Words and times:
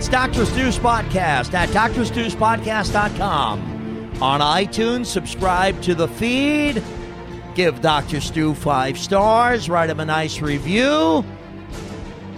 It's 0.00 0.08
Dr. 0.08 0.46
Stu's 0.46 0.78
podcast 0.78 1.52
at 1.52 1.68
drstuspodcast.com. 1.68 4.22
On 4.22 4.40
iTunes, 4.40 5.04
subscribe 5.04 5.82
to 5.82 5.94
the 5.94 6.08
feed. 6.08 6.82
Give 7.54 7.78
Dr. 7.82 8.22
Stu 8.22 8.54
five 8.54 8.96
stars. 8.96 9.68
Write 9.68 9.90
him 9.90 10.00
a 10.00 10.06
nice 10.06 10.40
review. 10.40 11.22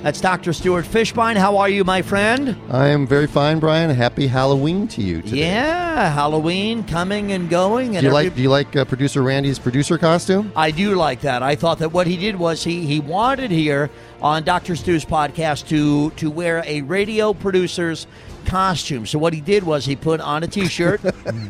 That's 0.03 0.21
Dr. 0.21 0.53
Stuart 0.53 0.85
Fischbein. 0.85 1.37
How 1.37 1.57
are 1.59 1.69
you, 1.69 1.85
my 1.85 2.03
friend? 2.03 2.57
I 2.71 2.89
am 2.89 3.07
very 3.07 3.29
fine, 3.29 3.61
Brian. 3.61 3.89
Happy 3.89 4.27
Halloween 4.27 4.89
to 4.89 5.01
you 5.01 5.23
today. 5.23 5.39
Yeah, 5.51 6.11
Halloween 6.13 6.83
coming 6.83 7.31
and 7.31 7.49
going. 7.49 7.97
And 7.97 8.05
Do 8.05 8.11
you 8.11 8.17
every- 8.17 8.25
like 8.29 8.35
Do 8.35 8.43
you 8.43 8.51
like 8.51 8.75
uh, 8.75 8.85
producer 8.85 9.23
Randy's 9.23 9.61
producer 9.61 9.99
costume? 9.99 10.51
I 10.57 10.73
do 10.73 10.97
like 10.97 11.21
that. 11.21 11.45
I 11.45 11.55
thought 11.55 11.79
that 11.79 11.93
what 11.93 12.09
he 12.09 12.17
did 12.17 12.35
was 12.35 12.65
he 12.65 12.85
he 12.85 12.99
wanted 12.99 13.53
here 13.53 13.91
on 14.21 14.43
Dr. 14.43 14.75
Stu's 14.75 15.05
podcast 15.05 15.69
to 15.69 16.11
to 16.17 16.31
wear 16.33 16.65
a 16.67 16.81
radio 16.83 17.33
producer's 17.33 18.09
costume. 18.45 19.07
So 19.07 19.21
what 19.21 19.33
he 19.33 19.41
did 19.41 19.63
was 19.63 19.85
he 19.85 19.95
put 19.95 20.21
on 20.21 20.43
a 20.43 20.49
t-shirt, 20.49 21.01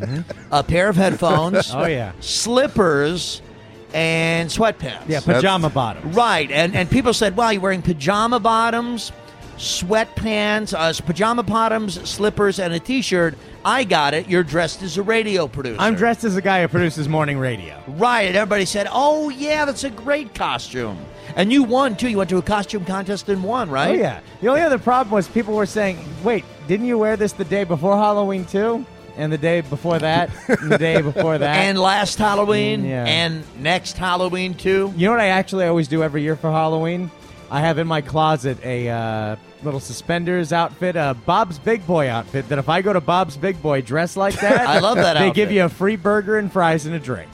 a 0.50 0.62
pair 0.62 0.90
of 0.90 0.96
headphones, 0.96 1.72
Oh, 1.74 1.86
yeah. 1.86 2.12
slippers, 2.20 3.40
and 3.94 4.48
sweatpants. 4.48 5.08
Yeah, 5.08 5.20
pajama 5.20 5.70
bottoms. 5.70 6.14
Right, 6.14 6.50
and 6.50 6.74
and 6.74 6.90
people 6.90 7.12
said, 7.12 7.36
"Wow, 7.36 7.50
you're 7.50 7.62
wearing 7.62 7.82
pajama 7.82 8.40
bottoms, 8.40 9.12
sweatpants, 9.56 10.74
uh, 10.74 10.92
pajama 11.04 11.42
bottoms, 11.42 12.08
slippers, 12.08 12.58
and 12.58 12.72
a 12.72 12.80
t-shirt." 12.80 13.34
I 13.64 13.84
got 13.84 14.12
it. 14.14 14.28
You're 14.28 14.42
dressed 14.42 14.82
as 14.82 14.98
a 14.98 15.02
radio 15.02 15.46
producer. 15.46 15.80
I'm 15.80 15.94
dressed 15.94 16.24
as 16.24 16.36
a 16.36 16.42
guy 16.42 16.62
who 16.62 16.68
produces 16.68 17.08
morning 17.08 17.38
radio. 17.38 17.80
Right, 17.86 18.22
and 18.22 18.36
everybody 18.36 18.64
said, 18.64 18.88
"Oh 18.90 19.28
yeah, 19.28 19.64
that's 19.64 19.84
a 19.84 19.90
great 19.90 20.34
costume." 20.34 20.98
And 21.36 21.52
you 21.52 21.62
won 21.62 21.96
too. 21.96 22.08
You 22.08 22.18
went 22.18 22.30
to 22.30 22.38
a 22.38 22.42
costume 22.42 22.84
contest 22.84 23.28
and 23.28 23.42
won, 23.42 23.70
right? 23.70 23.90
Oh 23.90 24.02
yeah. 24.02 24.20
The 24.40 24.48
only 24.48 24.60
other 24.62 24.78
problem 24.78 25.14
was 25.14 25.28
people 25.28 25.54
were 25.54 25.66
saying, 25.66 25.98
"Wait, 26.24 26.44
didn't 26.66 26.86
you 26.86 26.98
wear 26.98 27.16
this 27.16 27.32
the 27.32 27.44
day 27.44 27.64
before 27.64 27.96
Halloween 27.96 28.44
too?" 28.44 28.84
And 29.22 29.32
the 29.32 29.38
day 29.38 29.60
before 29.60 29.98
that, 30.00 30.30
and 30.48 30.70
the 30.70 30.78
day 30.78 31.00
before 31.00 31.38
that. 31.38 31.56
And 31.58 31.78
last 31.78 32.18
Halloween, 32.18 32.82
Mm, 32.82 32.88
yeah. 32.88 33.04
and 33.06 33.44
next 33.60 33.96
Halloween 33.96 34.54
too. 34.54 34.92
you 34.96 35.06
know 35.06 35.12
what 35.12 35.20
I 35.20 35.28
actually 35.28 35.66
always 35.66 35.86
do 35.88 36.02
every 36.02 36.22
year 36.22 36.34
for 36.36 36.50
Halloween? 36.50 37.10
I 37.50 37.60
have 37.60 37.78
in 37.78 37.86
my 37.86 38.00
closet 38.00 38.58
a 38.64 38.88
uh, 38.88 39.36
little 39.62 39.78
suspenders 39.80 40.52
outfit, 40.52 40.96
a 40.96 41.14
Bob's 41.26 41.58
Big 41.58 41.86
Boy 41.86 42.08
outfit. 42.08 42.48
That 42.48 42.58
if 42.58 42.68
I 42.68 42.82
go 42.82 42.92
to 42.92 43.00
Bob's 43.00 43.36
Big 43.36 43.60
Boy 43.62 43.82
dressed 43.82 44.16
like 44.16 44.34
that, 44.40 44.66
I 44.66 44.78
love 44.80 44.96
that 44.96 45.14
They 45.14 45.20
outfit. 45.28 45.34
give 45.34 45.52
you 45.52 45.64
a 45.64 45.68
free 45.68 45.96
burger 45.96 46.38
and 46.38 46.50
fries 46.52 46.86
and 46.86 46.94
a 46.94 46.98
drink. 46.98 47.30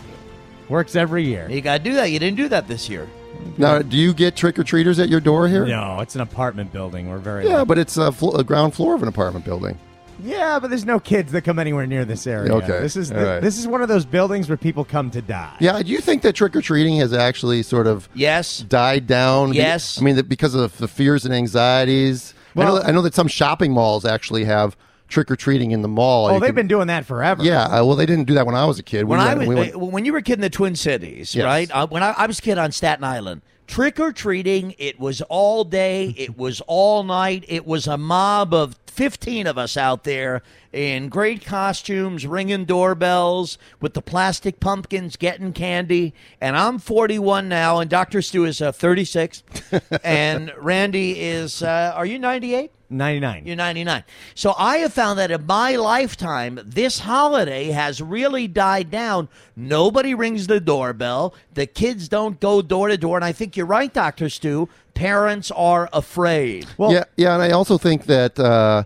Works 0.68 0.94
every 0.96 1.24
year. 1.24 1.48
You 1.48 1.60
got 1.62 1.78
to 1.78 1.82
do 1.84 1.94
that. 1.94 2.10
You 2.10 2.18
didn't 2.18 2.36
do 2.36 2.48
that 2.50 2.68
this 2.68 2.88
year. 2.90 3.08
Now, 3.56 3.80
do 3.80 3.96
you 3.96 4.12
get 4.12 4.36
trick 4.36 4.58
or 4.58 4.64
treaters 4.64 4.98
at 4.98 5.08
your 5.08 5.20
door 5.20 5.48
here? 5.48 5.64
No, 5.64 6.00
it's 6.00 6.14
an 6.16 6.20
apartment 6.20 6.72
building. 6.72 7.08
We're 7.08 7.18
very 7.18 7.46
Yeah, 7.46 7.58
lucky. 7.58 7.68
but 7.68 7.78
it's 7.78 7.96
a, 7.96 8.12
fl- 8.12 8.36
a 8.36 8.44
ground 8.44 8.74
floor 8.74 8.94
of 8.94 9.02
an 9.02 9.08
apartment 9.08 9.44
building. 9.44 9.78
Yeah, 10.22 10.58
but 10.58 10.68
there's 10.70 10.84
no 10.84 10.98
kids 10.98 11.32
that 11.32 11.42
come 11.42 11.58
anywhere 11.58 11.86
near 11.86 12.04
this 12.04 12.26
area. 12.26 12.52
Okay, 12.54 12.80
This 12.80 12.96
is 12.96 13.10
all 13.12 13.18
right. 13.22 13.40
this 13.40 13.58
is 13.58 13.66
one 13.66 13.82
of 13.82 13.88
those 13.88 14.04
buildings 14.04 14.48
where 14.48 14.56
people 14.56 14.84
come 14.84 15.10
to 15.12 15.22
die. 15.22 15.54
Yeah, 15.60 15.80
do 15.82 15.90
you 15.90 16.00
think 16.00 16.22
that 16.22 16.34
trick 16.34 16.56
or 16.56 16.60
treating 16.62 16.96
has 16.98 17.12
actually 17.12 17.62
sort 17.62 17.86
of 17.86 18.08
Yes. 18.14 18.60
died 18.60 19.06
down? 19.06 19.52
Yes. 19.52 20.00
I 20.00 20.04
mean, 20.04 20.16
that 20.16 20.28
because 20.28 20.54
of 20.54 20.76
the 20.78 20.88
fears 20.88 21.24
and 21.24 21.32
anxieties. 21.34 22.34
I, 22.56 22.64
know, 22.64 22.72
Well- 22.74 22.82
I 22.86 22.90
know 22.90 23.02
that 23.02 23.14
some 23.14 23.28
shopping 23.28 23.72
malls 23.72 24.04
actually 24.04 24.44
have 24.44 24.76
trick 25.08 25.30
or 25.30 25.36
treating 25.36 25.70
in 25.70 25.82
the 25.82 25.88
mall. 25.88 26.26
Oh, 26.26 26.34
You 26.34 26.40
they've 26.40 26.48
can- 26.48 26.54
been 26.56 26.66
doing 26.68 26.88
that 26.88 27.06
forever. 27.06 27.42
Yeah, 27.44 27.62
uh, 27.64 27.84
well, 27.84 27.94
they 27.96 28.04
didn't 28.06 28.24
do 28.26 28.34
that 28.34 28.44
when 28.46 28.54
I 28.56 28.64
was 28.64 28.78
a 28.78 28.82
kid. 28.82 29.04
We 29.04 29.10
When 29.10 29.20
I 29.20 29.28
went- 29.28 29.38
was 29.38 29.48
we 29.48 29.54
went- 29.54 29.92
when 29.92 30.04
you 30.04 30.12
were 30.12 30.18
a 30.18 30.22
kid 30.22 30.34
in 30.34 30.40
the 30.40 30.50
Twin 30.50 30.74
Cities, 30.74 31.34
Yes. 31.34 31.44
right? 31.44 31.70
Uh, 31.72 31.86
when 31.86 32.02
I, 32.02 32.14
I 32.18 32.26
was 32.26 32.40
a 32.40 32.42
kid 32.42 32.58
on 32.58 32.72
Staten 32.72 33.04
Island, 33.04 33.40
trick 33.68 34.00
or 34.00 34.12
treating, 34.12 34.74
it 34.78 34.98
was 34.98 35.20
all 35.22 35.62
day, 35.62 36.08
it 36.16 36.36
was 36.36 36.60
all 36.66 37.04
night, 37.04 37.44
it 37.46 37.64
was 37.64 37.86
a 37.86 37.96
mob 37.96 38.52
of 38.52 38.76
fifteen 38.86 39.46
of 39.46 39.56
us 39.56 39.76
out 39.76 40.02
there 40.02 40.42
in 40.72 41.08
great 41.08 41.44
costumes, 41.44 42.26
ringing 42.26 42.64
doorbells 42.64 43.56
with 43.80 43.94
the 43.94 44.02
plastic 44.02 44.58
pumpkins, 44.58 45.16
getting 45.16 45.52
candy. 45.52 46.12
And 46.40 46.56
I'm 46.56 46.78
41 46.78 47.48
now, 47.48 47.78
and 47.78 47.88
Doctor 47.88 48.20
Stu 48.20 48.44
is 48.44 48.60
uh, 48.60 48.72
36, 48.72 49.44
and 50.04 50.52
Randy 50.58 51.20
is. 51.20 51.62
Uh, 51.62 51.92
are 51.94 52.06
you 52.06 52.18
98? 52.18 52.72
99. 52.90 53.46
You're 53.46 53.56
99. 53.56 54.04
So 54.34 54.54
I 54.58 54.78
have 54.78 54.92
found 54.92 55.18
that 55.18 55.30
in 55.30 55.44
my 55.46 55.76
lifetime, 55.76 56.58
this 56.64 57.00
holiday 57.00 57.66
has 57.66 58.00
really 58.00 58.48
died 58.48 58.90
down. 58.90 59.28
Nobody 59.56 60.14
rings 60.14 60.46
the 60.46 60.60
doorbell. 60.60 61.34
The 61.54 61.66
kids 61.66 62.08
don't 62.08 62.40
go 62.40 62.62
door 62.62 62.88
to 62.88 62.96
door. 62.96 63.16
And 63.16 63.24
I 63.24 63.32
think 63.32 63.56
you're 63.56 63.66
right, 63.66 63.92
Dr. 63.92 64.28
Stu. 64.28 64.68
Parents 64.94 65.50
are 65.50 65.88
afraid. 65.92 66.66
well, 66.76 66.92
yeah, 66.92 67.04
yeah, 67.16 67.34
and 67.34 67.42
I 67.42 67.50
also 67.50 67.78
think 67.78 68.06
that 68.06 68.38
uh, 68.38 68.82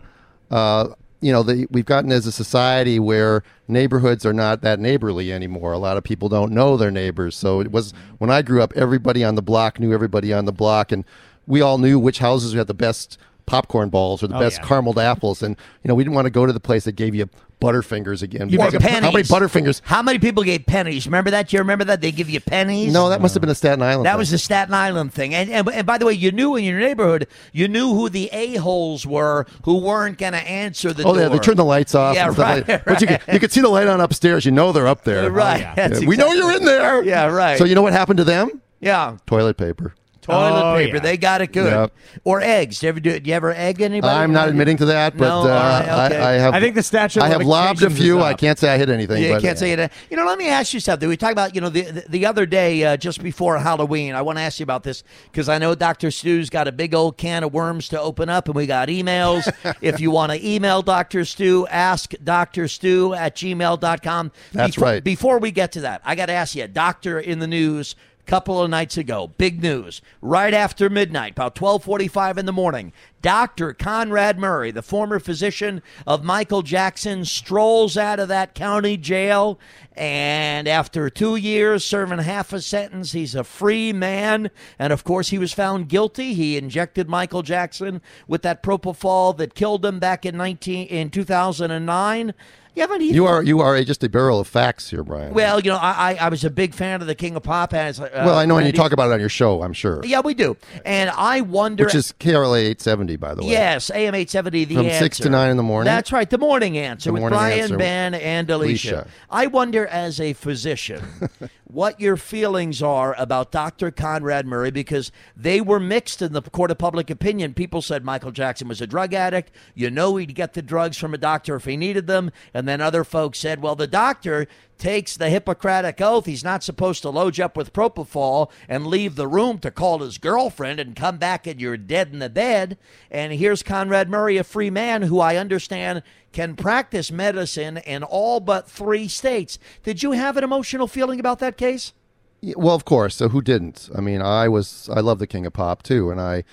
uh, 0.50 0.88
you 1.22 1.32
know 1.32 1.42
the, 1.42 1.66
we've 1.70 1.86
gotten 1.86 2.12
as 2.12 2.26
a 2.26 2.32
society 2.32 2.98
where 2.98 3.42
neighborhoods 3.66 4.26
are 4.26 4.32
not 4.34 4.60
that 4.60 4.78
neighborly 4.78 5.32
anymore. 5.32 5.72
A 5.72 5.78
lot 5.78 5.96
of 5.96 6.04
people 6.04 6.28
don't 6.28 6.52
know 6.52 6.76
their 6.76 6.90
neighbors. 6.90 7.34
So 7.34 7.60
it 7.60 7.72
was 7.72 7.94
when 8.18 8.30
I 8.30 8.42
grew 8.42 8.60
up, 8.60 8.74
everybody 8.76 9.24
on 9.24 9.36
the 9.36 9.42
block 9.42 9.80
knew 9.80 9.94
everybody 9.94 10.34
on 10.34 10.44
the 10.44 10.52
block, 10.52 10.92
and 10.92 11.04
we 11.46 11.62
all 11.62 11.78
knew 11.78 11.98
which 11.98 12.18
houses 12.18 12.52
had 12.52 12.66
the 12.66 12.74
best 12.74 13.16
popcorn 13.52 13.88
balls 13.90 14.22
or 14.22 14.26
the 14.28 14.36
Oh, 14.36 14.40
best 14.40 14.58
yeah. 14.60 14.66
carameled 14.66 14.96
apples, 15.02 15.42
and 15.42 15.56
you 15.84 15.88
know 15.88 15.94
we 15.94 16.02
didn't 16.04 16.14
want 16.14 16.26
to 16.26 16.30
go 16.30 16.46
to 16.46 16.52
the 16.52 16.60
place 16.60 16.84
that 16.84 16.92
gave 16.92 17.14
you 17.14 17.28
Butterfingers 17.60 18.22
again. 18.24 18.48
Because 18.48 18.74
pennies. 18.74 18.90
How 19.04 19.10
many 19.12 19.22
Butterfingers? 19.22 19.80
How 19.84 20.02
many 20.02 20.18
people 20.18 20.42
gave 20.42 20.66
pennies? 20.66 21.06
Remember 21.06 21.30
that? 21.30 21.48
Do 21.48 21.56
you 21.56 21.60
remember 21.60 21.84
that? 21.84 22.00
They 22.00 22.10
give 22.10 22.28
you 22.28 22.40
pennies? 22.40 22.92
No, 22.92 23.08
that 23.10 23.20
must 23.20 23.34
have 23.34 23.40
been 23.40 23.50
a 23.50 23.54
Staten 23.54 23.82
Island. 23.82 24.04
That 24.06 24.12
thing. 24.12 24.18
was 24.18 24.30
the 24.32 24.38
Staten 24.38 24.74
Island 24.74 25.12
thing. 25.14 25.32
And, 25.32 25.48
and, 25.48 25.68
and 25.68 25.86
by 25.86 25.96
the 25.98 26.04
way, 26.04 26.12
you 26.14 26.32
knew 26.32 26.56
in 26.56 26.64
your 26.64 26.80
neighborhood, 26.80 27.28
you 27.52 27.68
knew 27.68 27.94
who 27.94 28.08
the 28.08 28.28
a-holes 28.32 29.06
were 29.06 29.46
who 29.64 29.78
weren't 29.78 30.18
going 30.18 30.32
to 30.32 30.40
answer 30.40 30.92
the 30.92 31.04
Oh, 31.04 31.12
door. 31.14 31.22
yeah, 31.22 31.28
they 31.28 31.38
turned 31.38 31.58
the 31.58 31.64
lights 31.64 31.94
off. 31.94 32.16
Yeah, 32.16 32.26
right, 32.28 32.36
like 32.38 32.66
that. 32.66 32.84
But 32.84 33.00
you 33.00 33.06
could, 33.06 33.20
you 33.32 33.38
could 33.38 33.52
see 33.52 33.60
the 33.60 33.68
light 33.68 33.86
on 33.86 34.00
upstairs. 34.00 34.44
You 34.44 34.50
know 34.50 34.72
they're 34.72 34.88
up 34.88 35.04
there. 35.04 35.30
Right. 35.30 35.60
yeah. 35.60 35.74
That's 35.76 36.00
Yeah, 36.02 36.08
we 36.08 36.16
know 36.16 36.32
you're 36.32 36.56
in 36.56 36.64
there. 36.64 37.04
Yeah, 37.04 37.26
right. 37.26 37.58
So 37.58 37.64
you 37.64 37.76
know 37.76 37.82
what 37.82 37.92
happened 37.92 38.16
to 38.16 38.24
them? 38.24 38.60
Yeah. 38.80 39.18
Toilet 39.26 39.56
paper. 39.56 39.94
Toilet 40.22 40.62
Oh, 40.62 40.76
paper. 40.76 40.96
yeah. 40.96 41.02
They 41.02 41.16
got 41.16 41.40
it 41.42 41.52
good. 41.52 41.72
Yep. 41.72 41.92
Or 42.22 42.40
eggs. 42.40 42.78
Do 42.78 42.86
you 42.86 42.88
ever 42.90 43.00
do? 43.00 43.18
Do 43.18 43.28
you 43.28 43.34
ever 43.34 43.52
egg 43.52 43.80
anybody? 43.80 44.14
I'm 44.14 44.32
not 44.32 44.48
admitting 44.48 44.76
to 44.78 44.84
that, 44.86 45.16
but 45.16 45.26
No, 45.26 45.40
uh, 45.40 45.40
all 45.40 45.48
right, 45.48 46.12
okay. 46.12 46.22
I, 46.22 46.30
I 46.30 46.38
have. 46.38 46.54
I 46.54 46.60
think 46.60 46.76
the 46.76 46.82
statute 46.82 47.18
of 47.20 47.24
I 47.24 47.28
have 47.28 47.42
lobbed 47.42 47.82
a 47.82 47.90
few. 47.90 48.20
I 48.20 48.34
can't 48.34 48.58
say 48.58 48.72
I 48.72 48.78
hit 48.78 48.88
anything. 48.88 49.20
Yeah, 49.20 49.28
you 49.28 49.34
but, 49.34 49.42
can't 49.42 49.58
say 49.58 49.72
it. 49.72 49.92
You 50.10 50.16
know, 50.16 50.24
let 50.24 50.38
me 50.38 50.48
ask 50.48 50.72
you 50.72 50.80
something. 50.80 51.08
We 51.08 51.16
talked 51.16 51.32
about, 51.32 51.54
you 51.56 51.60
know, 51.60 51.68
the 51.68 51.82
the, 51.82 52.04
the 52.08 52.26
other 52.26 52.46
day, 52.46 52.84
uh, 52.84 52.96
just 52.96 53.22
before 53.22 53.58
Halloween. 53.58 54.14
I 54.14 54.22
want 54.22 54.38
to 54.38 54.42
ask 54.42 54.60
you 54.60 54.64
about 54.64 54.84
this 54.84 55.02
because 55.24 55.48
I 55.48 55.58
know 55.58 55.74
Dr. 55.74 56.12
Stu's 56.12 56.50
got 56.50 56.68
a 56.68 56.72
big 56.72 56.94
old 56.94 57.16
can 57.16 57.42
of 57.42 57.52
worms 57.52 57.88
to 57.88 58.00
open 58.00 58.28
up, 58.28 58.46
and 58.46 58.54
we 58.54 58.66
got 58.66 58.88
emails. 58.88 59.52
if 59.80 59.98
you 59.98 60.12
want 60.12 60.30
to 60.30 60.46
email 60.48 60.82
Dr. 60.82 61.24
Stu, 61.24 61.66
ask 61.68 62.12
Dr. 62.22 62.68
Stu 62.68 63.12
at 63.14 63.34
gmail.com. 63.34 64.32
That's 64.52 64.76
before, 64.76 64.88
right. 64.88 65.02
Before 65.02 65.38
we 65.38 65.50
get 65.50 65.72
to 65.72 65.80
that, 65.80 66.00
I 66.04 66.14
got 66.14 66.26
to 66.26 66.32
ask 66.32 66.54
you, 66.54 66.68
Doctor 66.68 67.18
in 67.18 67.40
the 67.40 67.48
News 67.48 67.96
couple 68.26 68.62
of 68.62 68.70
nights 68.70 68.96
ago. 68.96 69.32
Big 69.36 69.62
news. 69.62 70.00
Right 70.20 70.54
after 70.54 70.88
midnight, 70.88 71.32
about 71.32 71.54
12:45 71.54 72.38
in 72.38 72.46
the 72.46 72.52
morning, 72.52 72.92
Dr. 73.20 73.72
Conrad 73.72 74.38
Murray, 74.38 74.70
the 74.70 74.82
former 74.82 75.18
physician 75.18 75.82
of 76.06 76.24
Michael 76.24 76.62
Jackson, 76.62 77.24
strolls 77.24 77.96
out 77.96 78.18
of 78.18 78.28
that 78.28 78.54
county 78.54 78.96
jail 78.96 79.58
and 79.96 80.66
after 80.66 81.10
2 81.10 81.36
years 81.36 81.84
serving 81.84 82.18
half 82.18 82.52
a 82.52 82.60
sentence, 82.60 83.12
he's 83.12 83.34
a 83.34 83.44
free 83.44 83.92
man 83.92 84.50
and 84.78 84.92
of 84.92 85.04
course 85.04 85.28
he 85.28 85.38
was 85.38 85.52
found 85.52 85.88
guilty. 85.88 86.34
He 86.34 86.56
injected 86.56 87.08
Michael 87.08 87.42
Jackson 87.42 88.00
with 88.26 88.42
that 88.42 88.62
propofol 88.62 89.36
that 89.36 89.54
killed 89.54 89.84
him 89.84 89.98
back 89.98 90.24
in 90.24 90.36
19 90.36 90.86
in 90.88 91.10
2009. 91.10 92.34
Yeah, 92.74 92.86
but 92.86 93.02
you 93.02 93.26
are 93.26 93.42
you 93.42 93.60
are 93.60 93.76
a, 93.76 93.84
just 93.84 94.02
a 94.02 94.08
barrel 94.08 94.40
of 94.40 94.48
facts 94.48 94.88
here, 94.88 95.04
Brian. 95.04 95.34
Well, 95.34 95.60
you 95.60 95.70
know, 95.70 95.76
I, 95.76 96.12
I, 96.12 96.14
I 96.14 96.28
was 96.30 96.42
a 96.42 96.50
big 96.50 96.74
fan 96.74 97.02
of 97.02 97.06
the 97.06 97.14
King 97.14 97.36
of 97.36 97.42
Pop, 97.42 97.74
and 97.74 97.90
it's 97.90 98.00
uh, 98.00 98.08
well, 98.14 98.38
I 98.38 98.46
know, 98.46 98.56
and 98.56 98.66
you 98.66 98.72
talk 98.72 98.92
about 98.92 99.10
it 99.10 99.12
on 99.12 99.20
your 99.20 99.28
show, 99.28 99.62
I'm 99.62 99.74
sure. 99.74 100.00
Yeah, 100.04 100.20
we 100.20 100.32
do, 100.32 100.56
and 100.86 101.10
I 101.10 101.42
wonder, 101.42 101.84
which 101.84 101.94
is 101.94 102.14
KRLA 102.18 102.60
870, 102.60 103.16
by 103.16 103.34
the 103.34 103.42
way. 103.42 103.50
Yes, 103.50 103.90
AM 103.90 104.14
870, 104.14 104.64
the 104.64 104.74
from 104.76 104.86
answer. 104.86 104.98
six 104.98 105.18
to 105.18 105.28
nine 105.28 105.50
in 105.50 105.58
the 105.58 105.62
morning. 105.62 105.84
That's 105.92 106.12
right, 106.12 106.28
the 106.28 106.38
morning 106.38 106.78
answer 106.78 107.10
the 107.10 107.12
with 107.14 107.20
morning 107.20 107.38
Brian, 107.38 107.60
answer. 107.60 107.76
Ben, 107.76 108.14
and 108.14 108.48
Alicia. 108.48 108.94
Alicia. 108.94 109.08
I 109.28 109.48
wonder, 109.48 109.86
as 109.86 110.18
a 110.18 110.32
physician, 110.32 111.02
what 111.72 111.98
your 111.98 112.18
feelings 112.18 112.82
are 112.82 113.14
about 113.18 113.50
Dr. 113.50 113.90
Conrad 113.90 114.46
Murray 114.46 114.70
because 114.70 115.10
they 115.34 115.60
were 115.60 115.80
mixed 115.80 116.20
in 116.20 116.34
the 116.34 116.42
court 116.42 116.70
of 116.70 116.76
public 116.76 117.08
opinion. 117.08 117.54
People 117.54 117.80
said 117.80 118.04
Michael 118.04 118.30
Jackson 118.30 118.68
was 118.68 118.82
a 118.82 118.86
drug 118.86 119.14
addict. 119.14 119.50
You 119.74 119.90
know, 119.90 120.16
he'd 120.16 120.34
get 120.34 120.52
the 120.52 120.60
drugs 120.60 120.98
from 120.98 121.14
a 121.14 121.18
doctor 121.18 121.56
if 121.56 121.64
he 121.64 121.78
needed 121.78 122.06
them, 122.06 122.30
and 122.52 122.68
then 122.68 122.82
other 122.82 123.04
folks 123.04 123.38
said, 123.38 123.62
well, 123.62 123.74
the 123.74 123.86
doctor 123.86 124.46
takes 124.76 125.16
the 125.16 125.30
Hippocratic 125.30 126.00
oath. 126.00 126.26
He's 126.26 126.44
not 126.44 126.62
supposed 126.62 127.02
to 127.02 127.10
load 127.10 127.38
you 127.38 127.44
up 127.44 127.56
with 127.56 127.72
propofol 127.72 128.50
and 128.68 128.86
leave 128.86 129.14
the 129.14 129.28
room 129.28 129.58
to 129.60 129.70
call 129.70 130.00
his 130.00 130.18
girlfriend 130.18 130.80
and 130.80 130.96
come 130.96 131.18
back 131.18 131.46
and 131.46 131.60
you're 131.60 131.76
dead 131.76 132.12
in 132.12 132.18
the 132.18 132.28
bed. 132.28 132.76
And 133.10 133.32
here's 133.32 133.62
Conrad 133.62 134.10
Murray, 134.10 134.36
a 134.36 134.44
free 134.44 134.70
man 134.70 135.02
who 135.02 135.20
I 135.20 135.36
understand 135.36 136.02
can 136.32 136.56
practice 136.56 137.10
medicine 137.12 137.76
in 137.78 138.02
all 138.02 138.40
but 138.40 138.68
three 138.70 139.08
states. 139.08 139.58
Did 139.82 140.02
you 140.02 140.12
have 140.12 140.36
an 140.36 140.44
emotional 140.44 140.86
feeling 140.88 141.20
about 141.20 141.38
that 141.40 141.56
case? 141.56 141.92
Yeah, 142.40 142.54
Well, 142.56 142.74
of 142.74 142.84
course. 142.84 143.14
So 143.16 143.28
who 143.28 143.40
didn't? 143.42 143.88
I 143.96 144.00
mean, 144.00 144.22
I 144.22 144.48
was 144.48 144.88
I 144.92 145.00
love 145.00 145.18
the 145.18 145.26
King 145.26 145.46
of 145.46 145.52
Pop 145.52 145.82
too, 145.82 146.10
and 146.10 146.20
I, 146.20 146.44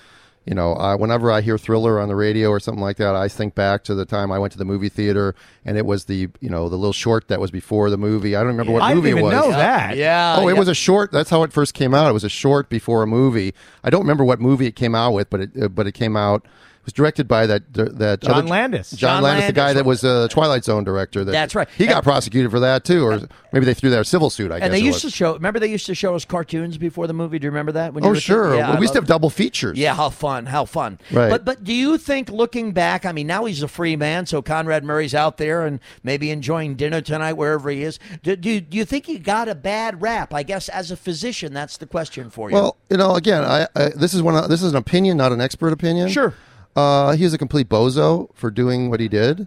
You 0.46 0.54
know, 0.54 0.72
I, 0.72 0.94
whenever 0.94 1.30
I 1.30 1.42
hear 1.42 1.58
Thriller 1.58 2.00
on 2.00 2.08
the 2.08 2.16
radio 2.16 2.48
or 2.48 2.58
something 2.60 2.82
like 2.82 2.96
that, 2.96 3.14
I 3.14 3.28
think 3.28 3.54
back 3.54 3.84
to 3.84 3.94
the 3.94 4.06
time 4.06 4.32
I 4.32 4.38
went 4.38 4.52
to 4.52 4.58
the 4.58 4.64
movie 4.64 4.88
theater 4.88 5.34
and 5.66 5.76
it 5.76 5.84
was 5.84 6.06
the 6.06 6.28
you 6.40 6.48
know 6.48 6.68
the 6.68 6.76
little 6.76 6.94
short 6.94 7.28
that 7.28 7.40
was 7.40 7.50
before 7.50 7.90
the 7.90 7.98
movie. 7.98 8.34
I 8.34 8.40
don't 8.40 8.48
remember 8.48 8.72
what 8.72 8.82
I 8.82 8.94
movie 8.94 9.08
didn't 9.10 9.18
it 9.18 9.28
even 9.28 9.36
was. 9.38 9.46
know 9.46 9.50
that. 9.52 9.96
Yeah. 9.96 10.36
Oh, 10.38 10.48
it 10.48 10.56
was 10.56 10.66
a 10.68 10.74
short. 10.74 11.12
That's 11.12 11.30
how 11.30 11.42
it 11.42 11.52
first 11.52 11.74
came 11.74 11.92
out. 11.94 12.08
It 12.08 12.14
was 12.14 12.24
a 12.24 12.28
short 12.30 12.68
before 12.70 13.02
a 13.02 13.06
movie. 13.06 13.54
I 13.84 13.90
don't 13.90 14.00
remember 14.00 14.24
what 14.24 14.40
movie 14.40 14.66
it 14.66 14.76
came 14.76 14.94
out 14.94 15.12
with, 15.12 15.28
but 15.30 15.40
it 15.40 15.50
uh, 15.62 15.68
but 15.68 15.86
it 15.86 15.92
came 15.92 16.16
out. 16.16 16.46
It 16.90 16.92
was 16.92 16.92
directed 16.94 17.28
by 17.28 17.46
that 17.46 17.72
that 17.74 18.20
John 18.22 18.32
other- 18.34 18.48
Landis. 18.48 18.90
John, 18.90 19.16
John 19.16 19.22
Landis, 19.22 19.46
the 19.46 19.52
guy 19.52 19.72
that 19.74 19.84
was 19.84 20.02
a 20.02 20.28
Twilight 20.28 20.64
Zone 20.64 20.82
director. 20.82 21.24
That, 21.24 21.32
That's 21.32 21.54
right. 21.54 21.68
He 21.76 21.86
got 21.86 21.96
And- 21.98 22.04
prosecuted 22.04 22.50
for 22.50 22.58
that 22.60 22.84
too, 22.84 23.04
or 23.04 23.12
uh, 23.12 23.20
maybe 23.52 23.66
they 23.66 23.74
threw 23.74 23.90
their 23.90 24.02
civil 24.02 24.30
suit. 24.30 24.50
I 24.50 24.58
guess 24.58 24.64
And 24.64 24.74
they 24.74 24.78
it 24.80 24.84
used 24.84 25.04
was. 25.04 25.12
to 25.12 25.16
show. 25.16 25.34
Remember, 25.34 25.58
they 25.60 25.68
used 25.70 25.86
to 25.86 25.94
show 25.94 26.14
us 26.14 26.24
cartoons 26.24 26.78
before 26.78 27.06
the 27.06 27.12
movie. 27.12 27.38
Do 27.38 27.44
you 27.46 27.50
remember 27.50 27.72
that? 27.72 27.92
When 27.94 28.02
you 28.02 28.08
Oh 28.10 28.12
were 28.14 28.20
sure, 28.20 28.56
Yeah, 28.56 28.68
Well, 28.70 28.78
we 28.78 28.82
used 28.84 28.94
to 28.94 28.98
have 29.00 29.06
double 29.06 29.30
features. 29.30 29.78
Yeah, 29.78 29.94
how 29.94 30.08
fun! 30.10 30.46
How 30.46 30.64
fun! 30.64 30.98
Right. 31.12 31.28
But 31.30 31.44
but 31.44 31.62
do 31.64 31.72
you 31.74 31.98
think, 31.98 32.30
looking 32.30 32.72
back, 32.72 33.04
I 33.06 33.12
mean, 33.12 33.26
now 33.26 33.44
he's 33.44 33.62
a 33.62 33.68
free 33.68 33.94
man, 33.96 34.26
so 34.26 34.42
Conrad 34.42 34.82
Murray's 34.82 35.14
out 35.14 35.36
there 35.36 35.66
and 35.66 35.78
maybe 36.02 36.30
enjoying 36.30 36.74
dinner 36.74 37.00
tonight 37.00 37.34
wherever 37.34 37.70
he 37.70 37.82
is. 37.82 37.98
Do 38.22 38.34
do, 38.36 38.60
do 38.60 38.76
you 38.76 38.84
think 38.84 39.06
he 39.06 39.18
got 39.18 39.48
a 39.48 39.54
bad 39.54 40.00
rap? 40.02 40.32
I 40.34 40.42
guess 40.42 40.68
as 40.70 40.90
a 40.90 40.96
physician, 40.96 41.52
that's 41.52 41.76
the 41.76 41.86
question 41.86 42.30
for 42.30 42.50
you. 42.50 42.54
Well, 42.56 42.76
you 42.88 42.96
know, 42.96 43.14
again, 43.14 43.44
I, 43.44 43.68
I 43.76 43.90
this 43.94 44.14
is 44.14 44.22
one. 44.22 44.34
Of, 44.34 44.48
this 44.48 44.62
is 44.62 44.72
an 44.72 44.76
opinion, 44.78 45.16
not 45.18 45.32
an 45.32 45.40
expert 45.40 45.72
opinion. 45.72 46.08
Sure. 46.08 46.34
Uh, 46.76 47.12
he 47.16 47.24
was 47.24 47.34
a 47.34 47.38
complete 47.38 47.68
bozo 47.68 48.28
for 48.34 48.50
doing 48.50 48.90
what 48.90 49.00
he 49.00 49.08
did. 49.08 49.46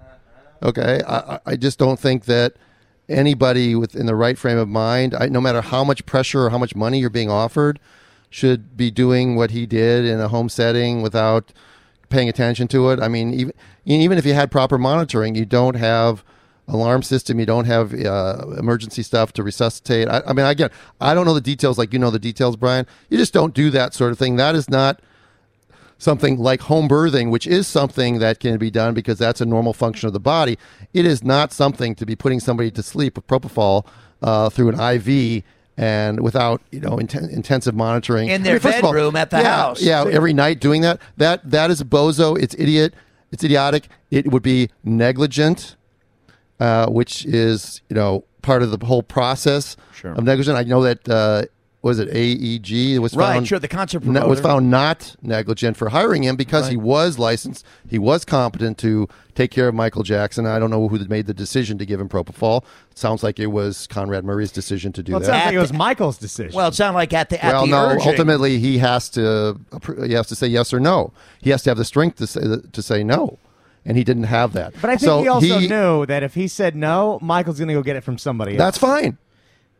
Okay, 0.61 1.01
I, 1.07 1.17
I- 1.35 1.39
I 1.47 1.55
just 1.55 1.77
don't 1.79 1.99
think 1.99 2.25
that 2.25 2.53
anybody 3.09 3.75
within 3.75 4.05
the 4.05 4.15
right 4.15 4.37
frame 4.37 4.57
of 4.57 4.69
mind, 4.69 5.13
I, 5.13 5.27
no 5.27 5.41
matter 5.41 5.61
how 5.61 5.83
much 5.83 6.05
pressure 6.05 6.45
or 6.45 6.49
how 6.49 6.57
much 6.57 6.75
money 6.75 6.99
you're 6.99 7.09
being 7.09 7.29
offered, 7.29 7.79
should 8.29 8.75
be 8.75 8.89
doing 8.89 9.35
what 9.35 9.51
he 9.51 9.65
did 9.65 10.05
in 10.05 10.19
a 10.19 10.27
home 10.27 10.49
setting 10.49 11.01
without 11.01 11.53
paying 12.09 12.27
attention 12.29 12.67
to 12.69 12.89
it. 12.89 12.99
I 12.99 13.07
mean, 13.07 13.33
even 13.33 13.53
even 13.85 14.17
if 14.17 14.25
you 14.25 14.33
had 14.33 14.49
proper 14.51 14.77
monitoring, 14.77 15.35
you 15.35 15.45
don't 15.45 15.75
have 15.75 16.23
alarm 16.67 17.03
system, 17.03 17.39
you 17.39 17.45
don't 17.45 17.65
have 17.65 17.93
uh, 17.93 18.45
emergency 18.57 19.03
stuff 19.03 19.33
to 19.33 19.43
resuscitate. 19.43 20.07
I, 20.07 20.21
I 20.25 20.33
mean, 20.33 20.45
again, 20.45 20.69
I 21.01 21.13
don't 21.13 21.25
know 21.25 21.33
the 21.33 21.41
details 21.41 21.77
like 21.77 21.91
you 21.93 21.99
know 21.99 22.09
the 22.09 22.19
details, 22.19 22.55
Brian. 22.55 22.87
You 23.09 23.17
just 23.17 23.33
don't 23.33 23.53
do 23.53 23.69
that 23.71 23.93
sort 23.93 24.11
of 24.11 24.17
thing. 24.17 24.37
That 24.37 24.55
is 24.55 24.69
not 24.69 25.01
something 26.03 26.38
like 26.38 26.61
home 26.61 26.88
birthing, 26.88 27.31
which 27.31 27.47
is 27.47 27.65
something 27.67 28.19
that 28.19 28.39
can 28.39 28.57
be 28.57 28.69
done 28.69 28.94
because 28.94 29.17
that's 29.17 29.41
a 29.41 29.45
normal 29.45 29.73
function 29.73 30.07
of 30.07 30.13
the 30.13 30.19
body. 30.19 30.57
It 30.94 31.05
is 31.05 31.23
not 31.23 31.51
something 31.53 31.95
to 31.95 32.05
be 32.05 32.15
putting 32.15 32.39
somebody 32.39 32.69
to 32.71 32.83
sleep 32.83 33.15
with 33.15 33.25
propofol 33.25 33.85
uh, 34.21 34.50
through 34.50 34.69
an 34.69 34.79
IV 34.79 35.44
and 35.75 36.19
without 36.19 36.61
you 36.71 36.79
know 36.79 36.97
inten- 36.97 37.31
intensive 37.31 37.73
monitoring 37.73 38.29
In 38.29 38.44
their 38.44 38.59
first 38.59 38.77
of 38.77 38.83
all, 38.85 38.91
bedroom 38.91 39.15
at 39.15 39.31
the 39.31 39.38
yeah, 39.38 39.55
house. 39.55 39.81
Yeah, 39.81 40.05
every 40.11 40.33
night 40.33 40.59
doing 40.59 40.81
that. 40.81 41.00
That 41.17 41.50
that 41.50 41.71
is 41.71 41.81
a 41.81 41.85
bozo. 41.85 42.38
It's 42.38 42.53
idiot. 42.59 42.94
It's 43.31 43.44
idiotic. 43.44 43.88
It 44.11 44.31
would 44.31 44.44
be 44.44 44.69
negligent, 44.83 45.75
uh, 46.59 46.88
which 46.88 47.25
is 47.25 47.81
you 47.89 47.95
know 47.95 48.23
part 48.44 48.61
of 48.61 48.77
the 48.77 48.85
whole 48.85 49.01
process 49.01 49.75
Sure. 49.94 50.11
of 50.11 50.23
negligent. 50.23 50.57
I 50.57 50.63
know 50.63 50.83
that 50.83 51.09
uh, 51.09 51.44
was 51.83 52.00
it 52.00 52.07
AEG. 52.09 52.95
It 52.95 53.00
was 53.00 53.13
Right, 53.13 53.33
found 53.33 53.47
sure, 53.47 53.59
the 53.59 53.68
concert 53.68 54.03
no- 54.06 54.25
was 54.25 54.39
found 54.39 54.71
not 54.71 55.15
negligent 55.21 55.75
for 55.77 55.89
hiring 55.89 56.24
him 56.24 56.35
because 56.38 56.69
he 56.69 56.77
was 56.77 57.19
licensed. 57.19 57.65
He 57.88 58.00
was 58.00 58.24
competent 58.24 58.77
to 58.80 59.07
take 59.35 59.51
care 59.51 59.68
of 59.68 59.75
Michael 59.75 60.01
Jackson. 60.03 60.45
I 60.47 60.59
don't 60.59 60.69
know 60.71 60.88
who 60.88 60.97
made 61.09 61.25
the 61.27 61.33
decision 61.33 61.77
to 61.80 61.85
give 61.85 62.00
him 62.00 62.07
propofol. 62.07 62.63
It 62.89 62.97
sounds 62.97 63.21
like 63.21 63.38
it 63.38 63.47
was 63.47 63.85
Conrad 63.88 64.24
Murray's 64.24 64.51
decision 64.51 64.94
to 64.94 65.03
do 65.03 65.12
Well, 65.12 65.21
it 65.21 65.25
that. 65.25 65.31
sounds 65.33 65.45
like 65.47 65.53
it 65.56 65.59
was 65.59 65.74
Michael's 65.88 66.18
decision. 66.18 66.56
well, 66.56 66.69
it 66.69 66.74
sounded 66.74 66.95
like 66.95 67.12
at 67.13 67.30
the 67.30 67.44
at 67.44 67.51
well, 67.53 67.65
the 67.65 67.71
no. 67.71 67.89
urging. 67.89 68.07
Ultimately, 68.07 68.59
he 68.59 68.77
has 68.77 69.09
to 69.09 69.59
he 70.06 70.13
has 70.13 70.27
to 70.27 70.36
say 70.36 70.47
yes 70.47 70.74
or 70.74 70.79
no. 70.79 71.12
He 71.41 71.50
has 71.50 71.63
to 71.63 71.69
have 71.69 71.77
the 71.77 71.86
strength 71.86 72.15
to 72.19 72.27
say 72.27 72.41
to 72.71 72.81
say 72.81 73.03
no, 73.03 73.39
and 73.86 73.97
he 73.97 74.06
didn't 74.06 74.24
have 74.24 74.53
that. 74.53 74.71
but 74.79 74.89
I 74.89 74.94
think 74.95 75.01
So 75.01 75.21
he 75.21 75.27
also 75.27 75.59
knew 75.59 76.06
that 76.06 76.24
if 76.24 76.33
he 76.36 76.47
said 76.47 76.77
no, 76.77 77.19
Michael's 77.21 77.59
going 77.59 77.68
to 77.68 77.74
go 77.74 77.83
get 77.83 77.97
it 77.97 78.06
from 78.06 78.18
somebody 78.18 78.53
else. 78.53 78.59
That's 78.59 78.77
fine. 78.77 79.18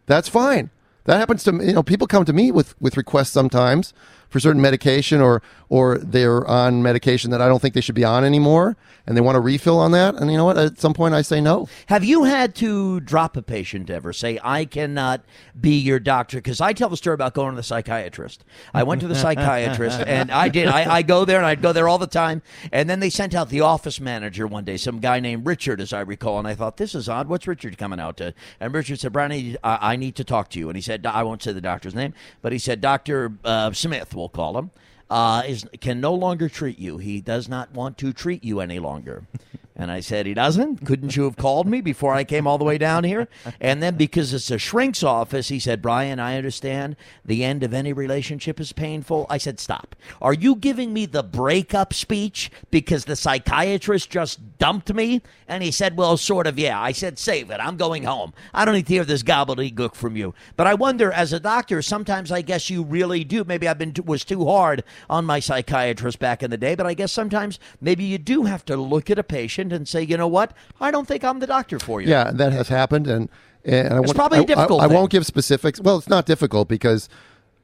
That's 0.06 0.28
fine. 0.28 0.70
That 1.06 1.18
happens 1.18 1.44
to 1.44 1.52
you 1.52 1.74
know 1.74 1.84
people 1.84 2.08
come 2.08 2.26
to 2.26 2.34
me 2.34 2.52
with 2.52 2.80
with 2.82 2.98
requests 2.98 3.30
sometimes 3.32 3.94
for 4.34 4.40
certain 4.40 4.62
medication 4.62 5.22
or 5.22 5.42
or 5.70 5.98
they're 6.00 6.46
on 6.48 6.82
medication 6.84 7.32
that 7.32 7.42
I 7.42 7.48
don't 7.48 7.62
think 7.62 7.74
they 7.74 7.82
should 7.82 7.96
be 7.96 8.04
on 8.04 8.26
anymore 8.26 8.76
and 9.06 9.16
they 9.16 9.22
want 9.22 9.38
a 9.38 9.40
refill 9.40 9.80
on 9.80 9.92
that 9.92 10.16
and 10.16 10.32
you 10.32 10.38
know 10.38 10.46
what 10.46 10.58
at 10.58 10.80
some 10.80 10.94
point 10.94 11.14
I 11.14 11.22
say 11.22 11.40
no. 11.40 11.70
Have 11.86 12.04
you 12.04 12.24
had 12.24 12.56
to 12.56 13.00
drop 13.00 13.38
a 13.38 13.42
patient 13.42 13.90
ever? 13.90 14.12
Say, 14.12 14.40
I 14.44 14.66
cannot 14.66 15.22
be 15.60 15.78
your 15.78 16.00
doctor? 16.00 16.38
Because 16.38 16.62
I 16.62 16.74
tell 16.74 16.90
the 16.90 16.98
story 16.98 17.14
about 17.14 17.34
going 17.34 17.52
to 17.52 17.56
the 17.56 17.64
psychiatrist. 17.64 18.44
I 18.74 18.84
went 18.84 19.02
to 19.02 19.08
the 19.08 19.16
psychiatrist, 19.16 20.00
and 20.08 20.32
I 20.32 20.50
did. 20.50 20.68
I, 20.68 20.96
I 20.96 21.02
go 21.02 21.26
there, 21.26 21.38
and 21.38 21.46
I'd 21.46 21.62
go 21.62 21.74
there 21.74 21.88
all 21.88 21.98
the 21.98 22.08
time. 22.08 22.42
And 22.72 22.90
then 22.90 23.00
they 23.00 23.10
sent 23.10 23.36
out 23.36 23.50
the 23.50 23.62
office 23.62 24.00
manager 24.00 24.48
one 24.48 24.64
day, 24.64 24.78
some 24.78 25.00
guy 25.00 25.20
named 25.20 25.46
Richard, 25.46 25.80
as 25.80 25.94
I 25.94 26.02
recall. 26.02 26.40
And 26.40 26.48
I 26.48 26.56
thought, 26.56 26.78
this 26.78 26.96
is 26.96 27.08
odd. 27.08 27.28
What's 27.28 27.48
Richard 27.48 27.78
coming 27.78 28.00
out 28.00 28.18
to? 28.18 28.34
And 28.60 28.74
Richard 28.74 29.00
said, 29.00 29.14
Brian, 29.14 29.32
I 29.32 29.36
need, 29.36 29.58
I, 29.64 29.94
I 29.94 29.96
need 29.96 30.16
to 30.16 30.24
talk 30.24 30.50
to 30.52 30.60
you. 30.60 30.70
And 30.70 30.76
he 30.76 30.82
said, 30.82 31.06
I 31.06 31.24
won't 31.24 31.44
say 31.44 31.54
the 31.54 31.62
doctor's 31.62 31.96
name, 31.96 32.14
but 32.42 32.52
he 32.52 32.60
said, 32.60 32.82
Dr. 32.82 33.34
Uh, 33.44 33.72
Smith, 33.72 34.16
we'll 34.24 34.30
call 34.30 34.58
him 34.58 34.72
uh, 35.10 35.44
is 35.46 35.66
can 35.80 36.02
no 36.02 36.14
longer 36.14 36.50
treat 36.50 36.80
you. 36.80 36.98
He 36.98 37.22
does 37.22 37.48
not 37.48 37.72
want 37.72 37.98
to 38.00 38.14
treat 38.14 38.44
you 38.44 38.62
any 38.62 38.80
longer. 38.80 39.28
And 39.76 39.90
I 39.90 40.02
said, 40.02 40.26
He 40.28 40.34
doesn't? 40.36 40.86
Couldn't 40.86 41.16
you 41.16 41.24
have 41.24 41.36
called 41.36 41.68
me 41.68 41.82
before 41.82 42.14
I 42.14 42.24
came 42.24 42.46
all 42.46 42.58
the 42.58 42.64
way 42.64 42.78
down 42.78 43.04
here? 43.04 43.28
And 43.60 43.82
then 43.82 43.96
because 43.96 44.34
it's 44.34 44.52
a 44.52 44.60
shrink's 44.60 45.02
office, 45.02 45.48
he 45.48 45.60
said, 45.60 45.82
Brian, 45.82 46.20
I 46.20 46.38
understand 46.38 46.96
the 47.26 47.44
end 47.44 47.64
of 47.64 47.74
any 47.74 47.92
relationship 47.92 48.60
is 48.60 48.72
painful. 48.72 49.26
I 49.30 49.40
said, 49.40 49.60
Stop. 49.60 49.96
Are 50.22 50.34
you 50.34 50.56
giving 50.56 50.94
me 50.94 51.08
the 51.08 51.24
breakup 51.24 51.94
speech 51.94 52.52
because 52.70 53.06
the 53.06 53.16
psychiatrist 53.16 54.12
just 54.12 54.60
dumped 54.60 54.94
me? 54.94 55.22
And 55.48 55.64
he 55.64 55.72
said, 55.72 55.98
Well, 55.98 56.18
sort 56.18 56.46
of, 56.46 56.60
yeah. 56.60 56.80
I 56.80 56.92
said, 56.92 57.18
Save 57.18 57.50
it. 57.50 57.60
I'm 57.60 57.78
going 57.78 58.04
home. 58.04 58.34
I 58.54 58.66
don't 58.66 58.76
need 58.76 58.88
to 58.88 58.94
hear 58.94 59.06
this 59.06 59.24
gobbledygook 59.24 59.96
from 59.96 60.16
you. 60.16 60.36
But 60.56 60.68
I 60.68 60.76
wonder, 60.76 61.12
as 61.12 61.34
a 61.34 61.40
doctor, 61.40 61.82
sometimes 61.82 62.32
I 62.32 62.44
guess 62.44 62.70
you 62.70 62.84
really 62.84 63.24
do. 63.24 63.44
Maybe 63.44 63.68
I've 63.68 63.80
been 63.80 63.94
was 64.06 64.24
too 64.24 64.46
hard 64.46 64.84
on 65.10 65.26
my 65.26 65.40
psychiatrist 65.40 66.20
back 66.20 66.44
in 66.44 66.52
the 66.52 66.58
day, 66.58 66.76
but 66.76 66.86
I 66.86 66.94
guess 66.94 67.12
sometimes 67.12 67.60
maybe 67.82 68.04
you 68.04 68.20
do 68.20 68.44
have 68.44 68.66
to 68.66 68.78
look 68.78 69.10
at 69.10 69.18
a 69.18 69.24
patient 69.24 69.63
and 69.72 69.88
say, 69.88 70.02
you 70.02 70.18
know 70.18 70.28
what, 70.28 70.52
I 70.82 70.92
don't 70.92 71.08
think 71.08 71.24
I'm 71.24 71.40
the 71.40 71.48
doctor 71.48 71.80
for 71.80 72.02
you. 72.02 72.10
Yeah, 72.10 72.32
that 72.34 72.52
has 72.52 72.68
happened, 72.68 73.08
and 73.08 73.30
and 73.64 73.94
I 73.94 74.00
won't- 74.02 74.16
probably 74.16 74.40
a 74.40 74.42
I- 74.42 74.46
difficult 74.46 74.82
I, 74.82 74.86
I 74.86 74.88
won't 74.88 75.12
give 75.12 75.26
specifics. 75.26 75.80
Well, 75.80 75.98
it's 75.98 76.10
not 76.10 76.26
difficult 76.26 76.68
because 76.68 77.08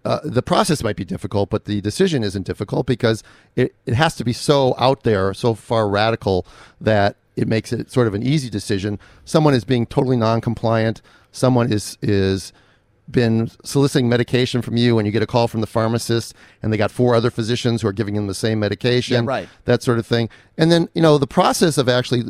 uh, 0.06 0.20
the 0.24 0.41
process 0.41 0.82
might 0.82 0.96
be 0.96 1.03
difficult, 1.03 1.50
but 1.50 1.65
the 1.65 1.82
decision 1.82 2.24
isn't 2.24 2.46
difficult 2.46 2.86
because 2.86 3.22
it, 3.58 3.75
it 3.86 3.96
has 3.96 4.15
to 4.15 4.24
be 4.24 4.32
so 4.32 4.74
out 4.77 5.03
there, 5.03 5.34
so 5.34 5.53
far 5.53 5.89
radical 5.89 6.46
that 6.79 7.18
it 7.36 7.48
makes 7.50 7.74
it 7.74 7.91
sort 7.91 8.08
of 8.08 8.13
an 8.13 8.24
easy 8.24 8.50
decision. 8.50 8.98
Someone 9.25 9.53
is 9.53 9.65
being 9.65 9.86
totally 9.86 10.15
non-compliant. 10.15 11.01
Someone 11.34 11.72
is 11.72 11.98
is 12.01 12.53
been 13.12 13.50
soliciting 13.63 14.08
medication 14.08 14.62
from 14.62 14.78
you 14.78 15.00
and 15.00 15.06
you 15.08 15.12
get 15.12 15.24
a 15.24 15.28
call 15.28 15.48
from 15.48 15.62
the 15.62 15.68
pharmacist 15.68 16.34
and 16.62 16.72
they 16.72 16.78
got 16.78 16.92
four 16.92 17.16
other 17.16 17.32
physicians 17.32 17.82
who 17.82 17.88
are 17.88 17.94
giving 17.94 18.13
them 18.16 18.28
the 18.28 18.34
same 18.36 18.60
medication 18.60 19.24
Yeah, 19.25 19.30
right. 19.30 19.50
that 19.66 19.82
sort 19.82 19.98
of 20.00 20.06
thing 20.06 20.30
and 20.58 20.72
then 20.72 20.89
you 20.94 21.01
know 21.01 21.18
the 21.18 21.28
process 21.28 21.78
of 21.78 21.89
actually 21.89 22.24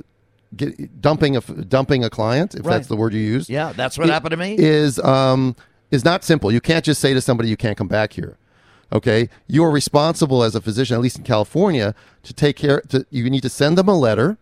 get, 0.56 1.02
dumping 1.02 1.36
a 1.36 1.42
dumping 1.42 2.04
a 2.04 2.10
client 2.10 2.56
if 2.56 2.66
Right. 2.66 2.76
that's 2.76 2.88
the 2.88 2.96
word 2.96 3.14
you 3.14 3.20
use 3.20 3.50
Yeah, 3.50 3.74
that's 3.74 3.98
what 3.98 4.08
happened 4.10 4.32
to 4.32 4.38
me. 4.38 4.56
is 4.58 5.00
um 5.00 5.56
is 5.92 6.06
not 6.06 6.24
simple 6.24 6.52
you 6.52 6.62
can't 6.62 6.86
just 6.86 7.02
say 7.02 7.14
to 7.14 7.20
somebody 7.22 7.50
you 7.50 7.58
can't 7.58 7.78
come 7.78 7.88
back 7.90 8.14
here 8.14 8.38
okay 8.94 9.28
you 9.48 9.64
are 9.64 9.72
responsible 9.72 10.44
as 10.44 10.56
a 10.56 10.62
physician 10.62 10.96
at 10.96 11.02
least 11.02 11.18
in 11.18 11.24
california 11.24 11.94
to 12.24 12.34
take 12.34 12.56
care 12.56 12.82
to 12.90 13.06
you 13.10 13.30
need 13.30 13.42
to 13.42 13.50
send 13.50 13.78
them 13.78 13.88
a 13.90 13.98
letter 13.98 14.38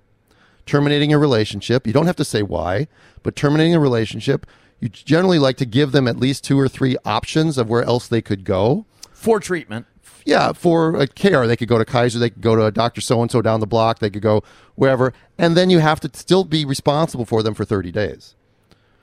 terminating 0.65 1.11
a 1.13 1.17
relationship 1.17 1.87
you 1.87 1.93
don't 1.93 2.05
have 2.07 2.15
to 2.15 2.25
say 2.25 2.43
why 2.43 2.87
but 3.23 3.35
terminating 3.35 3.73
a 3.73 3.79
relationship 3.79 4.45
you 4.79 4.89
generally 4.89 5.39
like 5.39 5.57
to 5.57 5.65
give 5.65 5.91
them 5.91 6.07
at 6.07 6.17
least 6.17 6.43
two 6.43 6.59
or 6.59 6.67
three 6.67 6.97
options 7.05 7.57
of 7.57 7.69
where 7.69 7.83
else 7.83 8.07
they 8.07 8.21
could 8.21 8.43
go 8.43 8.85
for 9.11 9.39
treatment. 9.39 9.85
yeah, 10.25 10.53
for 10.53 10.95
uh, 10.95 11.05
care, 11.15 11.47
they 11.47 11.55
could 11.55 11.67
go 11.67 11.77
to 11.77 11.85
Kaiser, 11.85 12.19
they 12.19 12.29
could 12.29 12.41
go 12.41 12.55
to 12.55 12.65
a 12.65 12.71
doctor 12.71 13.01
so 13.01 13.21
and 13.21 13.31
so 13.31 13.41
down 13.41 13.59
the 13.59 13.67
block, 13.67 13.99
they 13.99 14.09
could 14.09 14.21
go 14.21 14.43
wherever, 14.75 15.13
and 15.37 15.57
then 15.57 15.69
you 15.69 15.79
have 15.79 15.99
to 16.01 16.09
still 16.13 16.43
be 16.43 16.65
responsible 16.65 17.25
for 17.25 17.41
them 17.41 17.53
for 17.53 17.65
thirty 17.65 17.91
days. 17.91 18.35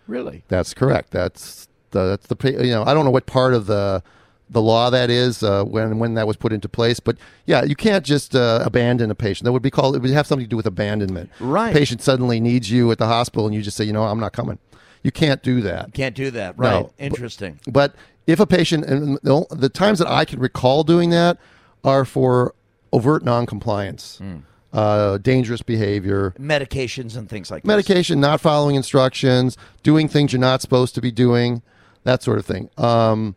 Really? 0.07 0.45
That's 0.49 0.75
correct. 0.75 1.11
That's 1.11 1.69
the 1.90 2.07
that's 2.09 2.26
the 2.26 2.64
you 2.64 2.73
know 2.73 2.85
I 2.85 2.95
don't 2.95 3.04
know 3.04 3.11
what 3.11 3.26
part 3.26 3.54
of 3.54 3.66
the 3.66 4.02
the 4.50 4.61
law 4.61 4.90
that 4.90 5.09
is 5.11 5.43
uh, 5.43 5.64
when 5.64 5.99
when 5.99 6.14
that 6.14 6.26
was 6.26 6.37
put 6.37 6.52
into 6.52 6.69
place, 6.69 7.00
but 7.00 7.16
yeah, 7.47 7.64
you 7.64 7.75
can't 7.75 8.04
just 8.04 8.37
uh, 8.37 8.62
abandon 8.64 9.11
a 9.11 9.14
patient. 9.14 9.45
That 9.47 9.52
would 9.52 9.62
be 9.62 9.71
called 9.71 9.97
it 9.97 10.02
would 10.02 10.11
have 10.11 10.26
something 10.26 10.45
to 10.45 10.50
do 10.50 10.57
with 10.57 10.66
abandonment. 10.66 11.31
Right. 11.40 11.73
Patient 11.75 12.02
suddenly 12.02 12.38
needs 12.38 12.71
you 12.71 12.90
at 12.93 12.99
the 12.99 13.07
hospital, 13.07 13.47
and 13.47 13.54
you 13.54 13.62
just 13.62 13.76
say, 13.76 13.85
you 13.85 13.93
know, 13.93 14.04
I'm 14.04 14.21
not 14.21 14.33
coming. 14.33 14.59
You 15.05 15.13
can't 15.13 15.43
do 15.43 15.61
that. 15.61 15.87
You 15.89 15.93
Can't 15.93 16.15
do 16.17 16.31
that. 16.33 16.59
Right. 16.59 16.81
No, 16.81 16.91
Interesting. 16.99 17.61
But 17.71 17.95
if 18.27 18.41
a 18.41 18.47
patient, 18.47 18.85
and 18.87 19.19
the, 19.23 19.47
the 19.51 19.69
times 19.69 19.99
that 20.01 20.09
I 20.09 20.25
can 20.25 20.41
recall 20.41 20.83
doing 20.83 21.11
that 21.11 21.39
are 21.85 22.05
for 22.05 22.55
overt 22.93 23.23
noncompliance, 23.25 24.17
Hmm. 24.19 24.37
uh, 24.73 25.19
dangerous 25.19 25.61
behavior, 25.63 26.35
Medications 26.41 27.17
and 27.17 27.29
things 27.29 27.51
like 27.51 27.63
this. 27.63 27.69
medication, 27.69 28.19
not 28.19 28.41
following 28.41 28.77
instructions, 28.77 29.57
doing 29.83 30.09
things 30.09 30.33
you're 30.33 30.41
not 30.41 30.63
supposed 30.63 30.95
to 30.95 31.01
be 31.03 31.11
doing, 31.13 31.63
that 32.05 32.23
sort 32.23 32.39
of 32.39 32.47
thing. 32.47 32.71
Um, 32.79 33.37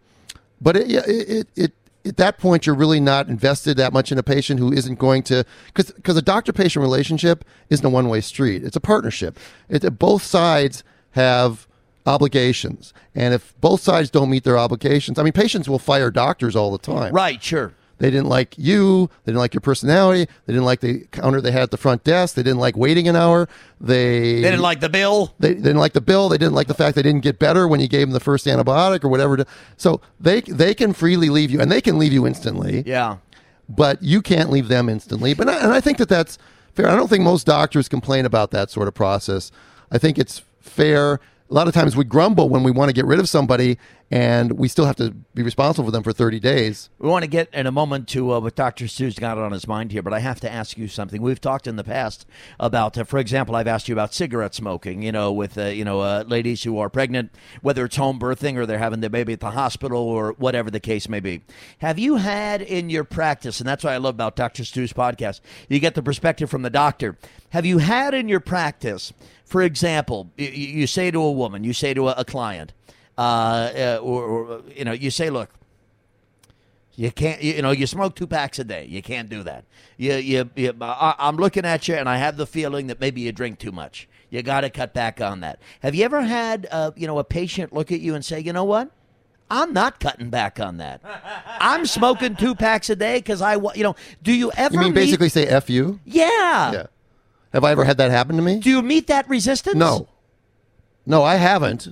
but 0.62 0.78
it, 0.78 0.88
yeah, 0.88 1.02
it, 1.06 1.30
it, 1.30 1.48
it 1.56 1.74
at 2.06 2.16
that 2.18 2.38
point 2.38 2.66
you're 2.66 2.76
really 2.76 3.02
not 3.02 3.28
invested 3.28 3.76
that 3.78 3.92
much 3.92 4.14
in 4.14 4.18
a 4.18 4.24
patient 4.24 4.60
who 4.62 4.72
isn't 4.72 4.98
going 4.98 5.22
to 5.24 5.44
because 5.66 5.92
because 5.92 6.16
a 6.16 6.22
doctor 6.22 6.54
patient 6.54 6.82
relationship 6.82 7.44
isn't 7.70 7.86
a 7.86 7.90
one 7.90 8.08
way 8.08 8.22
street. 8.22 8.64
It's 8.64 8.78
a 8.78 8.80
partnership. 8.82 9.38
It, 9.68 10.00
both 10.00 10.24
sides 10.24 10.84
have 11.18 11.68
obligations, 12.06 12.94
and 13.14 13.34
if 13.34 13.54
both 13.62 13.82
sides 13.82 14.10
don't 14.10 14.30
meet 14.30 14.44
their 14.44 14.58
obligations, 14.58 15.20
I 15.20 15.24
mean, 15.24 15.34
patients 15.34 15.68
will 15.70 15.80
fire 15.80 16.10
doctors 16.10 16.56
all 16.56 16.72
the 16.72 16.78
time. 16.78 17.14
Right, 17.14 17.42
sure. 17.44 17.74
They 18.00 18.12
didn't 18.12 18.28
like 18.30 18.54
you. 18.58 19.10
They 19.24 19.32
didn't 19.32 19.40
like 19.40 19.56
your 19.56 19.62
personality. 19.62 20.30
They 20.46 20.54
didn't 20.54 20.66
like 20.66 20.82
the 20.82 21.06
counter 21.12 21.42
they 21.42 21.52
had 21.52 21.64
at 21.64 21.72
the 21.72 21.78
front 21.78 22.04
desk. 22.04 22.36
They 22.36 22.44
didn't 22.44 22.60
like 22.60 22.78
waiting 22.78 23.08
an 23.08 23.16
hour. 23.16 23.50
They 23.82 24.36
They 24.36 24.42
didn't 24.52 24.62
like 24.62 24.82
the 24.82 24.90
bill. 24.90 25.34
they, 25.40 25.50
they 25.56 25.62
didn't 25.62 25.80
like 25.80 25.94
the 25.94 26.02
bill. 26.02 26.30
They 26.30 26.38
didn't 26.38 26.54
like 26.54 26.68
the 26.68 26.76
fact 26.76 26.96
they 26.96 27.02
didn't 27.02 27.22
get 27.24 27.40
better 27.40 27.68
when 27.68 27.80
you 27.80 27.88
gave 27.88 28.02
them 28.02 28.12
the 28.12 28.20
first 28.20 28.46
antibiotic 28.46 29.04
or 29.04 29.08
whatever. 29.10 29.38
To, 29.38 29.46
so 29.78 30.00
they 30.20 30.42
they 30.42 30.76
can 30.76 30.94
freely 30.94 31.30
leave 31.30 31.50
you, 31.50 31.60
and 31.60 31.72
they 31.72 31.82
can 31.82 31.98
leave 31.98 32.14
you 32.14 32.28
instantly. 32.28 32.84
Yeah. 32.86 33.18
But 33.68 34.02
you 34.04 34.22
can't 34.22 34.52
leave 34.52 34.68
them 34.68 34.90
instantly. 34.90 35.34
But 35.34 35.50
I, 35.50 35.56
and 35.64 35.74
I 35.74 35.82
think 35.82 35.98
that 35.98 36.08
that's 36.08 36.38
fair. 36.76 36.88
I 36.88 36.96
don't 36.96 37.10
think 37.10 37.24
most 37.24 37.48
doctors 37.48 37.90
complain 37.90 38.26
about 38.28 38.52
that 38.52 38.70
sort 38.70 38.88
of 38.88 38.94
process. 38.94 39.52
I 39.92 39.98
think 39.98 40.20
it's 40.20 40.44
fair. 40.68 41.20
A 41.50 41.54
lot 41.54 41.68
of 41.68 41.74
times 41.74 41.96
we 41.96 42.04
grumble 42.04 42.50
when 42.50 42.64
we 42.64 42.72
want 42.72 42.90
to 42.90 42.94
get 42.94 43.06
rid 43.06 43.20
of 43.20 43.30
somebody 43.30 43.78
and 44.10 44.54
we 44.54 44.68
still 44.68 44.86
have 44.86 44.96
to 44.96 45.12
be 45.34 45.44
responsible 45.44 45.86
for 45.86 45.92
them 45.92 46.04
for 46.04 46.14
30 46.14 46.40
days. 46.40 46.90
We 46.98 47.10
want 47.10 47.24
to 47.24 47.30
get 47.30 47.50
in 47.54 47.68
a 47.68 47.72
moment 47.72 48.08
to 48.10 48.34
uh, 48.34 48.40
what 48.40 48.56
Dr. 48.56 48.88
Stu's 48.88 49.20
got 49.20 49.38
on 49.38 49.52
his 49.52 49.68
mind 49.68 49.92
here, 49.92 50.02
but 50.02 50.14
I 50.14 50.20
have 50.20 50.40
to 50.42 50.52
ask 50.52 50.78
you 50.78 50.88
something. 50.88 51.22
We've 51.22 51.42
talked 51.42 51.68
in 51.68 51.76
the 51.76 51.84
past 51.84 52.26
about, 52.60 52.98
uh, 52.98 53.04
for 53.04 53.18
example, 53.18 53.56
I've 53.56 53.68
asked 53.68 53.90
you 53.90 53.96
about 53.96 54.14
cigarette 54.14 54.56
smoking, 54.56 55.02
you 55.02 55.12
know, 55.12 55.34
with, 55.34 55.58
uh, 55.58 55.66
you 55.66 55.84
know, 55.84 56.00
uh, 56.00 56.24
ladies 56.26 56.64
who 56.64 56.80
are 56.80 56.90
pregnant, 56.90 57.32
whether 57.62 57.84
it's 57.84 57.98
home 57.98 58.18
birthing 58.18 58.56
or 58.56 58.66
they're 58.66 58.78
having 58.78 59.02
their 59.02 59.10
baby 59.10 59.34
at 59.34 59.42
the 59.42 59.52
hospital 59.52 60.00
or 60.00 60.34
whatever 60.34 60.72
the 60.72 60.80
case 60.80 61.10
may 61.10 61.20
be. 61.20 61.42
Have 61.80 62.00
you 62.00 62.16
had 62.16 62.62
in 62.62 62.90
your 62.90 63.04
practice, 63.04 63.60
and 63.60 63.68
that's 63.68 63.84
what 63.84 63.94
I 63.94 63.98
love 63.98 64.16
about 64.16 64.38
Dr. 64.38 64.64
Stu's 64.64 64.94
podcast, 64.94 65.42
you 65.68 65.80
get 65.80 65.96
the 65.96 66.04
perspective 66.04 66.50
from 66.50 66.62
the 66.62 66.70
doctor. 66.70 67.18
Have 67.50 67.66
you 67.66 67.80
had 67.80 68.14
in 68.14 68.30
your 68.30 68.40
practice, 68.40 69.12
for 69.44 69.62
example, 69.62 70.32
you, 70.38 70.48
you 70.48 70.88
say 70.88 71.12
to 71.12 71.22
a 71.22 71.32
woman, 71.32 71.66
you 71.66 71.74
say 71.74 71.94
to 71.94 72.08
a, 72.08 72.16
a 72.18 72.26
client, 72.26 72.72
uh, 73.18 73.22
uh, 73.22 74.00
or, 74.02 74.24
or, 74.24 74.62
you 74.76 74.86
know, 74.86 74.92
you 74.92 75.10
say, 75.10 75.30
look, 75.30 75.50
you 76.96 77.12
can't, 77.12 77.42
you, 77.42 77.62
know, 77.62 77.72
you 77.72 77.86
smoke 77.88 78.16
two 78.16 78.28
packs 78.28 78.60
a 78.60 78.64
day. 78.64 78.86
You 78.90 79.02
can't 79.02 79.30
do 79.30 79.44
that. 79.44 79.66
You, 79.98 80.16
you, 80.16 80.50
you 80.56 80.74
I, 80.82 81.16
I'm 81.20 81.38
looking 81.38 81.66
at 81.66 81.88
you, 81.88 81.96
and 81.96 82.10
I 82.10 82.18
have 82.18 82.38
the 82.38 82.48
feeling 82.48 82.88
that 82.88 83.00
maybe 83.00 83.22
you 83.22 83.32
drink 83.32 83.60
too 83.60 83.72
much. 83.72 84.08
You 84.30 84.42
got 84.42 84.62
to 84.62 84.70
cut 84.70 84.94
back 84.94 85.22
on 85.22 85.40
that. 85.42 85.60
Have 85.82 85.96
you 85.96 86.04
ever 86.06 86.22
had, 86.22 86.68
uh, 86.72 86.92
you 86.96 87.08
know, 87.08 87.20
a 87.20 87.24
patient 87.24 87.72
look 87.72 87.92
at 87.92 88.00
you 88.00 88.16
and 88.16 88.26
say, 88.26 88.40
you 88.40 88.52
know 88.52 88.64
what? 88.64 88.92
I'm 89.50 89.72
not 89.74 90.00
cutting 90.00 90.30
back 90.30 90.60
on 90.60 90.78
that. 90.78 91.02
I'm 91.60 91.86
smoking 91.86 92.36
two 92.36 92.54
packs 92.54 92.90
a 92.90 92.96
day 92.96 93.20
because 93.20 93.42
I, 93.42 93.56
you 93.76 93.84
know, 93.84 93.96
do 94.22 94.34
you 94.34 94.52
ever? 94.52 94.74
You 94.74 94.80
mean 94.82 94.90
meet- 94.90 94.96
basically 94.96 95.30
say 95.30 95.48
"f 95.48 95.70
you"? 95.70 96.02
Yeah. 96.04 96.72
Yeah. 96.74 96.86
Have 97.54 97.64
I 97.64 97.72
ever 97.72 97.86
had 97.86 97.98
that 97.98 98.12
happen 98.12 98.36
to 98.36 98.42
me? 98.42 98.60
Do 98.60 98.70
you 98.70 98.82
meet 98.82 99.08
that 99.08 99.30
resistance? 99.30 99.78
No. 99.78 100.10
No, 101.06 101.24
I 101.24 101.36
haven't. 101.36 101.88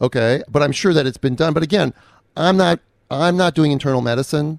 Okay, 0.00 0.42
but 0.48 0.62
I'm 0.62 0.72
sure 0.72 0.92
that 0.92 1.06
it's 1.06 1.16
been 1.18 1.34
done. 1.34 1.52
But 1.54 1.62
again, 1.62 1.94
I'm 2.36 2.56
not 2.56 2.80
I'm 3.10 3.36
not 3.36 3.54
doing 3.54 3.72
internal 3.72 4.00
medicine. 4.00 4.58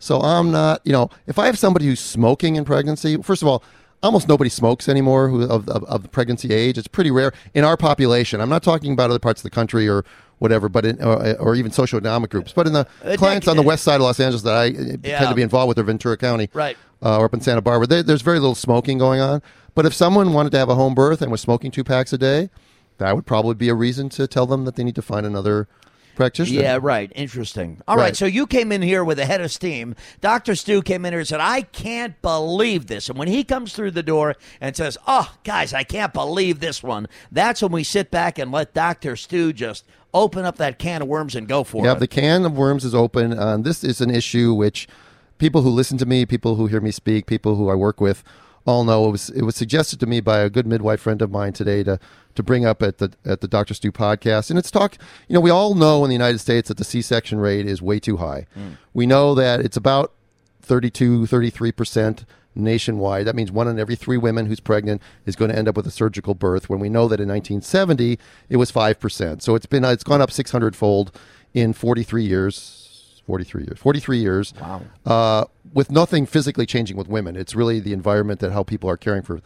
So 0.00 0.20
I'm 0.20 0.52
not, 0.52 0.80
you 0.84 0.92
know, 0.92 1.10
if 1.26 1.40
I 1.40 1.46
have 1.46 1.58
somebody 1.58 1.86
who's 1.86 1.98
smoking 1.98 2.54
in 2.54 2.64
pregnancy, 2.64 3.16
first 3.20 3.42
of 3.42 3.48
all, 3.48 3.64
almost 4.00 4.28
nobody 4.28 4.48
smokes 4.48 4.88
anymore 4.88 5.28
who 5.28 5.42
of, 5.42 5.68
of, 5.68 5.82
of 5.84 6.02
the 6.04 6.08
pregnancy 6.08 6.54
age. 6.54 6.78
It's 6.78 6.86
pretty 6.86 7.10
rare 7.10 7.32
in 7.52 7.64
our 7.64 7.76
population. 7.76 8.40
I'm 8.40 8.48
not 8.48 8.62
talking 8.62 8.92
about 8.92 9.10
other 9.10 9.18
parts 9.18 9.40
of 9.40 9.42
the 9.42 9.50
country 9.50 9.88
or 9.88 10.04
whatever, 10.38 10.68
but 10.68 10.84
in, 10.86 11.02
or, 11.02 11.36
or 11.40 11.56
even 11.56 11.72
socioeconomic 11.72 12.28
groups. 12.30 12.52
But 12.52 12.68
in 12.68 12.74
the 12.74 12.86
Uh, 13.04 13.16
clients 13.16 13.48
on 13.48 13.56
the 13.56 13.62
west 13.62 13.82
side 13.82 13.96
of 13.96 14.02
Los 14.02 14.20
Angeles 14.20 14.42
that 14.42 14.54
I 14.54 14.68
uh, 14.68 14.96
Yeah. 15.02 15.18
tend 15.18 15.30
to 15.30 15.34
be 15.34 15.42
involved 15.42 15.66
with, 15.70 15.78
or 15.80 15.82
Ventura 15.82 16.16
County, 16.16 16.48
Right. 16.52 16.76
uh, 17.02 17.18
or 17.18 17.24
up 17.24 17.34
in 17.34 17.40
Santa 17.40 17.60
Barbara, 17.60 17.88
there, 17.88 18.02
there's 18.04 18.22
very 18.22 18.38
little 18.38 18.54
smoking 18.54 18.98
going 18.98 19.20
on. 19.20 19.42
But 19.74 19.84
if 19.84 19.94
someone 19.94 20.32
wanted 20.32 20.52
to 20.52 20.58
have 20.58 20.68
a 20.68 20.76
home 20.76 20.94
birth 20.94 21.20
and 21.22 21.32
was 21.32 21.40
smoking 21.40 21.72
two 21.72 21.82
packs 21.82 22.12
a 22.12 22.18
day, 22.18 22.50
that 22.98 23.14
would 23.16 23.26
probably 23.26 23.54
be 23.54 23.68
a 23.68 23.74
reason 23.74 24.08
to 24.10 24.26
tell 24.26 24.46
them 24.46 24.64
that 24.64 24.76
they 24.76 24.84
need 24.84 24.94
to 24.96 25.02
find 25.02 25.24
another 25.26 25.68
practitioner. 26.16 26.60
Yeah, 26.60 26.78
right. 26.82 27.10
Interesting. 27.14 27.80
All 27.86 27.96
right. 27.96 28.02
Right. 28.02 28.16
So 28.16 28.26
you 28.26 28.46
came 28.46 28.72
in 28.72 28.82
here 28.82 29.04
with 29.04 29.18
a 29.20 29.24
head 29.24 29.40
of 29.40 29.52
steam. 29.52 29.94
Dr. 30.20 30.56
Stu 30.56 30.82
came 30.82 31.04
in 31.04 31.12
here 31.12 31.20
and 31.20 31.28
said, 31.28 31.40
I 31.40 31.62
can't 31.62 32.20
believe 32.20 32.88
this. 32.88 33.08
And 33.08 33.16
when 33.16 33.28
he 33.28 33.44
comes 33.44 33.72
through 33.72 33.92
the 33.92 34.02
door 34.02 34.34
and 34.60 34.76
says, 34.76 34.98
Oh, 35.06 35.32
guys, 35.44 35.72
I 35.72 35.84
can't 35.84 36.12
believe 36.12 36.58
this 36.60 36.82
one, 36.82 37.06
that's 37.30 37.62
when 37.62 37.72
we 37.72 37.84
sit 37.84 38.10
back 38.10 38.38
and 38.38 38.50
let 38.50 38.74
Dr. 38.74 39.14
Stu 39.16 39.52
just 39.52 39.84
open 40.12 40.44
up 40.44 40.56
that 40.56 40.78
can 40.78 41.02
of 41.02 41.08
worms 41.08 41.36
and 41.36 41.46
go 41.46 41.62
for 41.62 41.84
Yeah, 41.84 41.92
it. 41.92 41.94
Yeah, 41.94 41.98
the 42.00 42.08
can 42.08 42.44
of 42.44 42.56
worms 42.58 42.84
is 42.84 42.94
open. 42.94 43.38
Uh, 43.38 43.56
this 43.58 43.84
is 43.84 44.00
an 44.00 44.10
issue 44.10 44.54
which 44.54 44.88
people 45.38 45.62
who 45.62 45.70
listen 45.70 45.98
to 45.98 46.06
me, 46.06 46.26
people 46.26 46.56
who 46.56 46.66
hear 46.66 46.80
me 46.80 46.90
speak, 46.90 47.26
people 47.26 47.54
who 47.54 47.68
I 47.68 47.74
work 47.76 48.00
with, 48.00 48.24
all 48.68 48.84
know. 48.84 49.08
It 49.08 49.12
was 49.12 49.30
it 49.30 49.42
was 49.42 49.56
suggested 49.56 49.98
to 50.00 50.06
me 50.06 50.20
by 50.20 50.40
a 50.40 50.50
good 50.50 50.66
midwife 50.66 51.00
friend 51.00 51.22
of 51.22 51.30
mine 51.30 51.54
today 51.54 51.82
to 51.84 51.98
to 52.34 52.42
bring 52.42 52.66
up 52.66 52.82
at 52.82 52.98
the 52.98 53.12
at 53.24 53.40
the 53.40 53.48
Doctor 53.48 53.72
Stu 53.74 53.90
podcast. 53.90 54.50
And 54.50 54.58
it's 54.58 54.70
talk. 54.70 54.96
You 55.26 55.34
know, 55.34 55.40
we 55.40 55.50
all 55.50 55.74
know 55.74 56.04
in 56.04 56.10
the 56.10 56.14
United 56.14 56.38
States 56.38 56.68
that 56.68 56.76
the 56.76 56.84
C-section 56.84 57.40
rate 57.40 57.66
is 57.66 57.80
way 57.80 57.98
too 57.98 58.18
high. 58.18 58.46
Mm. 58.56 58.76
We 58.92 59.06
know 59.06 59.34
that 59.34 59.60
it's 59.60 59.76
about 59.76 60.12
32, 60.60 61.26
33 61.26 61.72
percent 61.72 62.24
nationwide. 62.54 63.26
That 63.26 63.36
means 63.36 63.50
one 63.50 63.68
in 63.68 63.78
every 63.78 63.96
three 63.96 64.18
women 64.18 64.46
who's 64.46 64.60
pregnant 64.60 65.00
is 65.24 65.34
going 65.34 65.50
to 65.50 65.56
end 65.56 65.68
up 65.68 65.76
with 65.76 65.86
a 65.86 65.90
surgical 65.90 66.34
birth. 66.34 66.68
When 66.68 66.78
we 66.78 66.90
know 66.90 67.08
that 67.08 67.20
in 67.20 67.28
1970 67.28 68.18
it 68.50 68.56
was 68.58 68.70
five 68.70 69.00
percent, 69.00 69.42
so 69.42 69.54
it's 69.54 69.66
been 69.66 69.84
it's 69.84 70.04
gone 70.04 70.20
up 70.20 70.30
600 70.30 70.76
fold 70.76 71.10
in 71.54 71.72
43 71.72 72.22
years. 72.22 72.87
43 73.28 73.64
years. 73.64 73.78
43 73.78 74.18
years. 74.18 74.54
Wow. 74.58 74.82
Uh, 75.04 75.44
with 75.74 75.90
nothing 75.90 76.24
physically 76.24 76.64
changing 76.64 76.96
with 76.96 77.08
women. 77.08 77.36
It's 77.36 77.54
really 77.54 77.78
the 77.78 77.92
environment 77.92 78.40
that 78.40 78.52
how 78.52 78.62
people 78.62 78.88
are 78.88 78.96
caring 78.96 79.20
for 79.22 79.42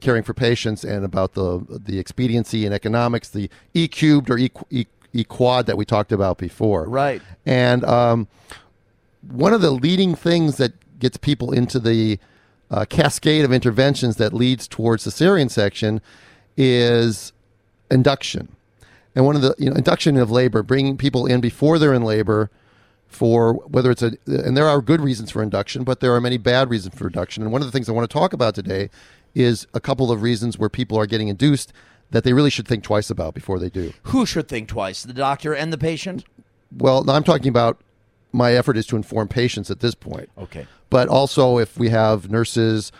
caring 0.00 0.22
for 0.22 0.34
patients 0.34 0.84
and 0.84 1.04
about 1.04 1.34
the 1.34 1.66
the 1.68 1.98
expediency 1.98 2.64
and 2.64 2.72
economics, 2.72 3.28
the 3.28 3.50
E 3.74 3.88
cubed 3.88 4.30
or 4.30 4.38
E, 4.38 4.52
e, 4.70 4.86
e 5.12 5.24
quad 5.24 5.66
that 5.66 5.76
we 5.76 5.84
talked 5.84 6.12
about 6.12 6.38
before. 6.38 6.88
Right. 6.88 7.20
And 7.44 7.84
um, 7.84 8.28
one 9.28 9.52
of 9.52 9.62
the 9.62 9.72
leading 9.72 10.14
things 10.14 10.56
that 10.58 10.74
gets 11.00 11.16
people 11.16 11.50
into 11.50 11.80
the 11.80 12.20
uh, 12.70 12.84
cascade 12.84 13.44
of 13.44 13.52
interventions 13.52 14.14
that 14.18 14.32
leads 14.32 14.68
towards 14.68 15.02
the 15.02 15.10
cesarean 15.10 15.50
section 15.50 16.00
is 16.56 17.32
induction. 17.90 18.54
And 19.16 19.26
one 19.26 19.34
of 19.34 19.42
the 19.42 19.56
you 19.58 19.70
know 19.70 19.74
induction 19.74 20.16
of 20.18 20.30
labor, 20.30 20.62
bringing 20.62 20.96
people 20.96 21.26
in 21.26 21.40
before 21.40 21.80
they're 21.80 21.94
in 21.94 22.04
labor 22.04 22.52
for 23.08 23.54
whether 23.54 23.90
it's 23.90 24.02
a 24.02 24.12
and 24.26 24.56
there 24.56 24.68
are 24.68 24.80
good 24.80 25.00
reasons 25.00 25.30
for 25.30 25.42
induction, 25.42 25.82
but 25.82 26.00
there 26.00 26.14
are 26.14 26.20
many 26.20 26.36
bad 26.36 26.70
reasons 26.70 26.94
for 26.94 27.06
induction. 27.06 27.42
And 27.42 27.52
one 27.52 27.62
of 27.62 27.66
the 27.66 27.72
things 27.72 27.88
I 27.88 27.92
want 27.92 28.08
to 28.08 28.12
talk 28.12 28.32
about 28.32 28.54
today 28.54 28.90
is 29.34 29.66
a 29.74 29.80
couple 29.80 30.12
of 30.12 30.22
reasons 30.22 30.58
where 30.58 30.68
people 30.68 30.98
are 30.98 31.06
getting 31.06 31.28
induced 31.28 31.72
that 32.10 32.24
they 32.24 32.32
really 32.32 32.50
should 32.50 32.66
think 32.66 32.84
twice 32.84 33.10
about 33.10 33.34
before 33.34 33.58
they 33.58 33.68
do. 33.68 33.92
Who 34.04 34.24
should 34.24 34.48
think 34.48 34.68
twice, 34.68 35.02
the 35.02 35.12
doctor 35.12 35.54
and 35.54 35.72
the 35.72 35.78
patient? 35.78 36.24
Well, 36.76 37.08
I'm 37.10 37.24
talking 37.24 37.48
about 37.48 37.80
my 38.32 38.52
effort 38.52 38.76
is 38.76 38.86
to 38.88 38.96
inform 38.96 39.28
patients 39.28 39.70
at 39.70 39.80
this 39.80 39.94
point. 39.94 40.30
Okay. 40.36 40.66
But 40.90 41.08
also, 41.08 41.58
if 41.58 41.78
we 41.78 41.90
have 41.90 42.30
nurses, 42.30 42.92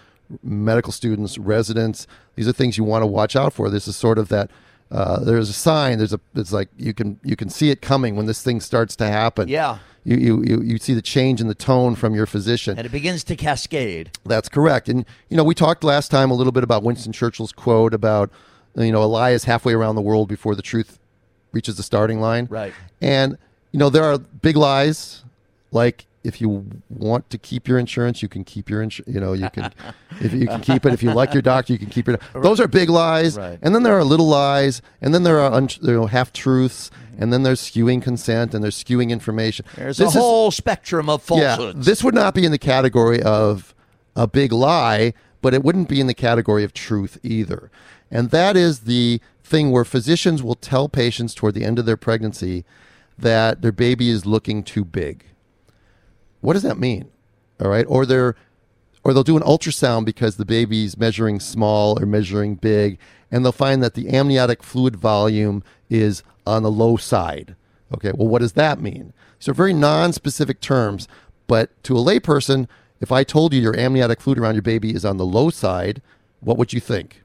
medical 0.43 0.93
students, 0.93 1.39
residents, 1.39 2.07
these 2.35 2.49
are 2.49 2.53
things 2.53 2.79
you 2.79 2.85
want 2.85 3.03
to 3.03 3.07
watch 3.07 3.37
out 3.37 3.53
for. 3.53 3.71
This 3.71 3.89
is 3.89 3.97
sort 3.97 4.19
of 4.19 4.29
that. 4.29 4.51
Uh, 4.91 5.23
there's 5.23 5.51
a 5.51 5.55
sign. 5.55 5.99
There's 5.99 6.15
a. 6.15 6.21
It's 6.35 6.53
like 6.53 6.69
you 6.77 6.95
can 6.95 7.21
you 7.23 7.37
can 7.37 7.51
see 7.51 7.71
it 7.71 7.83
coming 7.83 8.17
when 8.17 8.27
this 8.27 8.43
thing 8.43 8.61
starts 8.61 8.97
to 8.97 9.07
happen. 9.07 9.49
Yeah. 9.49 9.79
You 10.05 10.17
you 10.17 10.43
you, 10.45 10.63
you 10.63 10.79
see 10.79 10.95
the 10.95 11.03
change 11.03 11.41
in 11.41 11.49
the 11.49 11.55
tone 11.55 11.95
from 11.95 12.15
your 12.15 12.27
physician. 12.27 12.79
And 12.79 12.87
it 12.87 12.93
begins 12.93 13.25
to 13.25 13.37
cascade. 13.37 14.11
That's 14.25 14.49
correct. 14.49 14.89
And 14.89 15.05
you 15.29 15.37
know, 15.37 15.45
we 15.45 15.55
talked 15.55 15.85
last 15.85 16.11
time 16.11 16.31
a 16.31 16.35
little 16.35 16.53
bit 16.53 16.65
about 16.65 16.83
Winston 16.83 17.13
Churchill's 17.13 17.53
quote 17.53 17.95
about 17.95 18.31
you 18.77 18.93
know 18.93 19.03
a 19.03 19.07
lie 19.07 19.31
is 19.31 19.45
halfway 19.45 19.75
around 19.75 19.95
the 19.95 20.03
world 20.03 20.29
before 20.29 20.55
the 20.55 20.63
truth 20.63 20.99
reaches 21.53 21.77
the 21.77 21.83
starting 21.83 22.21
line. 22.21 22.47
Right. 22.51 22.73
And 23.01 23.39
you 23.73 23.79
know 23.79 23.91
there 23.91 24.05
are 24.05 24.19
big 24.19 24.57
lies 24.57 25.25
like 25.73 26.07
if 26.25 26.41
you 26.41 26.67
want 26.89 27.31
to 27.31 27.39
keep 27.39 27.69
your 27.69 27.79
insurance, 27.79 28.23
you 28.23 28.29
can 28.29 28.45
keep 28.45 28.69
your 28.69 28.83
insurance. 28.83 29.15
You 29.15 29.21
know, 29.21 29.33
you 29.33 29.49
can 29.51 29.73
if 30.21 30.33
you 30.33 30.47
can 30.47 30.61
keep 30.61 30.85
it. 30.85 30.93
If 30.93 31.03
you 31.03 31.13
like 31.13 31.33
your 31.33 31.43
doctor, 31.43 31.73
you 31.73 31.79
can 31.79 31.89
keep 31.89 32.07
your. 32.09 32.19
Those 32.35 32.61
are 32.61 32.69
big 32.69 32.89
lies. 32.91 33.37
Right. 33.37 33.59
And 33.63 33.75
then 33.75 33.83
there 33.83 33.97
are 33.97 34.05
little 34.05 34.29
lies, 34.29 34.83
and 35.01 35.15
then 35.15 35.23
there 35.23 35.39
are 35.41 35.53
un, 35.53 35.69
you 35.83 35.93
know, 35.93 36.07
half 36.07 36.33
truths, 36.33 36.91
mm-hmm. 36.91 37.23
and 37.23 37.33
then 37.33 37.43
there's 37.43 37.61
skewing 37.61 38.03
consent, 38.03 38.55
and 38.55 38.63
there's 38.63 38.83
skewing 38.83 39.11
information. 39.11 39.65
There's 39.77 39.99
This 39.99 40.15
a 40.15 40.19
is- 40.19 40.23
whole 40.23 40.51
spectrum 40.51 41.09
of 41.09 41.23
yeah, 41.31 41.57
falsehoods. 41.57 41.87
this 41.87 42.03
would 42.05 42.15
not 42.15 42.35
be 42.35 42.45
in 42.45 42.53
the 42.53 42.59
category 42.59 43.23
of 43.23 43.75
a 44.17 44.27
big 44.27 44.53
lie, 44.53 45.15
but 45.41 45.55
it 45.55 45.63
wouldn't 45.63 45.89
be 45.89 46.01
in 46.01 46.09
the 46.09 46.15
category 46.15 46.65
of 46.65 46.73
truth 46.73 47.19
either. 47.23 47.71
And 48.11 48.31
that 48.31 48.57
is 48.57 48.81
the 48.81 49.21
thing 49.45 49.71
where 49.71 49.85
physicians 49.85 50.43
will 50.43 50.55
tell 50.55 50.89
patients 50.89 51.35
toward 51.35 51.55
the 51.55 51.65
end 51.65 51.79
of 51.79 51.87
their 51.87 51.97
pregnancy 51.97 52.65
that 53.17 53.63
their 53.63 53.73
baby 53.73 54.11
is 54.11 54.27
looking 54.27 54.63
too 54.63 54.85
big. 54.85 55.25
What 56.41 56.55
does 56.55 56.63
that 56.63 56.79
mean? 56.79 57.11
All 57.61 57.69
right, 57.69 57.87
or 57.89 58.07
they're 58.07 58.37
or 59.05 59.15
they'll 59.15 59.23
do 59.23 59.37
an 59.37 59.43
ultrasound 59.43 60.05
because 60.05 60.37
the 60.37 60.45
baby's 60.45 60.99
measuring 60.99 61.41
small 61.41 62.01
or 62.01 62.07
measuring 62.07 62.57
big, 62.57 62.99
and 63.31 63.45
they'll 63.45 63.53
find 63.53 63.83
that 63.83 63.95
the 63.95 64.11
amniotic 64.11 64.63
fluid 64.63 64.97
volume 64.97 65.63
is 65.89 66.23
on 66.47 66.63
the 66.63 66.71
low 66.71 66.97
side. 66.97 67.57
Okay, 67.95 68.13
well, 68.13 68.29
what 68.29 68.41
does 68.41 68.53
that 68.53 68.81
mean? 68.81 69.13
These 69.39 69.49
are 69.49 69.55
very 69.55 69.73
non-specific 69.73 70.61
terms, 70.61 71.09
but 71.47 71.71
to 71.85 71.97
a 71.97 72.01
layperson, 72.01 72.69
if 73.01 73.11
I 73.13 73.25
told 73.25 73.55
you 73.55 73.63
your 73.63 73.79
amniotic 73.79 74.21
fluid 74.21 74.39
around 74.39 74.57
your 74.57 74.63
baby 74.63 74.95
is 74.95 75.05
on 75.05 75.17
the 75.17 75.25
low 75.25 75.49
side, 75.49 76.03
what 76.41 76.59
would 76.59 76.73
you 76.73 76.81
think? 76.81 77.23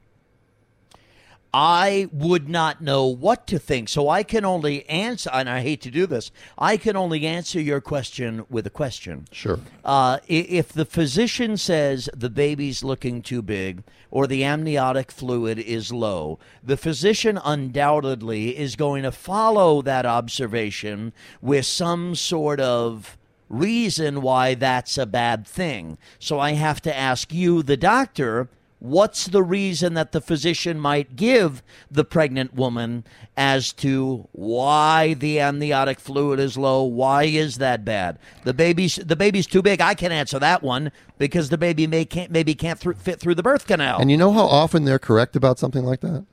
I 1.56 2.08
would 2.10 2.48
not 2.48 2.82
know 2.82 3.06
what 3.06 3.46
to 3.46 3.60
think. 3.60 3.88
So 3.88 4.08
I 4.08 4.24
can 4.24 4.44
only 4.44 4.84
answer, 4.88 5.30
and 5.32 5.48
I 5.48 5.60
hate 5.60 5.80
to 5.82 5.90
do 5.90 6.04
this, 6.04 6.32
I 6.58 6.76
can 6.76 6.96
only 6.96 7.24
answer 7.28 7.60
your 7.60 7.80
question 7.80 8.44
with 8.50 8.66
a 8.66 8.70
question. 8.70 9.26
Sure. 9.30 9.60
Uh, 9.84 10.18
if 10.26 10.72
the 10.72 10.84
physician 10.84 11.56
says 11.56 12.10
the 12.12 12.28
baby's 12.28 12.82
looking 12.82 13.22
too 13.22 13.40
big 13.40 13.84
or 14.10 14.26
the 14.26 14.42
amniotic 14.42 15.12
fluid 15.12 15.60
is 15.60 15.92
low, 15.92 16.40
the 16.60 16.76
physician 16.76 17.38
undoubtedly 17.44 18.58
is 18.58 18.74
going 18.74 19.04
to 19.04 19.12
follow 19.12 19.80
that 19.80 20.04
observation 20.04 21.12
with 21.40 21.66
some 21.66 22.16
sort 22.16 22.58
of 22.58 23.16
reason 23.48 24.22
why 24.22 24.54
that's 24.54 24.98
a 24.98 25.06
bad 25.06 25.46
thing. 25.46 25.98
So 26.18 26.40
I 26.40 26.54
have 26.54 26.82
to 26.82 26.96
ask 26.96 27.32
you, 27.32 27.62
the 27.62 27.76
doctor, 27.76 28.48
what's 28.84 29.28
the 29.28 29.42
reason 29.42 29.94
that 29.94 30.12
the 30.12 30.20
physician 30.20 30.78
might 30.78 31.16
give 31.16 31.62
the 31.90 32.04
pregnant 32.04 32.52
woman 32.52 33.02
as 33.34 33.72
to 33.72 34.28
why 34.32 35.14
the 35.14 35.40
amniotic 35.40 35.98
fluid 35.98 36.38
is 36.38 36.58
low 36.58 36.82
why 36.82 37.24
is 37.24 37.56
that 37.56 37.82
bad 37.82 38.18
the 38.44 38.52
baby's 38.52 38.96
the 38.96 39.16
baby's 39.16 39.46
too 39.46 39.62
big 39.62 39.80
i 39.80 39.94
can 39.94 40.12
answer 40.12 40.38
that 40.38 40.62
one 40.62 40.92
because 41.16 41.48
the 41.48 41.56
baby 41.56 41.86
may 41.86 42.04
can't 42.04 42.30
maybe 42.30 42.54
can't 42.54 42.78
th- 42.78 42.96
fit 42.96 43.18
through 43.18 43.34
the 43.34 43.42
birth 43.42 43.66
canal 43.66 43.98
And 43.98 44.10
you 44.10 44.18
know 44.18 44.32
how 44.32 44.44
often 44.44 44.84
they're 44.84 44.98
correct 44.98 45.34
about 45.34 45.58
something 45.58 45.82
like 45.84 46.00
that? 46.00 46.26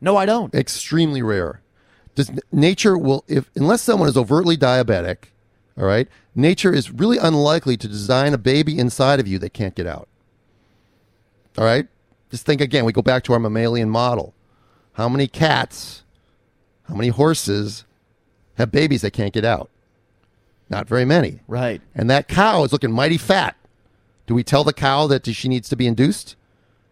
no 0.00 0.16
i 0.16 0.24
don't 0.24 0.54
Extremely 0.54 1.22
rare. 1.22 1.60
Does 2.14 2.30
nature 2.52 2.96
will 2.96 3.24
if 3.26 3.50
unless 3.56 3.82
someone 3.82 4.08
is 4.08 4.16
overtly 4.16 4.56
diabetic, 4.56 5.32
all 5.78 5.86
right? 5.86 6.06
Nature 6.36 6.72
is 6.72 6.90
really 6.92 7.18
unlikely 7.18 7.76
to 7.78 7.88
design 7.88 8.32
a 8.34 8.38
baby 8.38 8.78
inside 8.78 9.18
of 9.18 9.26
you 9.26 9.38
that 9.40 9.54
can't 9.54 9.74
get 9.74 9.86
out. 9.86 10.08
All 11.58 11.64
right? 11.64 11.86
Just 12.30 12.46
think 12.46 12.60
again, 12.60 12.84
we 12.84 12.92
go 12.92 13.02
back 13.02 13.24
to 13.24 13.32
our 13.32 13.38
mammalian 13.38 13.90
model. 13.90 14.34
How 14.94 15.08
many 15.08 15.26
cats, 15.26 16.02
how 16.84 16.94
many 16.94 17.08
horses 17.08 17.84
have 18.56 18.70
babies 18.70 19.02
that 19.02 19.12
can't 19.12 19.32
get 19.32 19.44
out? 19.44 19.70
Not 20.68 20.88
very 20.88 21.04
many. 21.04 21.40
right 21.48 21.82
And 21.94 22.08
that 22.10 22.28
cow 22.28 22.64
is 22.64 22.72
looking 22.72 22.92
mighty 22.92 23.18
fat. 23.18 23.56
Do 24.26 24.34
we 24.34 24.42
tell 24.42 24.64
the 24.64 24.72
cow 24.72 25.06
that 25.08 25.26
she 25.26 25.48
needs 25.48 25.68
to 25.68 25.76
be 25.76 25.86
induced? 25.86 26.36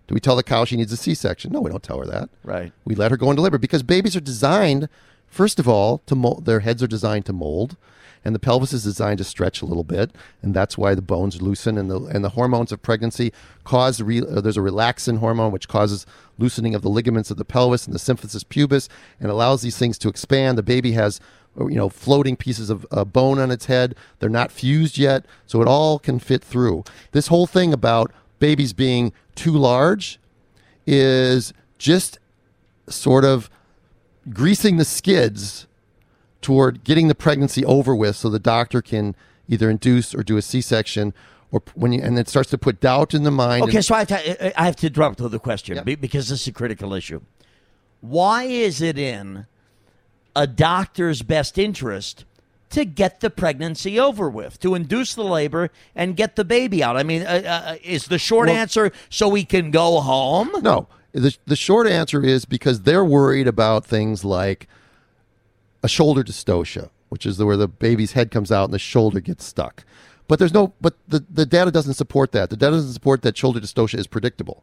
Do 0.07 0.15
we 0.15 0.21
tell 0.21 0.37
the 0.37 0.43
cow 0.43 0.65
she 0.65 0.77
needs 0.77 0.93
a 0.93 0.97
C 0.97 1.15
section? 1.15 1.53
No, 1.53 1.61
we 1.61 1.71
don't 1.71 1.83
tell 1.83 1.99
her 1.99 2.05
that. 2.07 2.29
right 2.43 2.73
We 2.85 2.95
let 2.95 3.11
her 3.11 3.17
go 3.17 3.31
into 3.31 3.43
labor 3.43 3.59
because 3.59 3.83
babies 3.83 4.17
are 4.17 4.21
designed, 4.21 4.89
first 5.27 5.59
of 5.59 5.69
all, 5.69 5.99
to 6.07 6.15
mold. 6.15 6.45
Their 6.45 6.61
heads 6.61 6.83
are 6.83 6.89
designed 6.89 7.27
to 7.27 7.33
mold, 7.33 7.77
and 8.25 8.35
the 8.35 8.39
pelvis 8.39 8.73
is 8.73 8.85
designed 8.85 9.19
to 9.19 9.25
stretch 9.25 9.63
a 9.63 9.67
little 9.67 9.85
bit, 9.85 10.11
and 10.43 10.55
that's 10.55 10.77
why 10.77 10.95
the 10.95 11.03
bones 11.03 11.41
loosen 11.41 11.79
and 11.79 11.91
the 11.91 12.01
and 12.01 12.25
the 12.25 12.31
hormones 12.31 12.73
of 12.73 12.83
pregnancy 12.83 13.33
cause. 13.65 14.01
Re, 14.01 14.21
uh, 14.21 14.41
there's 14.41 14.57
a 14.57 14.61
relaxin 14.61 15.19
hormone 15.19 15.53
which 15.53 15.69
causes 15.69 16.07
loosening 16.39 16.75
of 16.75 16.83
the 16.83 16.91
ligaments 16.91 17.31
of 17.31 17.37
the 17.37 17.45
pelvis 17.45 17.87
and 17.87 17.95
the 17.95 17.99
symphysis 17.99 18.47
pubis, 18.49 18.89
and 19.19 19.31
allows 19.31 19.63
these 19.63 19.79
things 19.79 19.99
to 19.99 20.09
expand. 20.09 20.59
The 20.59 20.63
baby 20.63 20.93
has 20.93 21.21
you 21.59 21.77
know 21.77 21.89
floating 21.89 22.37
pieces 22.37 22.71
of 22.71 22.87
uh, 22.91 23.05
bone 23.05 23.39
on 23.39 23.51
its 23.51 23.67
head. 23.67 23.95
They're 24.19 24.29
not 24.29 24.53
fused 24.53 24.99
yet, 24.99 25.25
so 25.47 25.63
it 25.63 25.69
all 25.69 25.99
can 25.99 26.19
fit 26.19 26.45
through. 26.45 26.85
This 27.13 27.29
whole 27.29 27.47
thing 27.47 27.73
about 27.73 28.13
babies 28.39 28.73
being 28.73 29.13
too 29.35 29.53
large 29.53 30.19
is 30.87 31.53
just 31.79 32.19
sort 32.89 33.25
of 33.25 33.49
greasing 34.33 34.77
the 34.77 34.85
skids 34.85 35.67
toward 36.41 36.85
getting 36.85 37.09
the 37.09 37.15
pregnancy 37.15 37.65
over 37.65 37.95
with 37.95 38.17
so 38.17 38.29
the 38.31 38.39
doctor 38.39 38.81
can 38.83 39.15
either 39.49 39.69
induce 39.71 40.15
or 40.15 40.23
do 40.23 40.37
a 40.37 40.43
c-section 40.43 41.13
or 41.53 41.63
when 41.75 41.93
you 41.93 42.01
and 42.03 42.19
it 42.19 42.29
starts 42.29 42.51
to 42.51 42.59
put 42.59 42.81
doubt 42.81 43.13
in 43.15 43.23
the 43.25 43.31
mind 43.31 43.63
okay 43.65 43.77
and- 43.77 43.85
so 43.85 43.95
i 43.95 43.99
have 44.01 44.09
to, 44.09 44.61
I 44.61 44.65
have 44.65 44.77
to 44.77 44.87
interrupt 44.87 45.21
with 45.21 45.35
a 45.35 45.39
question 45.39 45.83
be- 45.85 45.95
because 45.97 46.29
this 46.29 46.43
is 46.43 46.49
a 46.49 46.53
critical 46.53 46.95
issue 46.95 47.21
why 48.01 48.45
is 48.45 48.81
it 48.81 48.99
in 48.99 49.47
a 50.35 50.47
doctor's 50.47 51.23
best 51.23 51.59
interest 51.59 52.25
to 52.71 52.85
get 52.85 53.19
the 53.19 53.31
pregnancy 53.31 53.99
over 53.99 54.31
with, 54.31 54.61
to 54.61 54.77
induce 54.77 55.15
the 55.15 55.25
labor 55.25 55.71
and 55.97 56.17
get 56.17 56.37
the 56.37 56.45
baby 56.45 56.85
out? 56.85 56.97
I 56.97 57.03
mean, 57.03 57.23
uh, 57.23 57.43
uh, 57.45 57.77
is 57.83 58.07
the 58.07 58.17
short 58.19 58.47
Well- 58.49 58.57
answer 58.57 58.93
so 59.09 59.29
we 59.29 59.45
can 59.45 59.71
go 59.73 60.01
home? 60.01 60.51
no 60.63 60.87
the, 61.13 61.37
the 61.47 61.57
short 61.57 61.89
answer 61.89 62.23
is 62.25 62.45
because 62.45 62.83
they're 62.83 63.05
worried 63.05 63.49
about 63.49 63.85
things 63.85 64.25
like 64.25 64.69
a 65.83 65.89
shoulder 65.89 66.23
dystocia 66.23 66.91
which 67.09 67.27
is 67.27 67.39
the, 67.39 67.47
where 67.47 67.57
the 67.57 67.69
baby's 67.69 68.13
head 68.13 68.31
comes 68.31 68.53
out 68.53 68.65
and 68.65 68.75
the 68.75 68.79
shoulder 68.79 69.21
gets 69.21 69.45
stuck 69.45 69.85
but 70.29 70.39
there's 70.39 70.55
no 70.55 70.73
but 70.81 70.95
the, 71.09 71.25
the 71.31 71.47
data 71.47 71.71
doesn't 71.71 71.95
support 71.95 72.33
that 72.33 72.51
the 72.51 72.57
data 72.57 72.77
doesn't 72.77 72.93
support 72.93 73.23
that 73.23 73.37
shoulder 73.37 73.61
dystocia 73.61 73.99
is 73.99 74.07
predictable 74.07 74.63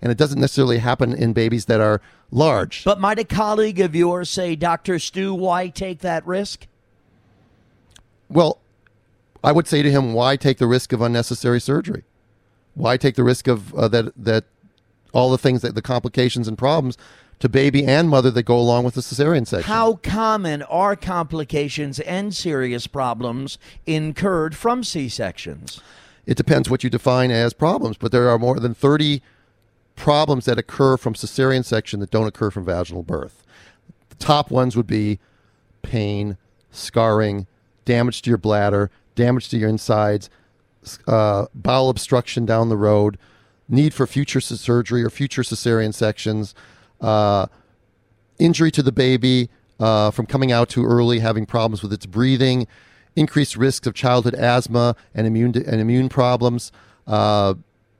and 0.00 0.12
it 0.12 0.18
doesn't 0.18 0.40
necessarily 0.40 0.78
happen 0.78 1.12
in 1.12 1.32
babies 1.32 1.64
that 1.66 1.80
are 1.80 2.00
large 2.30 2.84
But 2.84 3.00
might 3.00 3.18
a 3.18 3.24
colleague 3.24 3.80
of 3.80 3.94
yours 3.94 4.30
say, 4.30 4.54
Dr. 4.54 4.98
Stu, 4.98 5.34
why 5.34 5.68
take 5.68 6.00
that 6.00 6.26
risk? 6.26 6.66
Well, 8.28 8.60
I 9.42 9.52
would 9.52 9.66
say 9.66 9.82
to 9.82 9.90
him, 9.90 10.12
why 10.12 10.36
take 10.36 10.58
the 10.58 10.66
risk 10.66 10.92
of 10.92 11.00
unnecessary 11.00 11.60
surgery? 11.60 12.04
Why 12.74 12.96
take 12.96 13.14
the 13.14 13.24
risk 13.24 13.48
of 13.48 13.74
uh, 13.74 13.88
that 13.88 14.12
that 14.16 14.44
all 15.12 15.30
the 15.30 15.38
things 15.38 15.62
that 15.62 15.74
the 15.74 15.82
complications 15.82 16.46
and 16.46 16.56
problems 16.56 16.96
to 17.40 17.48
baby 17.48 17.84
and 17.84 18.08
mother 18.08 18.30
that 18.30 18.42
go 18.44 18.58
along 18.58 18.84
with 18.84 18.94
the 18.94 19.00
cesarean 19.00 19.46
section? 19.46 19.70
How 19.70 19.94
common 19.94 20.62
are 20.62 20.96
complications 20.96 22.00
and 22.00 22.34
serious 22.34 22.86
problems 22.86 23.58
incurred 23.86 24.56
from 24.56 24.82
C 24.82 25.08
sections? 25.08 25.80
It 26.26 26.36
depends 26.36 26.68
what 26.68 26.84
you 26.84 26.90
define 26.90 27.30
as 27.30 27.52
problems, 27.52 27.96
but 27.96 28.12
there 28.12 28.28
are 28.28 28.38
more 28.38 28.60
than 28.60 28.74
30 28.74 29.22
problems 29.96 30.44
that 30.44 30.58
occur 30.58 30.96
from 30.96 31.14
cesarean 31.14 31.64
section 31.64 32.00
that 32.00 32.10
don't 32.10 32.26
occur 32.26 32.50
from 32.50 32.64
vaginal 32.64 33.02
birth. 33.02 33.42
The 34.10 34.16
top 34.16 34.50
ones 34.50 34.76
would 34.76 34.86
be 34.86 35.18
pain, 35.82 36.36
scarring, 36.70 37.46
damage 37.84 38.22
to 38.22 38.30
your 38.30 38.38
bladder, 38.38 38.90
damage 39.14 39.48
to 39.48 39.58
your 39.58 39.68
insides, 39.68 40.28
uh, 41.06 41.46
bowel 41.54 41.88
obstruction 41.88 42.46
down 42.46 42.68
the 42.68 42.76
road, 42.76 43.18
need 43.68 43.92
for 43.94 44.06
future 44.06 44.40
surgery 44.40 45.02
or 45.02 45.10
future 45.10 45.42
cesarean 45.42 45.94
sections, 45.94 46.54
uh, 47.00 47.46
injury 48.38 48.70
to 48.70 48.82
the 48.82 48.92
baby 48.92 49.50
uh, 49.80 50.10
from 50.10 50.26
coming 50.26 50.52
out 50.52 50.68
too 50.68 50.84
early, 50.84 51.20
having 51.20 51.46
problems 51.46 51.82
with 51.82 51.92
its 51.92 52.06
breathing, 52.06 52.66
increased 53.16 53.56
risks 53.56 53.86
of 53.86 53.94
childhood 53.94 54.34
asthma 54.34 54.96
and 55.14 55.26
immune 55.26 55.54
and 55.56 55.80
immune 55.80 56.08
problems. 56.08 56.72
Uh, 57.06 57.54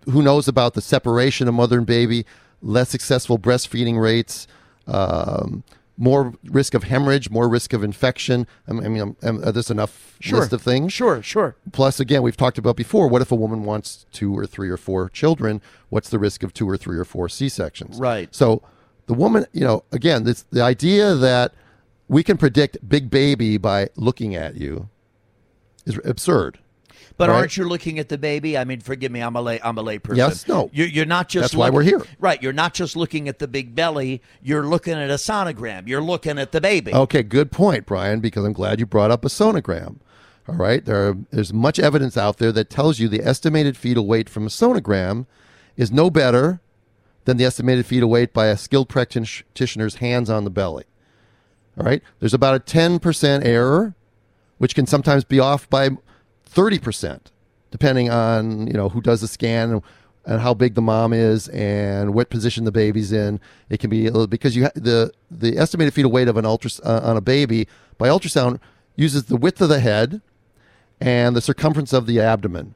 who 0.04 0.22
knows 0.22 0.48
about 0.48 0.74
the 0.74 0.80
separation 0.80 1.48
of 1.48 1.54
mother 1.54 1.78
and 1.78 1.86
baby? 1.86 2.24
Less 2.62 2.88
successful 2.88 3.38
breastfeeding 3.38 4.00
rates. 4.00 4.46
Um, 4.86 5.64
more 5.98 6.32
risk 6.44 6.74
of 6.74 6.84
hemorrhage, 6.84 7.28
more 7.28 7.48
risk 7.48 7.72
of 7.72 7.82
infection. 7.82 8.46
I 8.68 8.72
mean, 8.72 8.84
I 8.84 8.88
mean, 8.88 9.16
um, 9.22 9.44
are 9.44 9.52
this 9.52 9.68
enough 9.68 10.16
list 10.30 10.52
of 10.52 10.62
things? 10.62 10.92
Sure, 10.92 11.20
sure. 11.22 11.56
Plus, 11.72 11.98
again, 11.98 12.22
we've 12.22 12.36
talked 12.36 12.56
about 12.56 12.76
before. 12.76 13.08
What 13.08 13.20
if 13.20 13.32
a 13.32 13.34
woman 13.34 13.64
wants 13.64 14.06
two 14.12 14.36
or 14.36 14.46
three 14.46 14.70
or 14.70 14.76
four 14.76 15.08
children? 15.08 15.60
What's 15.88 16.08
the 16.08 16.18
risk 16.18 16.44
of 16.44 16.54
two 16.54 16.68
or 16.68 16.76
three 16.76 16.96
or 16.96 17.04
four 17.04 17.28
C 17.28 17.48
sections? 17.48 17.98
Right. 17.98 18.32
So, 18.34 18.62
the 19.08 19.14
woman, 19.14 19.44
you 19.52 19.62
know, 19.64 19.82
again, 19.90 20.22
this 20.24 20.42
the 20.52 20.62
idea 20.62 21.14
that 21.16 21.52
we 22.06 22.22
can 22.22 22.36
predict 22.36 22.86
big 22.88 23.10
baby 23.10 23.58
by 23.58 23.88
looking 23.96 24.34
at 24.36 24.54
you 24.54 24.88
is 25.84 25.98
absurd. 26.04 26.58
But 27.16 27.28
Right. 27.30 27.36
aren't 27.36 27.56
you 27.56 27.66
looking 27.66 27.98
at 27.98 28.08
the 28.10 28.16
baby? 28.16 28.56
I 28.56 28.62
mean, 28.64 28.80
forgive 28.80 29.10
me, 29.10 29.20
I'm 29.20 29.34
a 29.34 29.42
lay, 29.42 29.60
I'm 29.64 29.76
a 29.76 29.82
lay 29.82 29.98
person. 29.98 30.18
Yes, 30.18 30.46
no. 30.46 30.70
You're, 30.72 30.86
you're 30.86 31.04
not 31.04 31.28
just. 31.28 31.42
That's 31.42 31.54
why 31.56 31.66
look- 31.66 31.74
we're 31.74 31.82
here. 31.82 32.02
right? 32.20 32.40
You're 32.40 32.52
not 32.52 32.74
just 32.74 32.94
looking 32.94 33.28
at 33.28 33.40
the 33.40 33.48
big 33.48 33.74
belly. 33.74 34.22
You're 34.40 34.64
looking 34.66 34.94
at 34.94 35.10
a 35.10 35.14
sonogram. 35.14 35.88
You're 35.88 36.00
looking 36.02 36.38
at 36.38 36.52
the 36.52 36.60
baby. 36.60 36.94
Okay, 36.94 37.24
good 37.24 37.50
point, 37.50 37.86
Brian, 37.86 38.20
because 38.20 38.44
I'm 38.44 38.52
glad 38.52 38.78
you 38.78 38.86
brought 38.86 39.10
up 39.10 39.24
a 39.24 39.28
sonogram. 39.28 39.96
All 40.48 40.54
right, 40.54 40.84
there 40.84 41.08
are, 41.08 41.16
there's 41.30 41.52
much 41.52 41.78
evidence 41.80 42.16
out 42.16 42.38
there 42.38 42.52
that 42.52 42.70
tells 42.70 43.00
you 43.00 43.08
the 43.08 43.22
estimated 43.26 43.76
fetal 43.76 44.06
weight 44.06 44.30
from 44.30 44.46
a 44.46 44.50
sonogram 44.50 45.26
is 45.76 45.90
no 45.90 46.10
better 46.10 46.60
than 47.28 47.36
the 47.36 47.44
estimated 47.44 47.84
fetal 47.84 48.08
weight 48.08 48.32
by 48.32 48.46
a 48.46 48.56
skilled 48.56 48.88
practitioner's 48.88 49.96
hands 49.96 50.30
on 50.30 50.44
the 50.44 50.50
belly. 50.50 50.84
All 51.78 51.84
right, 51.84 52.02
there's 52.20 52.32
about 52.32 52.54
a 52.54 52.58
10% 52.58 53.44
error, 53.44 53.94
which 54.56 54.74
can 54.74 54.86
sometimes 54.86 55.24
be 55.24 55.38
off 55.38 55.68
by 55.68 55.90
30%, 56.50 57.20
depending 57.70 58.08
on 58.08 58.66
you 58.66 58.72
know 58.72 58.88
who 58.88 59.02
does 59.02 59.20
the 59.20 59.28
scan 59.28 59.72
and, 59.72 59.82
and 60.24 60.40
how 60.40 60.54
big 60.54 60.74
the 60.74 60.80
mom 60.80 61.12
is 61.12 61.48
and 61.48 62.14
what 62.14 62.30
position 62.30 62.64
the 62.64 62.72
baby's 62.72 63.12
in. 63.12 63.40
It 63.68 63.78
can 63.78 63.90
be 63.90 64.06
a 64.06 64.10
little, 64.10 64.26
because 64.26 64.56
you 64.56 64.64
ha- 64.64 64.70
the 64.74 65.12
the 65.30 65.58
estimated 65.58 65.92
fetal 65.92 66.10
weight 66.10 66.28
of 66.28 66.38
an 66.38 66.46
ultras 66.46 66.80
uh, 66.82 67.02
on 67.04 67.18
a 67.18 67.20
baby 67.20 67.68
by 67.98 68.08
ultrasound 68.08 68.58
uses 68.96 69.24
the 69.24 69.36
width 69.36 69.60
of 69.60 69.68
the 69.68 69.80
head 69.80 70.22
and 70.98 71.36
the 71.36 71.42
circumference 71.42 71.92
of 71.92 72.06
the 72.06 72.20
abdomen. 72.20 72.74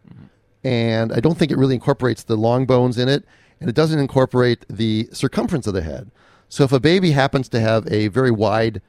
And 0.63 1.11
I 1.11 1.21
don't 1.21 1.39
think 1.39 1.51
it 1.51 1.57
really 1.57 1.75
incorporates 1.75 2.23
the 2.23 2.37
long 2.37 2.67
bones 2.67 2.99
in 2.99 3.09
it, 3.09 3.25
and 3.63 3.69
it 3.69 3.77
doesn't 3.77 4.01
incorporate 4.01 4.67
the 4.69 5.09
circumference 5.13 5.69
of 5.69 5.75
the 5.75 5.83
head. 5.83 6.11
So 6.49 6.65
if 6.65 6.73
a 6.73 6.81
baby 6.81 7.13
happens 7.13 7.49
to 7.51 7.61
have 7.61 7.91
a 7.91 8.09
very 8.09 8.33
wide 8.33 8.83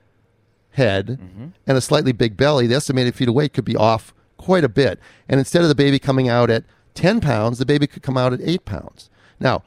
head 0.72 1.20
mm-hmm. 1.22 1.48
and 1.68 1.78
a 1.78 1.82
slightly 1.82 2.12
big 2.12 2.36
belly, 2.36 2.66
the 2.66 2.76
estimated 2.76 3.14
fetal 3.14 3.36
weight 3.36 3.54
could 3.54 3.66
be 3.66 3.76
off 3.76 4.14
quite 4.38 4.64
a 4.64 4.70
bit. 4.70 5.00
And 5.30 5.40
instead 5.40 5.62
of 5.62 5.70
the 5.70 5.76
baby 5.76 6.00
coming 6.00 6.28
out 6.28 6.50
at 6.50 6.64
10 6.96 7.22
pounds, 7.22 7.60
the 7.60 7.66
baby 7.68 7.86
could 7.86 8.02
come 8.02 8.18
out 8.18 8.34
at 8.34 8.42
8 8.42 8.66
pounds. 8.66 9.12
Now, 9.40 9.64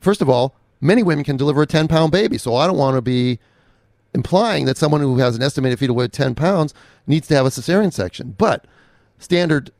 first 0.00 0.20
of 0.20 0.28
all, 0.28 0.56
many 0.80 1.04
women 1.04 1.24
can 1.24 1.36
deliver 1.36 1.62
a 1.62 1.66
10 1.66 1.86
pound 1.86 2.10
baby, 2.10 2.36
so 2.36 2.56
I 2.56 2.66
don't 2.66 2.76
want 2.76 2.96
to 2.96 3.02
be 3.02 3.38
implying 4.12 4.64
that 4.64 4.76
someone 4.76 5.00
who 5.00 5.18
has 5.18 5.36
an 5.36 5.42
estimated 5.42 5.78
fetal 5.78 5.94
weight 5.94 6.06
of 6.06 6.12
10 6.12 6.34
pounds 6.34 6.74
needs 7.06 7.28
to 7.28 7.36
have 7.36 7.46
a 7.46 7.50
cesarean 7.50 7.92
section. 7.92 8.34
But 8.36 8.66
standard 9.18 9.70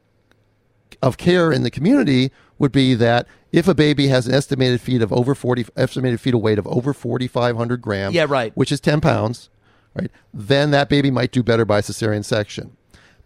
of 1.03 1.19
care 1.19 1.53
in 1.53 1.65
the 1.65 1.71
community 1.71 2.31
would 2.59 2.73
be 2.73 2.95
that 2.95 3.27
if 3.55 3.69
a 3.69 3.75
baby 3.75 4.09
has 4.09 4.27
an 4.27 4.35
estimated 4.35 4.81
feed 4.81 5.01
of 5.01 5.13
over 5.13 5.35
40 5.35 5.67
estimated 5.77 6.21
fetal 6.21 6.43
weight 6.43 6.59
of 6.59 6.67
over 6.67 6.93
4500 6.93 7.81
grams 7.81 8.15
Yeah, 8.15 8.27
right. 8.29 8.53
which 8.57 8.73
is 8.73 8.81
10 8.81 9.01
pounds 9.01 9.49
right 9.95 10.11
then 10.33 10.73
that 10.73 10.89
baby 10.89 11.11
might 11.11 11.31
do 11.31 11.43
better 11.43 11.65
by 11.65 11.81
cesarean 11.81 12.25
section 12.25 12.77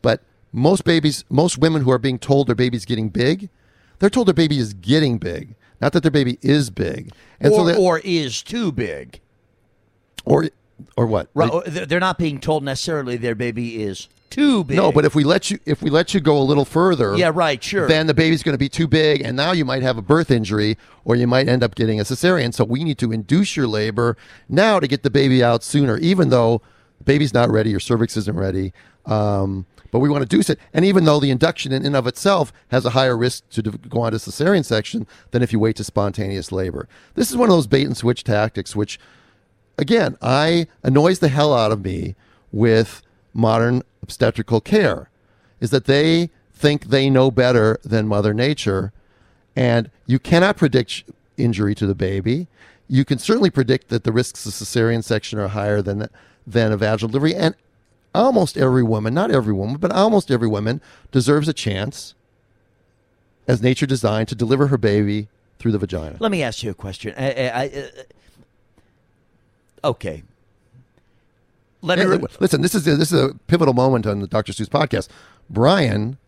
but 0.03 0.23
most 0.53 0.85
babies 0.85 1.25
most 1.31 1.59
women 1.59 1.83
who 1.83 1.91
are 1.91 1.99
being 1.99 2.19
told 2.19 2.47
their 2.47 2.55
baby's 2.55 2.85
getting 2.85 3.09
big 3.09 3.49
they're 3.99 4.11
told 4.11 4.27
their 4.29 4.35
baby 4.35 4.59
is 4.59 4.75
getting 4.75 5.19
big 5.19 5.55
not 5.81 5.93
that 5.93 6.03
their 6.03 6.11
baby 6.13 6.39
is 6.43 6.71
big 6.71 7.11
and 7.41 7.53
or, 7.53 7.57
so 7.57 7.65
that, 7.65 7.79
or 7.79 8.01
is 8.01 8.43
too 8.43 8.71
big. 8.73 9.21
or 10.25 10.51
or 10.97 11.07
what 11.07 11.29
Right, 11.35 11.51
they're 11.67 12.01
not 12.01 12.19
being 12.19 12.41
told 12.41 12.63
necessarily 12.65 13.17
their 13.17 13.35
baby 13.35 13.83
is 13.83 14.09
too 14.31 14.63
big. 14.65 14.77
no 14.77 14.93
but 14.93 15.05
if 15.07 15.15
we 15.15 15.25
let 15.25 15.51
you 15.51 15.59
if 15.65 15.81
we 15.83 15.89
let 15.89 16.13
you 16.13 16.21
go 16.21 16.37
a 16.37 16.43
little 16.45 16.67
further 16.67 17.17
yeah, 17.17 17.31
right, 17.35 17.63
sure. 17.63 17.89
then 17.89 18.07
the 18.07 18.13
baby's 18.15 18.43
going 18.43 18.53
to 18.55 18.59
be 18.59 18.69
too 18.69 18.87
big, 18.87 19.23
and 19.23 19.37
now 19.37 19.53
you 19.53 19.65
might 19.65 19.83
have 19.83 19.97
a 19.97 20.03
birth 20.03 20.31
injury, 20.31 20.77
or 21.05 21.17
you 21.17 21.27
might 21.27 21.49
end 21.49 21.63
up 21.63 21.75
getting 21.75 21.99
a 21.99 22.05
cesarean. 22.05 22.53
So 22.53 22.65
we 22.65 22.85
need 22.85 22.99
to 22.99 23.11
induce 23.11 23.57
your 23.57 23.67
labor 23.67 24.17
now 24.49 24.79
to 24.81 24.87
get 24.87 25.03
the 25.03 25.11
baby 25.11 25.43
out 25.43 25.65
sooner, 25.65 25.97
even 25.99 26.29
though 26.29 26.61
the 26.99 27.05
baby's 27.05 27.33
not 27.33 27.49
ready, 27.51 27.71
your 27.71 27.81
cervix 27.81 28.17
isn't 28.19 28.37
ready. 28.37 28.73
Um, 29.07 29.65
but 29.91 30.01
we 30.01 30.11
want 30.11 30.29
to 30.29 30.37
induce 30.37 30.51
it, 30.51 30.59
and 30.75 30.85
even 30.85 31.07
though 31.07 31.19
the 31.19 31.31
induction 31.31 31.73
in 31.73 31.87
and 31.87 31.97
of 31.97 32.07
itself 32.07 32.53
has 32.71 32.85
a 32.85 32.91
higher 32.91 33.17
risk 33.17 33.49
to 33.51 33.63
go 33.63 34.03
on 34.03 34.13
to 34.13 34.19
cesarean 34.19 34.63
section 34.63 35.07
than 35.31 35.43
if 35.43 35.51
you 35.51 35.59
wait 35.59 35.77
to 35.77 35.85
spontaneous 35.85 36.53
labor. 36.53 36.87
This 37.15 37.31
is 37.31 37.37
one 37.39 37.49
of 37.49 37.55
those 37.57 37.67
bait 37.67 37.87
and 37.87 37.97
switch 37.97 38.23
tactics, 38.25 38.77
which 38.77 38.99
again, 39.79 40.19
I 40.21 40.67
annoys 40.83 41.21
the 41.21 41.29
hell 41.29 41.55
out 41.55 41.73
of 41.73 41.85
me 41.85 42.17
with 42.53 43.03
modern 43.33 43.83
obstetrical 44.03 44.61
care 44.61 45.09
is 45.61 45.71
that 45.71 45.87
they 45.87 46.31
think 46.53 46.87
they 46.87 47.09
know 47.09 47.31
better 47.31 47.79
than 47.85 48.09
mother 48.09 48.35
nature 48.35 48.93
and 49.55 49.91
you 50.07 50.19
cannot 50.19 50.57
predict 50.57 51.05
injury 51.37 51.75
to 51.75 51.87
the 51.87 51.95
baby. 51.95 52.49
You 52.89 53.05
can 53.05 53.19
certainly 53.19 53.51
predict 53.51 53.89
that 53.89 54.05
the 54.05 54.13
risks 54.13 54.45
of 54.47 54.53
cesarean 54.53 55.05
section 55.05 55.39
are 55.39 55.49
higher 55.49 55.83
than 55.83 56.09
than 56.47 56.73
a 56.73 56.77
vaginal 56.77 57.11
delivery 57.11 57.35
and 57.35 57.55
almost 58.15 58.57
every 58.57 58.83
woman, 58.83 59.13
not 59.15 59.31
every 59.31 59.53
woman, 59.53 59.77
but 59.77 59.93
almost 59.93 60.31
every 60.31 60.49
woman 60.49 60.81
deserves 61.13 61.47
a 61.49 61.53
chance 61.53 62.15
as 63.47 63.63
nature 63.63 63.87
designed 63.87 64.29
to 64.29 64.35
deliver 64.35 64.69
her 64.69 64.79
baby 64.79 65.29
through 65.59 65.73
the 65.73 65.79
vagina. 65.79 66.17
Let 66.21 66.31
me 66.31 66.43
ask 66.43 66.63
you 66.63 66.71
a 66.71 66.75
question. 66.75 67.15
I, 67.17 67.33
I, 67.33 67.49
I, 67.49 67.67
uh, 67.67 68.03
okay. 69.85 70.23
Let 71.81 71.99
me. 71.99 72.05
Re- 72.07 72.19
listen, 72.41 72.61
this 72.61 72.75
is 72.75 72.87
a, 72.89 72.97
this 72.97 73.13
is 73.13 73.21
a 73.21 73.35
pivotal 73.47 73.75
moment 73.75 74.07
on 74.07 74.21
the 74.21 74.27
Dr. 74.27 74.53
Stu's 74.53 74.69
podcast. 74.69 75.09
Brian 75.49 76.19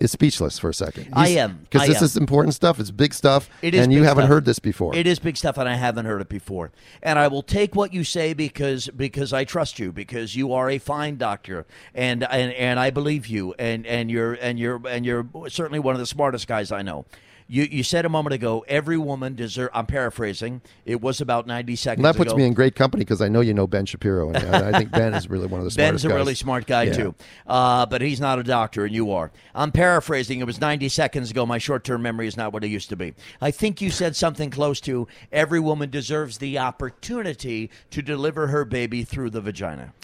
is 0.00 0.12
speechless 0.12 0.58
for 0.58 0.70
a 0.70 0.74
second. 0.74 1.08
I 1.12 1.28
am. 1.30 1.66
because 1.68 1.88
this 1.88 1.98
am. 1.98 2.04
is 2.04 2.16
important 2.16 2.54
stuff. 2.54 2.78
It's 2.78 2.90
big 2.90 3.12
stuff, 3.12 3.50
It 3.62 3.74
is 3.74 3.84
and 3.84 3.92
you 3.92 4.04
haven't 4.04 4.22
stuff. 4.22 4.28
heard 4.28 4.44
this 4.44 4.58
before. 4.60 4.94
It 4.94 5.06
is 5.06 5.18
big 5.18 5.36
stuff, 5.36 5.58
and 5.58 5.68
I 5.68 5.74
haven't 5.74 6.06
heard 6.06 6.20
it 6.20 6.28
before. 6.28 6.70
And 7.02 7.18
I 7.18 7.28
will 7.28 7.42
take 7.42 7.74
what 7.74 7.92
you 7.92 8.04
say 8.04 8.32
because 8.32 8.88
because 8.88 9.32
I 9.32 9.44
trust 9.44 9.78
you 9.78 9.92
because 9.92 10.36
you 10.36 10.52
are 10.52 10.70
a 10.70 10.78
fine 10.78 11.16
doctor, 11.16 11.66
and 11.94 12.22
and, 12.24 12.52
and 12.52 12.78
I 12.80 12.90
believe 12.90 13.26
you, 13.26 13.54
and 13.58 13.86
and 13.86 14.10
you're 14.10 14.34
and 14.34 14.58
you're 14.58 14.80
and 14.88 15.04
you're 15.04 15.26
certainly 15.48 15.80
one 15.80 15.94
of 15.94 16.00
the 16.00 16.06
smartest 16.06 16.46
guys 16.46 16.70
I 16.72 16.82
know. 16.82 17.04
You 17.50 17.62
you 17.62 17.82
said 17.82 18.04
a 18.04 18.10
moment 18.10 18.34
ago 18.34 18.62
every 18.68 18.98
woman 18.98 19.34
deserve. 19.34 19.70
I'm 19.72 19.86
paraphrasing. 19.86 20.60
It 20.84 21.00
was 21.00 21.22
about 21.22 21.46
ninety 21.46 21.76
seconds. 21.76 22.04
and 22.04 22.04
that 22.04 22.16
puts 22.18 22.30
ago. 22.32 22.36
me 22.36 22.44
in 22.44 22.52
great 22.52 22.74
company 22.74 23.04
because 23.04 23.22
I 23.22 23.28
know 23.28 23.40
you 23.40 23.54
know 23.54 23.66
Ben 23.66 23.86
Shapiro, 23.86 24.28
and 24.28 24.36
I, 24.54 24.68
I 24.68 24.72
think 24.78 24.90
Ben 24.90 25.14
is 25.14 25.30
really 25.30 25.46
one 25.46 25.60
of 25.60 25.64
the 25.68 25.74
Ben's 25.76 26.04
a 26.04 26.08
guys. 26.08 26.14
really 26.16 26.34
smart 26.34 26.66
guy 26.66 26.82
Yeah. 26.84 26.92
too, 26.92 27.14
uh, 27.46 27.86
but 27.86 28.02
he's 28.02 28.20
not 28.20 28.38
a 28.38 28.42
doctor, 28.42 28.84
and 28.84 28.94
you 28.94 29.10
are. 29.12 29.30
I'm 29.54 29.72
paraphrasing. 29.72 30.40
It 30.40 30.44
was 30.46 30.60
90 30.60 30.90
seconds 30.90 31.30
ago. 31.30 31.46
My 31.46 31.56
short-term 31.56 32.02
memory 32.02 32.26
is 32.28 32.36
not 32.36 32.52
what 32.52 32.64
it 32.64 32.68
used 32.68 32.90
to 32.90 32.96
be. 32.96 33.14
I 33.40 33.50
think 33.50 33.80
you 33.80 33.88
said 33.90 34.14
something 34.14 34.50
close 34.50 34.78
to 34.82 35.08
every 35.32 35.58
woman 35.60 35.88
deserves 35.88 36.36
the 36.38 36.58
opportunity 36.58 37.70
to 37.92 38.02
deliver 38.02 38.48
her 38.48 38.66
baby 38.66 39.04
through 39.04 39.30
the 39.30 39.40
vagina. 39.40 39.94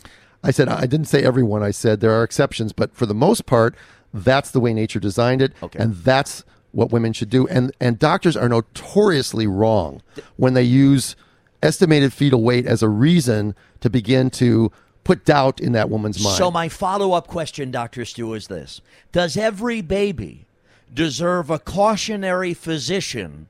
I 0.42 0.50
said 0.50 0.68
I 0.68 0.86
didn't 0.86 1.06
say 1.08 1.22
everyone. 1.22 1.62
I 1.62 1.72
said 1.72 2.00
there 2.00 2.12
are 2.12 2.22
exceptions, 2.24 2.72
but 2.72 2.94
for 2.94 3.04
the 3.06 3.14
most 3.14 3.44
part, 3.44 3.74
that's 4.14 4.50
the 4.50 4.60
way 4.60 4.72
nature 4.72 5.00
designed 5.00 5.42
it, 5.42 5.52
Okay. 5.62 5.78
and 5.78 5.94
that's 5.96 6.44
what 6.74 6.90
women 6.90 7.12
should 7.12 7.30
do. 7.30 7.46
And 7.48 7.72
and 7.80 7.98
doctors 7.98 8.36
are 8.36 8.48
notoriously 8.48 9.46
wrong 9.46 10.02
when 10.36 10.54
they 10.54 10.62
use 10.62 11.16
estimated 11.62 12.12
fetal 12.12 12.42
weight 12.42 12.66
as 12.66 12.82
a 12.82 12.88
reason 12.88 13.54
to 13.80 13.88
begin 13.88 14.30
to 14.30 14.70
put 15.04 15.24
doubt 15.24 15.60
in 15.60 15.72
that 15.72 15.90
woman's 15.90 16.22
mind. 16.22 16.36
So 16.36 16.50
my 16.50 16.68
follow-up 16.68 17.26
question, 17.26 17.70
Doctor 17.70 18.04
Stu, 18.04 18.34
is 18.34 18.48
this: 18.48 18.80
Does 19.12 19.36
every 19.36 19.80
baby 19.80 20.46
deserve 20.92 21.50
a 21.50 21.58
cautionary 21.58 22.54
physician 22.54 23.48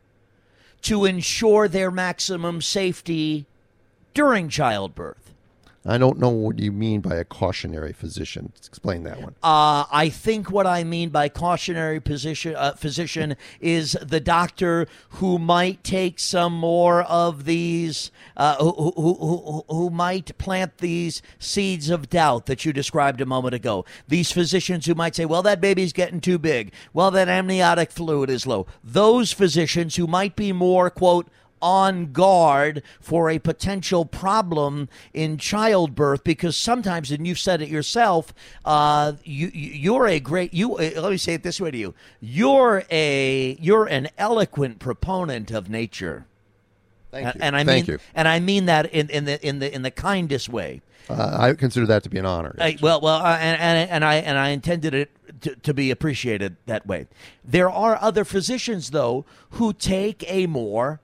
to 0.83 1.05
ensure 1.05 1.67
their 1.67 1.91
maximum 1.91 2.61
safety 2.61 3.47
during 4.13 4.49
childbirth? 4.49 5.24
I 5.87 5.99
don't 5.99 6.19
know 6.19 6.31
what 6.31 6.59
you 6.59 6.73
mean 6.73 7.03
by 7.03 7.17
a 7.17 7.25
cautionary 7.25 7.93
physician. 7.93 8.53
Explain 8.57 9.03
that 9.05 9.21
one. 9.21 9.35
Uh, 9.43 9.85
I 9.91 10.09
think 10.09 10.51
what 10.51 10.67
I 10.67 10.83
mean 10.83 11.11
by 11.11 11.29
cautionary 11.29 12.01
position, 12.01 12.57
uh, 12.57 12.73
physician 12.73 13.37
is 13.61 13.93
the 14.01 14.21
doctor 14.21 14.87
who 15.11 15.39
might 15.39 15.85
take 15.85 16.19
some 16.19 16.55
more 16.55 17.03
of 17.03 17.45
these, 17.45 18.11
uh, 18.35 18.57
who, 18.57 18.73
who, 18.73 18.93
who, 18.97 19.15
who, 19.17 19.65
who 19.69 19.91
might 19.91 20.37
plant 20.39 20.79
these 20.79 21.21
seeds 21.39 21.91
of 21.91 22.09
doubt 22.09 22.47
that 22.47 22.65
you 22.65 22.73
described 22.73 23.21
a 23.21 23.27
moment 23.27 23.55
ago. 23.55 23.85
These 24.09 24.33
physicians 24.33 24.87
who 24.87 24.95
might 24.95 25.15
say, 25.15 25.27
well, 25.27 25.43
that 25.43 25.61
baby's 25.61 25.93
getting 25.93 26.23
too 26.23 26.39
big. 26.39 26.73
Well, 26.95 27.11
that 27.11 27.29
amniotic 27.29 27.93
fluid 27.93 28.31
is 28.31 28.47
low. 28.47 28.67
Those 28.83 29.33
physicians 29.33 29.97
who 29.97 30.07
might 30.07 30.35
be 30.35 30.51
more, 30.51 30.89
quote, 30.89 31.29
on 31.65 32.13
guard 32.13 32.83
for 33.01 33.31
a 33.31 33.39
potential 33.39 34.05
problem 34.05 34.87
in 35.15 35.39
childbirth 35.39 36.23
because 36.23 36.57
sometimes, 36.59 37.11
and 37.11 37.27
you've 37.27 37.39
said 37.39 37.63
it 37.63 37.71
yourself, 37.71 38.35
uh, 38.67 39.15
you 39.25 39.51
you- 39.55 39.71
you're 39.73 40.07
a 40.07 40.21
great 40.21 40.53
you. 40.53 40.77
uh, 40.77 40.91
Let 41.01 41.11
me 41.11 41.17
say 41.17 41.33
it 41.35 41.43
this 41.43 41.59
way 41.61 41.71
to 41.71 41.79
you: 41.79 41.95
you're 42.21 42.85
a 42.91 43.57
you're 43.61 43.87
an 43.87 44.09
eloquent 44.19 44.79
proponent 44.79 45.51
of 45.51 45.71
nature. 45.71 46.27
Thank 47.11 47.35
you. 47.35 47.41
And 47.41 47.57
I 47.57 47.65
Thank 47.65 47.89
mean, 47.89 47.95
you. 47.95 48.01
and 48.15 48.29
I 48.29 48.41
mean 48.41 48.67
that 48.67 48.87
in, 48.93 49.09
in 49.09 49.25
the 49.25 49.45
in 49.47 49.59
the 49.61 49.75
in 49.75 49.83
the 49.83 49.91
kindest 49.91 50.49
way. 50.51 50.83
Uh, 51.09 51.37
I 51.39 51.53
consider 51.55 51.87
that 51.87 52.03
to 52.05 52.09
be 52.09 52.19
an 52.19 52.25
honor. 52.27 52.57
I, 52.59 52.79
well, 52.81 52.99
well, 53.01 53.17
uh, 53.23 53.37
and, 53.39 53.61
and 53.61 53.91
and 53.91 54.05
I 54.05 54.15
and 54.17 54.37
I 54.39 54.49
intended 54.51 54.95
it 54.95 55.11
to, 55.43 55.55
to 55.57 55.73
be 55.75 55.91
appreciated 55.91 56.57
that 56.67 56.87
way. 56.87 57.07
There 57.45 57.71
are 57.71 57.99
other 58.01 58.25
physicians, 58.25 58.91
though, 58.91 59.25
who 59.51 59.73
take 59.73 60.25
a 60.29 60.47
more 60.47 61.01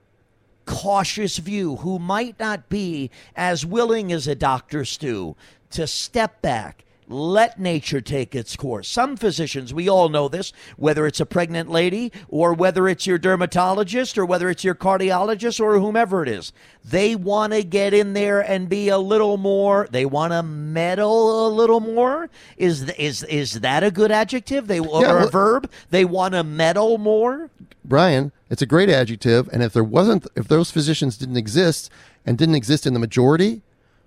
cautious 0.67 1.39
view, 1.39 1.77
who 1.77 1.99
might 1.99 2.39
not 2.39 2.69
be 2.69 3.11
as 3.35 3.67
willing 3.67 4.13
as 4.13 4.27
a 4.27 4.35
Doctor 4.35 4.85
Stu 4.85 5.37
to 5.71 5.87
step 5.87 6.43
back. 6.43 6.85
Let 7.11 7.59
nature 7.59 8.01
take 8.01 8.37
its 8.37 8.55
course. 8.55 8.87
Some 8.87 9.17
physicians, 9.17 9.75
we 9.75 9.89
all 9.89 10.09
know 10.09 10.29
this, 10.29 10.53
whether 10.77 11.09
it's 11.09 11.19
a 11.19 11.27
pregnant 11.27 11.69
lady 11.69 12.13
or 12.29 12.55
whether 12.55 12.87
it's 12.87 13.05
your 13.05 13.19
dermatologist 13.19 14.17
or 14.17 14.25
whether 14.25 14.49
it's 14.49 14.63
your 14.63 14.77
cardiologist 14.77 15.59
or 15.61 15.81
whomever 15.81 16.23
it 16.23 16.29
is, 16.29 16.53
they 16.85 17.17
want 17.17 17.53
to 17.53 17.65
get 17.65 17.93
in 17.93 18.13
there 18.13 18.41
and 18.41 18.69
be 18.69 18.89
a 18.89 18.99
little 18.99 19.39
more. 19.39 19.89
They 19.91 20.07
want 20.07 20.33
to 20.33 20.45
meddle 20.45 21.49
a 21.49 21.51
little 21.51 21.81
more. 21.81 22.31
Is 22.57 22.89
is 22.91 23.25
is 23.25 23.55
that 23.61 23.83
a 23.83 23.91
good 23.91 24.13
adjective? 24.13 24.69
They 24.69 24.79
or 24.79 25.03
Yeah, 25.03 25.25
a 25.25 25.27
verb? 25.29 25.69
They 25.91 26.05
want 26.05 26.35
to 26.35 26.45
meddle 26.45 26.97
more. 26.97 27.51
Brian, 27.85 28.31
it's 28.51 28.63
a 28.63 28.67
great 28.67 28.89
adjective, 28.89 29.49
and 29.53 29.65
if 29.65 29.73
there 29.73 29.83
wasn't, 29.83 30.29
if 30.37 30.47
those 30.47 30.71
physicians 30.71 31.17
didn't 31.17 31.39
exist 31.39 31.91
and 32.25 32.39
didn't 32.39 32.55
exist 32.55 32.87
in 32.87 32.93
the 32.93 33.01
majority, 33.01 33.63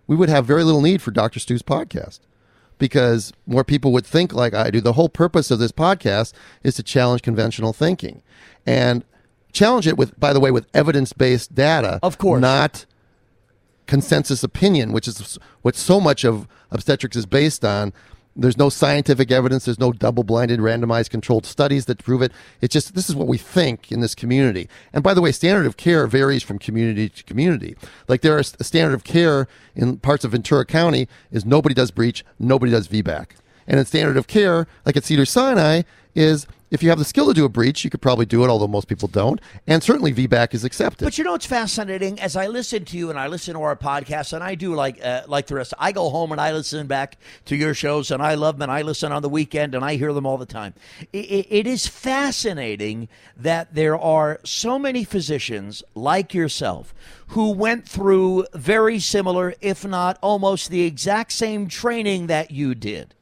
we 0.07 0.15
would 0.15 0.29
have 0.29 0.45
very 0.45 0.63
little 0.63 0.81
need 0.81 1.01
for 1.01 1.11
Dr. 1.11 1.41
Stu's 1.41 1.63
podcast 1.63 2.19
because 2.77 3.33
more 3.45 3.63
people 3.63 3.91
would 3.93 4.05
think 4.05 4.33
like 4.33 4.53
I 4.53 4.69
do. 4.69 4.81
The 4.81 4.93
whole 4.93 5.09
purpose 5.09 5.51
of 5.51 5.59
this 5.59 5.71
podcast 5.71 6.33
is 6.63 6.75
to 6.75 6.83
challenge 6.83 7.21
conventional 7.21 7.73
thinking 7.73 8.21
and 8.65 9.03
challenge 9.51 9.87
it 9.87 9.97
with, 9.97 10.19
by 10.19 10.33
the 10.33 10.39
way, 10.39 10.51
with 10.51 10.67
evidence-based 10.73 11.53
data, 11.53 11.99
Of 12.01 12.17
course. 12.17 12.41
not 12.41 12.85
consensus 13.85 14.43
opinion, 14.43 14.91
which 14.93 15.07
is 15.07 15.37
what 15.61 15.75
so 15.75 15.99
much 15.99 16.23
of 16.23 16.47
obstetrics 16.71 17.15
is 17.15 17.25
based 17.25 17.63
on. 17.65 17.93
There's 18.35 18.57
no 18.57 18.69
scientific 18.69 19.31
evidence. 19.31 19.65
There's 19.65 19.79
no 19.79 19.91
double-blinded, 19.91 20.59
randomized, 20.59 21.11
controlled 21.11 21.45
studies 21.45 21.85
that 21.85 22.03
prove 22.03 22.21
it. 22.21 22.31
It's 22.61 22.73
just 22.73 22.95
this 22.95 23.09
is 23.09 23.15
what 23.15 23.27
we 23.27 23.37
think 23.37 23.91
in 23.91 23.99
this 23.99 24.15
community. 24.15 24.67
And 24.91 25.03
by 25.03 25.13
the 25.13 25.21
way, 25.21 25.31
standard 25.31 25.67
of 25.67 25.77
care 25.77 26.07
varies 26.07 26.41
from 26.41 26.57
community 26.57 27.09
to 27.09 27.23
community. 27.23 27.75
Like 28.07 28.21
there 28.21 28.39
is 28.39 28.55
a 28.59 28.63
standard 28.63 28.95
of 28.95 29.03
care 29.03 29.47
in 29.75 29.97
parts 29.97 30.25
of 30.25 30.31
Ventura 30.31 30.65
County 30.65 31.07
is 31.31 31.45
nobody 31.45 31.75
does 31.75 31.91
breech, 31.91 32.25
nobody 32.39 32.71
does 32.71 32.87
VBAC. 32.87 33.31
And 33.67 33.79
in 33.79 33.85
standard 33.85 34.17
of 34.17 34.27
care, 34.27 34.67
like 34.85 34.97
at 34.97 35.03
Cedar 35.03 35.25
Sinai, 35.25 35.83
is 36.15 36.47
if 36.73 36.81
you 36.81 36.89
have 36.89 36.97
the 36.97 37.05
skill 37.05 37.27
to 37.27 37.35
do 37.35 37.45
a 37.45 37.49
breech, 37.49 37.83
you 37.83 37.91
could 37.91 38.01
probably 38.01 38.25
do 38.25 38.43
it, 38.43 38.47
although 38.47 38.67
most 38.67 38.87
people 38.87 39.07
don't. 39.07 39.39
And 39.67 39.83
certainly 39.83 40.11
VBAC 40.11 40.55
is 40.55 40.63
accepted. 40.63 41.05
But 41.05 41.19
you 41.19 41.23
know 41.23 41.33
what's 41.33 41.45
fascinating? 41.45 42.19
As 42.19 42.35
I 42.35 42.47
listen 42.47 42.83
to 42.85 42.97
you 42.97 43.11
and 43.11 43.19
I 43.19 43.27
listen 43.27 43.53
to 43.53 43.61
our 43.61 43.75
podcast, 43.75 44.33
and 44.33 44.43
I 44.43 44.55
do 44.55 44.73
like 44.73 44.99
uh, 45.05 45.21
like 45.27 45.45
the 45.45 45.53
rest. 45.53 45.75
I 45.77 45.91
go 45.91 46.09
home 46.09 46.31
and 46.31 46.41
I 46.41 46.51
listen 46.51 46.87
back 46.87 47.17
to 47.45 47.55
your 47.55 47.75
shows, 47.75 48.09
and 48.09 48.23
I 48.23 48.33
love 48.33 48.57
them, 48.57 48.63
and 48.63 48.71
I 48.71 48.81
listen 48.81 49.11
on 49.11 49.21
the 49.21 49.29
weekend, 49.29 49.75
and 49.75 49.85
I 49.85 49.97
hear 49.97 50.13
them 50.13 50.25
all 50.25 50.39
the 50.39 50.47
time. 50.47 50.73
it, 51.13 51.45
it 51.47 51.67
is 51.67 51.85
fascinating 51.85 53.07
that 53.37 53.75
there 53.75 53.97
are 53.97 54.39
so 54.43 54.79
many 54.79 55.03
physicians 55.03 55.83
like 55.93 56.33
yourself 56.33 56.95
who 57.27 57.51
went 57.51 57.87
through 57.87 58.47
very 58.55 58.99
similar, 58.99 59.53
if 59.61 59.85
not 59.85 60.17
almost 60.23 60.71
the 60.71 60.81
exact 60.81 61.33
same 61.33 61.67
training 61.67 62.25
that 62.27 62.49
you 62.49 62.73
did 62.73 63.13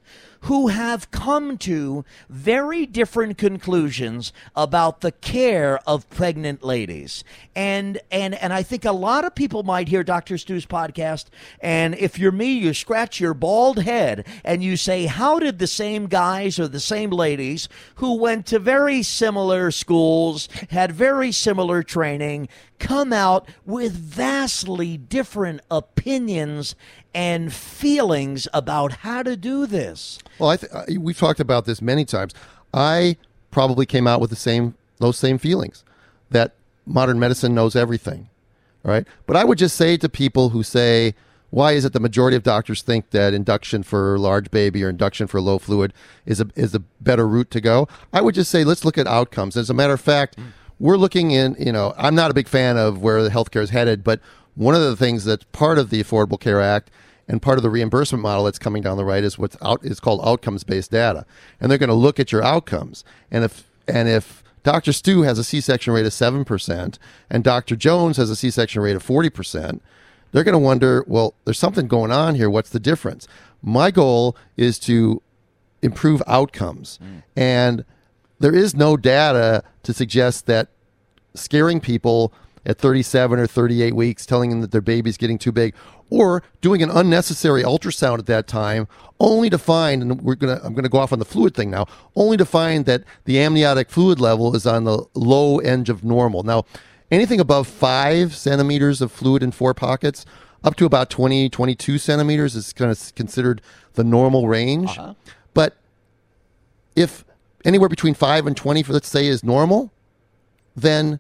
who 0.42 0.70
have 0.70 1.12
come 1.12 1.58
to 1.58 2.04
very 2.30 2.86
different 2.86 3.38
conclusions 3.38 4.34
about 4.56 5.02
the 5.02 5.12
care 5.12 5.80
of 5.88 6.10
pregnant 6.10 6.64
ladies. 6.64 7.24
And 7.56 8.00
and 8.12 8.34
and 8.36 8.52
I 8.52 8.64
think 8.64 8.86
a 8.86 8.92
lot 8.92 9.26
of 9.26 9.36
people 9.36 9.64
might 9.64 9.88
hear 9.88 10.04
Dr. 10.04 10.38
Stu's 10.38 10.66
podcast 10.66 11.26
and 11.60 11.96
if 11.96 12.18
you're 12.18 12.32
me 12.32 12.54
you 12.54 12.74
scratch 12.74 13.20
your 13.20 13.34
bald 13.34 13.84
head 13.84 14.26
and 14.44 14.64
you 14.64 14.78
say 14.78 15.06
how 15.06 15.40
did 15.40 15.60
the 15.60 15.68
same 15.68 16.08
guys 16.08 16.60
or 16.60 16.68
the 16.68 16.80
same 16.80 17.12
ladies 17.12 17.70
who 17.96 18.16
went 18.16 18.46
to 18.48 18.60
very 18.60 19.04
similar 19.04 19.70
schools, 19.72 20.50
had 20.70 20.92
very 20.92 21.32
similar 21.32 21.84
training, 21.84 22.48
come 22.80 23.14
out 23.14 23.48
with 23.66 23.94
vastly 23.94 24.98
different 24.98 25.62
opinions 25.70 26.76
and 27.14 27.54
feelings 27.54 28.48
about 28.54 28.92
how 29.00 29.24
to 29.24 29.36
do 29.36 29.66
this. 29.66 30.20
Well, 30.40 30.50
I 30.50 30.58
th- 30.58 30.72
uh, 30.72 30.84
we've 31.00 31.18
talked 31.18 31.40
about 31.40 31.66
this 31.66 31.82
many 31.82 32.06
times. 32.06 32.34
I 32.74 33.18
probably 33.52 33.86
came 33.86 34.08
out 34.08 34.22
with 34.22 34.30
the 34.30 34.36
same 34.36 34.76
those 35.00 35.18
same 35.18 35.38
feelings 35.38 35.84
that 36.30 36.54
modern 36.86 37.20
medicine 37.20 37.54
knows 37.54 37.76
everything, 37.76 38.30
right? 38.84 39.06
But 39.26 39.36
I 39.36 39.44
would 39.44 39.58
just 39.58 39.76
say 39.76 39.98
to 39.98 40.08
people 40.08 40.50
who 40.50 40.64
say, 40.64 41.16
"Why 41.50 41.74
is 41.74 41.84
it 41.86 41.94
the 41.94 42.00
majority 42.00 42.38
of 42.38 42.44
doctors 42.44 42.82
think 42.82 43.10
that 43.10 43.34
induction 43.34 43.84
for 43.84 44.18
large 44.18 44.52
baby 44.52 44.84
or 44.84 44.90
induction 44.90 45.28
for 45.28 45.42
low 45.42 45.60
fluid 45.60 45.94
is 46.26 46.40
a 46.40 46.48
is 46.56 46.74
a 46.74 46.80
better 47.02 47.28
route 47.28 47.52
to 47.52 47.60
go?" 47.62 47.88
I 48.14 48.22
would 48.22 48.36
just 48.36 48.52
say, 48.52 48.64
let's 48.64 48.86
look 48.86 48.98
at 48.98 49.08
outcomes. 49.08 49.58
As 49.58 49.70
a 49.70 49.74
matter 49.74 49.94
of 49.94 50.02
fact, 50.02 50.38
we're 50.80 50.98
looking 50.98 51.32
in. 51.32 51.56
You 51.60 51.72
know, 51.74 51.94
I'm 51.98 52.16
not 52.16 52.32
a 52.32 52.34
big 52.34 52.48
fan 52.48 52.78
of 52.78 53.02
where 53.02 53.22
the 53.22 53.30
healthcare 53.30 53.62
is 53.62 53.72
headed, 53.72 54.04
but 54.04 54.20
one 54.56 54.76
of 54.76 54.82
the 54.82 54.96
things 54.96 55.26
that's 55.26 55.46
part 55.52 55.78
of 55.78 55.90
the 55.90 56.04
Affordable 56.04 56.40
Care 56.40 56.62
Act 56.62 56.92
and 57.28 57.42
part 57.42 57.58
of 57.58 57.64
the 57.64 57.70
reimbursement 57.70 58.22
model 58.22 58.44
that's 58.44 58.60
coming 58.60 58.84
down 58.84 58.98
the 58.98 59.06
right 59.06 59.24
is 59.24 59.38
what's 59.38 59.58
out 59.62 59.84
is 59.84 60.00
called 60.00 60.20
outcomes 60.24 60.64
based 60.64 60.92
data. 60.92 61.26
And 61.60 61.72
they're 61.72 61.78
going 61.78 61.90
to 61.90 61.96
look 61.96 62.20
at 62.20 62.32
your 62.32 62.44
outcomes. 62.44 63.04
And 63.32 63.44
if 63.44 63.70
and 63.88 64.10
if 64.10 64.44
Dr. 64.64 64.94
Stu 64.94 65.24
has 65.24 65.40
a 65.40 65.44
C-section 65.44 65.94
rate 65.94 66.06
of 66.06 66.12
7% 66.12 66.98
and 67.30 67.44
Dr. 67.44 67.76
Jones 67.76 68.18
has 68.18 68.30
a 68.30 68.36
C-section 68.36 68.82
rate 68.82 68.96
of 68.96 69.04
40%, 69.04 69.80
they're 70.32 70.44
going 70.44 70.54
to 70.54 70.60
wonder, 70.60 71.04
well, 71.08 71.34
there's 71.46 71.58
something 71.58 71.88
going 71.88 72.12
on 72.12 72.36
here. 72.36 72.50
What's 72.50 72.70
the 72.70 72.80
difference? 72.80 73.28
My 73.64 73.90
goal 73.90 74.36
is 74.58 74.78
to 74.80 75.22
improve 75.82 76.22
outcomes. 76.28 77.00
Mm. 77.04 77.24
And 77.36 77.86
there 78.40 78.54
is 78.54 78.76
no 78.76 78.98
data 78.98 79.64
to 79.84 79.94
suggest 79.94 80.46
that 80.46 80.68
scaring 81.34 81.80
people 81.80 82.32
at 82.66 82.78
37 82.78 83.40
or 83.40 83.48
38 83.48 83.96
weeks, 83.96 84.26
telling 84.26 84.50
them 84.50 84.62
that 84.62 84.72
their 84.72 84.82
baby's 84.82 85.18
getting 85.18 85.38
too 85.38 85.52
big, 85.52 85.74
or 86.10 86.44
doing 86.60 86.84
an 86.84 86.90
unnecessary 86.90 87.64
ultrasound 87.64 88.20
at 88.20 88.26
that 88.28 88.48
time, 88.48 88.88
only 89.20 89.50
to 89.50 89.58
find, 89.58 90.02
and 90.02 90.22
we're 90.22 90.36
gonna, 90.36 90.60
I'm 90.64 90.74
gonna 90.74 90.90
go 90.90 91.00
off 91.00 91.14
on 91.14 91.20
the 91.20 91.26
fluid 91.26 91.56
thing 91.56 91.72
now, 91.72 91.88
only 92.16 92.38
to 92.38 92.46
find 92.46 92.86
that 92.86 93.04
the 93.26 93.40
amniotic 93.40 93.90
fluid 93.90 94.20
level 94.20 94.56
is 94.56 94.68
on 94.68 94.84
the 94.84 95.06
low 95.14 95.60
end 95.60 95.90
of 95.90 96.04
normal. 96.04 96.44
Now, 96.44 96.66
anything 97.10 97.40
above 97.40 97.68
five 97.68 98.36
centimeters 98.36 99.02
of 99.02 99.12
fluid 99.12 99.42
in 99.42 99.52
four 99.52 99.74
pockets, 99.74 100.26
up 100.64 100.76
to 100.76 100.86
about 100.86 101.10
20, 101.10 101.50
22 101.50 101.98
centimeters 101.98 102.56
is 102.56 102.74
kind 102.74 102.92
of 102.92 103.16
considered 103.16 103.62
the 103.94 104.04
normal 104.04 104.48
range. 104.48 104.90
Uh-huh. 104.98 105.14
But 105.54 105.78
if 106.96 107.26
anywhere 107.66 107.90
between 107.90 108.14
five 108.14 108.46
and 108.46 108.56
20, 108.56 108.84
for 108.84 108.94
let's 108.94 109.08
say, 109.08 109.28
is 109.28 109.44
normal, 109.44 109.92
then 110.76 111.20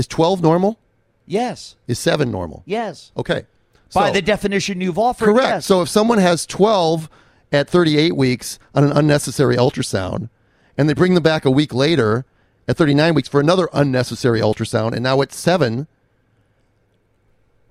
is 0.00 0.06
12 0.06 0.42
normal? 0.42 0.78
Yes. 1.26 1.76
Is 1.86 1.98
7 1.98 2.30
normal? 2.30 2.62
Yes. 2.66 3.12
Okay. 3.16 3.44
By 3.92 4.08
so, 4.08 4.14
the 4.14 4.22
definition 4.22 4.80
you've 4.80 4.98
offered. 4.98 5.26
Correct. 5.26 5.48
Yes. 5.48 5.66
So 5.66 5.82
if 5.82 5.88
someone 5.88 6.18
has 6.18 6.46
12 6.46 7.08
at 7.52 7.68
38 7.68 8.16
weeks 8.16 8.58
on 8.74 8.82
an 8.82 8.92
unnecessary 8.92 9.56
ultrasound, 9.56 10.30
and 10.78 10.88
they 10.88 10.94
bring 10.94 11.14
them 11.14 11.22
back 11.22 11.44
a 11.44 11.50
week 11.50 11.74
later 11.74 12.24
at 12.66 12.76
39 12.76 13.14
weeks 13.14 13.28
for 13.28 13.40
another 13.40 13.68
unnecessary 13.72 14.40
ultrasound, 14.40 14.92
and 14.92 15.02
now 15.02 15.20
at 15.20 15.32
7, 15.32 15.86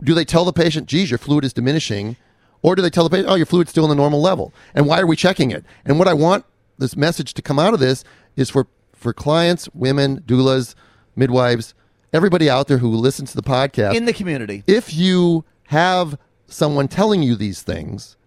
do 0.04 0.14
they 0.14 0.26
tell 0.26 0.46
the 0.46 0.54
patient, 0.54 0.88
geez, 0.88 1.10
your 1.10 1.18
fluid 1.18 1.44
is 1.44 1.54
diminishing? 1.54 2.16
Or 2.62 2.76
do 2.76 2.82
they 2.82 2.90
tell 2.90 3.06
the 3.06 3.10
patient, 3.10 3.30
oh, 3.30 3.36
your 3.36 3.46
fluid's 3.46 3.72
still 3.72 3.86
in 3.86 3.90
the 3.90 3.96
normal 3.96 4.22
level? 4.22 4.54
And 4.76 4.86
why 4.86 5.00
are 5.00 5.08
we 5.08 5.16
checking 5.16 5.50
it? 5.50 5.66
And 5.84 5.98
what 5.98 6.08
I 6.08 6.14
want 6.14 6.46
this 6.78 6.96
message 6.96 7.34
to 7.34 7.42
come 7.42 7.58
out 7.58 7.74
of 7.74 7.80
this 7.80 8.04
is 8.36 8.50
for, 8.50 8.68
for 8.94 9.14
clients, 9.14 9.70
women, 9.74 10.22
doulas, 10.22 10.76
midwives, 11.16 11.74
everybody 12.14 12.50
out 12.50 12.68
there 12.68 12.80
who 12.80 12.90
listens 12.90 13.32
to 13.32 13.36
the 13.36 13.44
podcast 13.44 13.96
in 13.96 14.06
the 14.06 14.14
community. 14.14 14.64
If 14.68 14.94
you 14.94 15.46
have 15.68 16.18
someone 16.48 16.88
telling 16.88 17.24
you 17.24 17.36
these 17.36 17.62
things, 17.62 18.18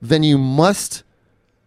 then 0.00 0.22
you 0.22 0.38
must 0.38 1.02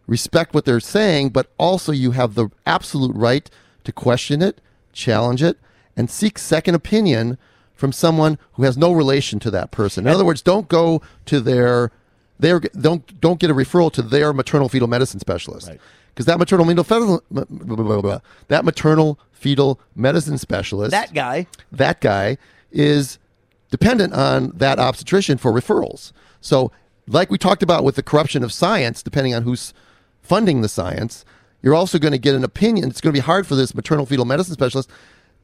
respect 0.08 0.54
what 0.54 0.66
they're 0.66 0.80
saying, 0.80 1.30
but 1.30 1.52
also 1.58 1.92
you 1.92 2.12
have 2.12 2.36
the 2.36 2.50
absolute 2.66 3.16
right 3.16 3.50
to 3.84 3.92
question 3.92 4.42
it, 4.42 4.60
challenge 4.94 5.42
it, 5.42 5.58
and 5.96 6.10
seek 6.10 6.38
second 6.38 6.76
opinion 6.76 7.38
from 7.74 7.92
someone 7.92 8.38
who 8.54 8.64
has 8.64 8.78
no 8.78 8.92
relation 8.92 9.40
to 9.40 9.52
that 9.52 9.72
person. 9.72 10.06
In 10.06 10.14
other 10.14 10.26
words, 10.26 10.42
don't 10.42 10.68
go 10.68 11.02
to 11.26 11.40
their 11.40 11.92
their 12.40 12.60
don't 12.60 13.20
don't 13.22 13.40
get 13.40 13.52
a 13.52 13.54
referral 13.54 13.92
to 13.94 14.02
their 14.02 14.34
maternal 14.34 14.68
fetal 14.68 14.88
medicine 14.88 15.20
specialist. 15.20 15.68
Right 15.68 15.80
because 16.14 16.26
that 16.26 16.40
maternal 16.40 16.66
fetal 16.84 17.24
that 18.48 18.66
maternal 18.66 19.20
fetal 19.32 19.80
medicine 19.96 20.38
specialist 20.38 20.92
that 20.92 21.14
guy 21.14 21.48
that 21.72 22.02
guy 22.02 22.38
is 22.72 23.18
dependent 23.72 24.14
on 24.14 24.52
that 24.54 24.78
obstetrician 24.78 25.38
for 25.38 25.52
referrals. 25.52 26.12
So, 26.42 26.72
like 27.08 27.32
we 27.32 27.38
talked 27.38 27.64
about 27.64 27.84
with 27.84 27.96
the 27.96 28.04
corruption 28.04 28.44
of 28.44 28.54
science, 28.54 29.02
depending 29.02 29.34
on 29.34 29.44
who's 29.44 29.74
funding 30.22 30.62
the 30.62 30.70
science, 30.70 31.26
you're 31.64 31.74
also 31.74 31.98
going 31.98 32.12
to 32.12 32.20
get 32.20 32.36
an 32.36 32.44
opinion. 32.44 32.90
It's 32.90 33.02
going 33.02 33.14
to 33.14 33.18
be 33.18 33.26
hard 33.26 33.48
for 33.48 33.56
this 33.56 33.74
maternal 33.74 34.06
fetal 34.06 34.26
medicine 34.26 34.54
specialist 34.54 34.90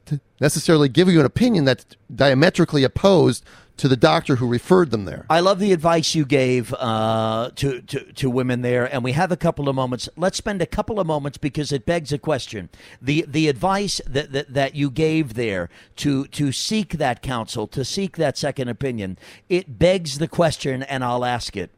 to 0.06 0.20
necessarily 0.40 0.88
give 0.88 1.08
you 1.08 1.18
an 1.20 1.26
opinion 1.26 1.64
that's 1.64 1.84
diametrically 2.14 2.84
opposed 2.84 3.44
to 3.78 3.88
the 3.88 3.96
doctor 3.96 4.36
who 4.36 4.46
referred 4.46 4.90
them 4.90 5.04
there. 5.04 5.24
I 5.30 5.40
love 5.40 5.58
the 5.58 5.72
advice 5.72 6.14
you 6.14 6.24
gave 6.24 6.74
uh, 6.74 7.50
to, 7.56 7.80
to, 7.80 8.12
to 8.12 8.30
women 8.30 8.62
there, 8.62 8.92
and 8.92 9.02
we 9.02 9.12
have 9.12 9.32
a 9.32 9.36
couple 9.36 9.68
of 9.68 9.74
moments. 9.74 10.08
Let's 10.16 10.36
spend 10.36 10.60
a 10.60 10.66
couple 10.66 11.00
of 11.00 11.06
moments 11.06 11.38
because 11.38 11.72
it 11.72 11.86
begs 11.86 12.12
a 12.12 12.18
question. 12.18 12.68
The 13.00 13.24
the 13.26 13.48
advice 13.48 14.00
that, 14.06 14.32
that, 14.32 14.52
that 14.52 14.74
you 14.74 14.90
gave 14.90 15.34
there 15.34 15.70
to 15.96 16.26
to 16.26 16.52
seek 16.52 16.94
that 16.98 17.22
counsel, 17.22 17.66
to 17.68 17.84
seek 17.84 18.16
that 18.16 18.36
second 18.36 18.68
opinion, 18.68 19.16
it 19.48 19.78
begs 19.78 20.18
the 20.18 20.28
question, 20.28 20.82
and 20.82 21.04
I'll 21.04 21.24
ask 21.24 21.56
it. 21.56 21.70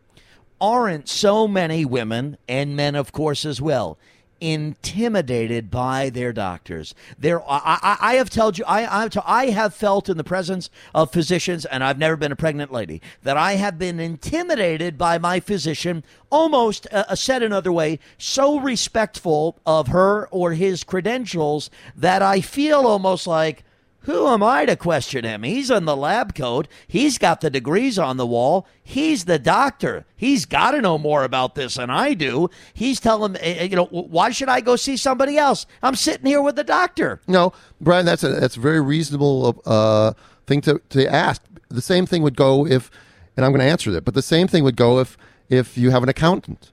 Aren't 0.61 1.09
so 1.09 1.49
many 1.49 1.85
women 1.85 2.37
and 2.49 2.77
men, 2.77 2.95
of 2.95 3.13
course, 3.13 3.47
as 3.47 3.63
well, 3.63 3.99
intimidated 4.41 5.71
by 5.71 6.11
their 6.11 6.33
doctors. 6.33 6.95
There, 7.19 7.43
I, 7.43 7.79
I, 7.83 7.97
I, 8.01 8.15
have 8.15 8.31
told 8.31 8.59
you, 8.59 8.65
I, 8.67 9.05
I, 9.05 9.09
I 9.25 9.47
have 9.51 9.75
felt 9.75 10.09
in 10.09 10.17
the 10.17 10.25
presence 10.25 10.71
of 10.95 11.13
physicians, 11.13 11.65
and 11.65 11.85
I've 11.85 11.99
never 11.99 12.17
been 12.17 12.33
a 12.33 12.37
pregnant 12.37 12.73
lady, 12.73 13.03
that 13.23 13.37
I 13.37 13.53
have 13.53 13.79
been 13.79 14.01
intimidated 14.01 14.97
by 14.97 15.19
my 15.19 15.41
physician, 15.41 16.05
almost 16.31 16.87
uh, 16.93 17.05
uh 17.09 17.15
said 17.15 17.43
another 17.43 17.73
way, 17.73 17.99
so 18.19 18.59
respectful 18.61 19.59
of 19.67 19.89
her 19.89 20.29
or 20.29 20.53
his 20.53 20.85
credentials 20.85 21.71
that 21.97 22.23
I 22.23 22.41
feel 22.41 22.87
almost 22.87 23.27
like 23.27 23.65
who 24.03 24.27
am 24.29 24.43
I 24.43 24.65
to 24.65 24.77
question 24.77 25.25
him? 25.25 25.43
He's 25.43 25.71
in 25.71 25.85
the 25.85 25.97
lab 25.97 26.35
coat. 26.35 26.69
He's 26.89 27.19
got 27.19 27.41
the 27.41 27.51
degrees 27.51 27.99
on 27.99 28.17
the 28.17 28.27
wall. 28.27 28.67
He's 28.83 29.27
the 29.27 29.39
doctor. 29.39 30.07
He's 30.17 30.47
got 30.47 30.71
to 30.71 30.81
know 30.81 30.97
more 30.97 31.23
about 31.23 31.55
this 31.55 31.75
than 31.75 31.91
I 31.91 32.15
do. 32.15 32.49
He's 32.73 32.99
telling 32.99 33.33
me, 33.33 33.65
you 33.65 33.77
know, 33.77 33.87
why 33.87 34.31
should 34.31 34.49
I 34.49 34.63
go 34.63 34.77
see 34.77 34.97
somebody 34.97 35.37
else? 35.37 35.67
I'm 35.83 35.95
sitting 35.95 36.27
here 36.27 36.41
with 36.41 36.57
the 36.57 36.65
doctor. 36.65 37.21
No, 37.27 37.53
Brian, 37.81 38.07
that's 38.07 38.25
a 38.25 38.31
that's 38.31 38.57
a 38.57 38.61
very 38.61 38.81
reasonable 38.81 39.63
uh, 39.67 40.15
thing 40.47 40.63
to, 40.63 40.81
to 40.91 41.07
ask. 41.07 41.43
The 41.69 41.83
same 41.83 42.07
thing 42.07 42.23
would 42.23 42.37
go 42.37 42.67
if, 42.67 42.91
and 43.37 43.45
I'm 43.45 43.53
going 43.53 43.61
to 43.61 43.71
answer 43.71 43.91
that, 43.93 44.05
but 44.05 44.15
the 44.15 44.23
same 44.23 44.49
thing 44.49 44.65
would 44.65 44.77
go 44.77 44.99
if 44.99 45.19
if 45.49 45.77
you 45.77 45.91
have 45.91 46.03
an 46.03 46.09
accountant 46.09 46.73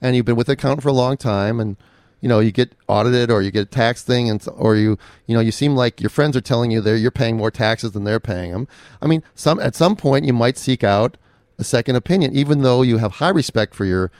and 0.00 0.14
you've 0.14 0.26
been 0.26 0.36
with 0.36 0.46
the 0.46 0.52
accountant 0.52 0.82
for 0.82 0.90
a 0.90 0.92
long 0.92 1.16
time, 1.16 1.58
and 1.58 1.76
you 2.20 2.28
know 2.28 2.40
you 2.40 2.50
get 2.50 2.72
audited 2.88 3.30
or 3.30 3.42
you 3.42 3.50
get 3.50 3.62
a 3.62 3.70
tax 3.70 4.02
thing, 4.02 4.28
and 4.28 4.44
or 4.54 4.76
you 4.76 4.98
you 5.26 5.34
know 5.34 5.40
you 5.40 5.52
seem 5.52 5.74
like 5.74 6.00
your 6.00 6.10
friends 6.10 6.36
are 6.36 6.40
telling 6.40 6.70
you 6.70 6.80
that 6.80 6.98
you're 6.98 7.10
paying 7.10 7.36
more 7.36 7.50
taxes 7.50 7.92
than 7.92 8.04
they're 8.04 8.20
paying 8.20 8.52
them. 8.52 8.68
I 9.00 9.06
mean, 9.06 9.22
some 9.34 9.60
at 9.60 9.74
some 9.74 9.96
point 9.96 10.24
you 10.24 10.32
might 10.32 10.58
seek 10.58 10.82
out 10.82 11.16
a 11.58 11.64
second 11.64 11.96
opinion, 11.96 12.34
even 12.34 12.62
though 12.62 12.82
you 12.82 12.98
have 12.98 13.12
high 13.12 13.30
respect 13.30 13.74
for 13.74 13.84
your 13.84 14.10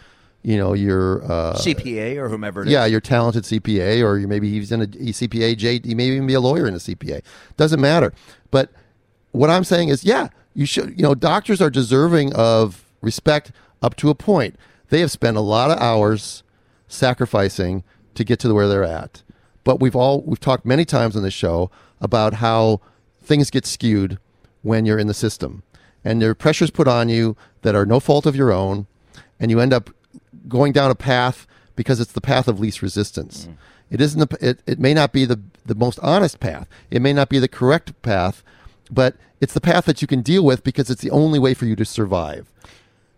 you 0.42 0.56
know 0.56 0.72
your 0.72 1.22
uh, 1.24 1.54
CPA 1.54 2.16
or 2.16 2.28
whomever 2.28 2.62
it 2.62 2.68
is. 2.68 2.72
yeah, 2.72 2.86
your 2.86 3.00
talented 3.00 3.44
CPA, 3.44 4.02
or 4.04 4.18
you 4.18 4.28
maybe 4.28 4.50
he's 4.50 4.72
in 4.72 4.82
a 4.82 4.86
CPA. 4.86 5.56
J, 5.56 5.80
you 5.84 5.96
may 5.96 6.06
even 6.06 6.26
be 6.26 6.34
a 6.34 6.40
lawyer 6.40 6.66
in 6.66 6.74
a 6.74 6.78
CPA. 6.78 7.22
Doesn't 7.56 7.80
matter. 7.80 8.12
But 8.50 8.70
what 9.32 9.50
I'm 9.50 9.64
saying 9.64 9.88
is, 9.88 10.04
yeah, 10.04 10.28
you 10.54 10.66
should. 10.66 10.96
You 10.96 11.02
know, 11.02 11.14
doctors 11.14 11.60
are 11.60 11.70
deserving 11.70 12.34
of 12.34 12.84
respect 13.00 13.52
up 13.82 13.96
to 13.96 14.10
a 14.10 14.14
point. 14.14 14.56
They 14.90 15.00
have 15.00 15.10
spent 15.10 15.36
a 15.36 15.40
lot 15.42 15.70
of 15.70 15.78
hours 15.78 16.42
sacrificing 16.88 17.84
to 18.14 18.24
get 18.24 18.40
to 18.40 18.52
where 18.52 18.68
they're 18.68 18.84
at. 18.84 19.22
But 19.64 19.80
we've 19.80 19.96
all 19.96 20.22
we've 20.22 20.40
talked 20.40 20.64
many 20.64 20.84
times 20.84 21.16
on 21.16 21.22
this 21.22 21.34
show 21.34 21.70
about 22.00 22.34
how 22.34 22.80
things 23.22 23.50
get 23.50 23.66
skewed 23.66 24.18
when 24.62 24.86
you're 24.86 24.98
in 24.98 25.06
the 25.06 25.14
system, 25.14 25.62
and 26.04 26.20
there 26.20 26.30
are 26.30 26.34
pressures 26.34 26.70
put 26.70 26.88
on 26.88 27.08
you 27.08 27.36
that 27.62 27.74
are 27.74 27.86
no 27.86 28.00
fault 28.00 28.26
of 28.26 28.34
your 28.34 28.52
own, 28.52 28.86
and 29.38 29.50
you 29.50 29.60
end 29.60 29.72
up 29.72 29.90
going 30.48 30.72
down 30.72 30.90
a 30.90 30.94
path 30.94 31.46
because 31.76 32.00
it's 32.00 32.12
the 32.12 32.20
path 32.20 32.48
of 32.48 32.58
least 32.58 32.82
resistance. 32.82 33.46
Mm. 33.46 33.56
It 33.90 34.00
isn't. 34.00 34.30
The, 34.30 34.48
it, 34.48 34.62
it 34.66 34.78
may 34.78 34.94
not 34.94 35.12
be 35.12 35.24
the 35.24 35.40
the 35.66 35.74
most 35.74 35.98
honest 36.00 36.40
path. 36.40 36.66
It 36.90 37.02
may 37.02 37.12
not 37.12 37.28
be 37.28 37.38
the 37.38 37.48
correct 37.48 38.00
path, 38.02 38.42
but 38.90 39.16
it's 39.40 39.54
the 39.54 39.60
path 39.60 39.84
that 39.84 40.02
you 40.02 40.08
can 40.08 40.22
deal 40.22 40.44
with 40.44 40.64
because 40.64 40.90
it's 40.90 41.02
the 41.02 41.10
only 41.10 41.38
way 41.38 41.54
for 41.54 41.66
you 41.66 41.76
to 41.76 41.84
survive. 41.84 42.50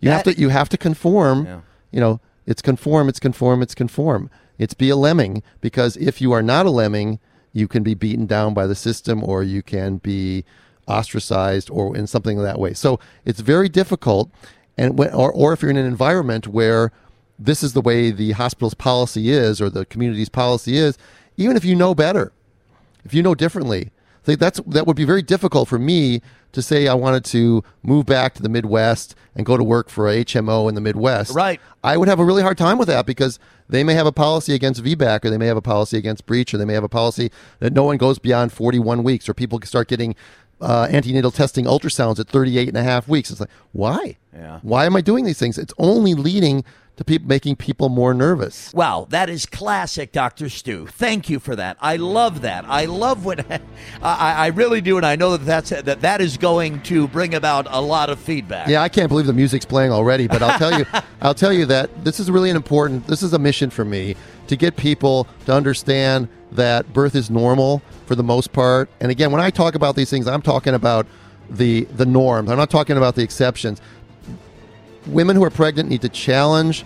You 0.01 0.11
have 0.11 0.25
to. 0.25 0.35
You 0.39 0.49
have 0.49 0.69
to 0.71 0.77
conform. 0.77 1.47
Yeah. 1.47 1.61
You 1.93 2.01
know, 2.01 2.21
it's 2.47 2.63
conform. 2.63 3.09
It's 3.09 3.21
conform. 3.21 3.63
It's 3.63 3.75
conform. 3.75 4.31
It's 4.59 4.75
be 4.75 4.91
a 4.91 4.97
lemming 4.97 5.43
because 5.61 5.97
if 5.97 6.21
you 6.21 6.33
are 6.33 6.43
not 6.43 6.67
a 6.67 6.71
lemming, 6.71 7.19
you 7.53 7.67
can 7.67 7.83
be 7.83 7.95
beaten 7.95 8.27
down 8.27 8.55
by 8.55 8.67
the 8.67 8.75
system, 8.75 9.25
or 9.25 9.43
you 9.43 9.63
can 9.63 9.97
be 9.97 10.45
ostracized, 10.87 11.71
or 11.71 11.97
in 11.97 12.07
something 12.07 12.39
that 12.39 12.59
way. 12.59 12.75
So 12.75 13.01
it's 13.25 13.41
very 13.41 13.69
difficult. 13.69 14.31
And 14.77 14.99
when, 14.99 15.13
or, 15.13 15.33
or 15.33 15.53
if 15.53 15.63
you're 15.63 15.71
in 15.71 15.77
an 15.77 15.87
environment 15.87 16.47
where 16.47 16.93
this 17.39 17.63
is 17.63 17.73
the 17.73 17.81
way 17.81 18.11
the 18.11 18.33
hospital's 18.33 18.75
policy 18.75 19.31
is, 19.31 19.61
or 19.61 19.71
the 19.71 19.85
community's 19.87 20.29
policy 20.29 20.77
is, 20.77 20.97
even 21.37 21.57
if 21.57 21.65
you 21.65 21.75
know 21.75 21.95
better, 21.95 22.33
if 23.05 23.15
you 23.15 23.23
know 23.23 23.35
differently, 23.35 23.91
that's 24.25 24.61
that 24.67 24.87
would 24.87 24.97
be 24.97 25.05
very 25.05 25.23
difficult 25.23 25.69
for 25.69 25.79
me 25.79 26.21
to 26.53 26.63
say 26.63 26.89
I 26.89 26.95
wanted 26.95 27.25
to 27.27 27.63
move 27.83 28.07
back 28.07 28.35
to 28.35 28.43
the 28.43 28.49
Midwest 28.49 29.15
and 29.35 29.47
go 29.47 29.57
to 29.57 29.65
work 29.65 29.89
for 29.89 30.09
a 30.09 30.25
HMO 30.25 30.69
in 30.69 30.75
the 30.75 30.81
Midwest. 30.81 31.35
Right. 31.35 31.61
I 31.83 31.97
would 31.97 32.09
have 32.09 32.19
a 32.19 32.25
really 32.25 32.43
hard 32.43 32.59
time 32.59 32.79
with 32.79 32.89
that 32.89 33.07
because 33.07 33.39
they 33.69 33.85
may 33.85 33.95
have 33.95 34.07
a 34.07 34.13
policy 34.13 34.55
against 34.55 34.83
VBAC 34.83 35.25
or 35.25 35.31
they 35.31 35.39
may 35.39 35.47
have 35.47 35.57
a 35.57 35.63
policy 35.63 35.97
against 35.97 36.27
breech 36.27 36.53
or 36.53 36.59
they 36.59 36.65
may 36.65 36.75
have 36.75 36.85
a 36.85 36.89
policy 36.89 37.31
that 37.61 37.73
no 37.73 37.85
one 37.85 37.97
goes 37.97 38.19
beyond 38.19 38.53
41 38.53 39.03
weeks 39.03 39.29
or 39.29 39.35
people 39.35 39.59
can 39.59 39.69
start 39.69 39.89
getting 39.89 40.15
uh, 40.61 40.89
antenatal 40.91 41.31
testing 41.31 41.65
ultrasounds 41.65 42.19
at 42.19 42.29
38 42.29 42.69
and 42.69 42.77
a 42.77 42.83
half 42.83 43.09
weeks. 43.09 43.31
It's 43.31 43.41
like, 43.41 43.51
why? 43.73 44.19
Yeah. 44.35 44.61
Why 44.63 44.87
am 44.87 44.97
I 44.97 45.01
doing 45.01 45.25
these 45.25 45.39
things? 45.39 45.57
It's 45.57 45.75
only 45.79 46.15
leading 46.15 46.65
to 47.01 47.05
people 47.05 47.27
making 47.27 47.57
people 47.57 47.89
more 47.89 48.13
nervous. 48.13 48.75
Wow, 48.75 49.07
that 49.09 49.31
is 49.31 49.47
classic, 49.47 50.13
Dr. 50.13 50.51
Stu. 50.51 50.87
Thank 50.87 51.31
you 51.31 51.41
for 51.41 51.57
that. 51.57 51.79
I 51.81 51.97
love 51.97 52.43
that. 52.43 52.67
I 52.69 52.85
love 52.85 53.25
what 53.25 53.51
I, 54.03 54.35
I 54.35 54.47
really 54.49 54.83
do, 54.83 54.99
and 54.99 55.07
I 55.07 55.17
know 55.17 55.35
that 55.39 55.47
that's 55.47 55.71
that 55.71 56.03
that 56.03 56.21
is 56.21 56.37
going 56.37 56.83
to 56.83 57.09
bring 57.09 57.35
about 57.35 57.67
a 57.71 57.81
lot 57.81 58.11
of 58.11 58.21
feedback. 58.21 58.69
Yeah, 58.69 58.83
I 58.83 58.91
can't 58.91 59.09
believe 59.09 59.25
the 59.25 59.33
music's 59.33 59.65
playing 59.65 59.93
already, 59.93 60.29
but 60.29 60.43
I'll 60.43 60.59
tell 60.59 60.79
you, 60.79 60.85
I'll 61.23 61.33
tell 61.33 61.55
you 61.55 61.65
that 61.67 62.05
this 62.05 62.21
is 62.21 62.31
really 62.31 62.51
an 62.51 62.57
important. 62.57 63.07
This 63.07 63.23
is 63.23 63.33
a 63.33 63.39
mission 63.39 63.71
for 63.71 63.87
me 63.87 64.15
to 64.49 64.57
get 64.57 64.77
people 64.77 65.27
to 65.47 65.55
understand 65.55 66.29
that 66.53 66.93
birth 66.93 67.15
is 67.15 67.31
normal 67.31 67.81
for 68.05 68.15
the 68.15 68.25
most 68.25 68.53
part. 68.53 68.91
And 69.01 69.11
again, 69.11 69.33
when 69.33 69.41
I 69.41 69.49
talk 69.49 69.75
about 69.75 69.97
these 69.97 70.11
things, 70.11 70.29
I'm 70.29 70.43
talking 70.43 70.75
about 70.75 71.07
the 71.49 71.85
the 71.85 72.05
norms. 72.05 72.51
I'm 72.51 72.59
not 72.59 72.69
talking 72.69 72.99
about 72.99 73.15
the 73.15 73.23
exceptions. 73.23 73.81
Women 75.07 75.37
who 75.37 75.45
are 75.45 75.51
pregnant 75.51 75.89
need 75.89 76.03
to 76.03 76.09
challenge 76.09 76.85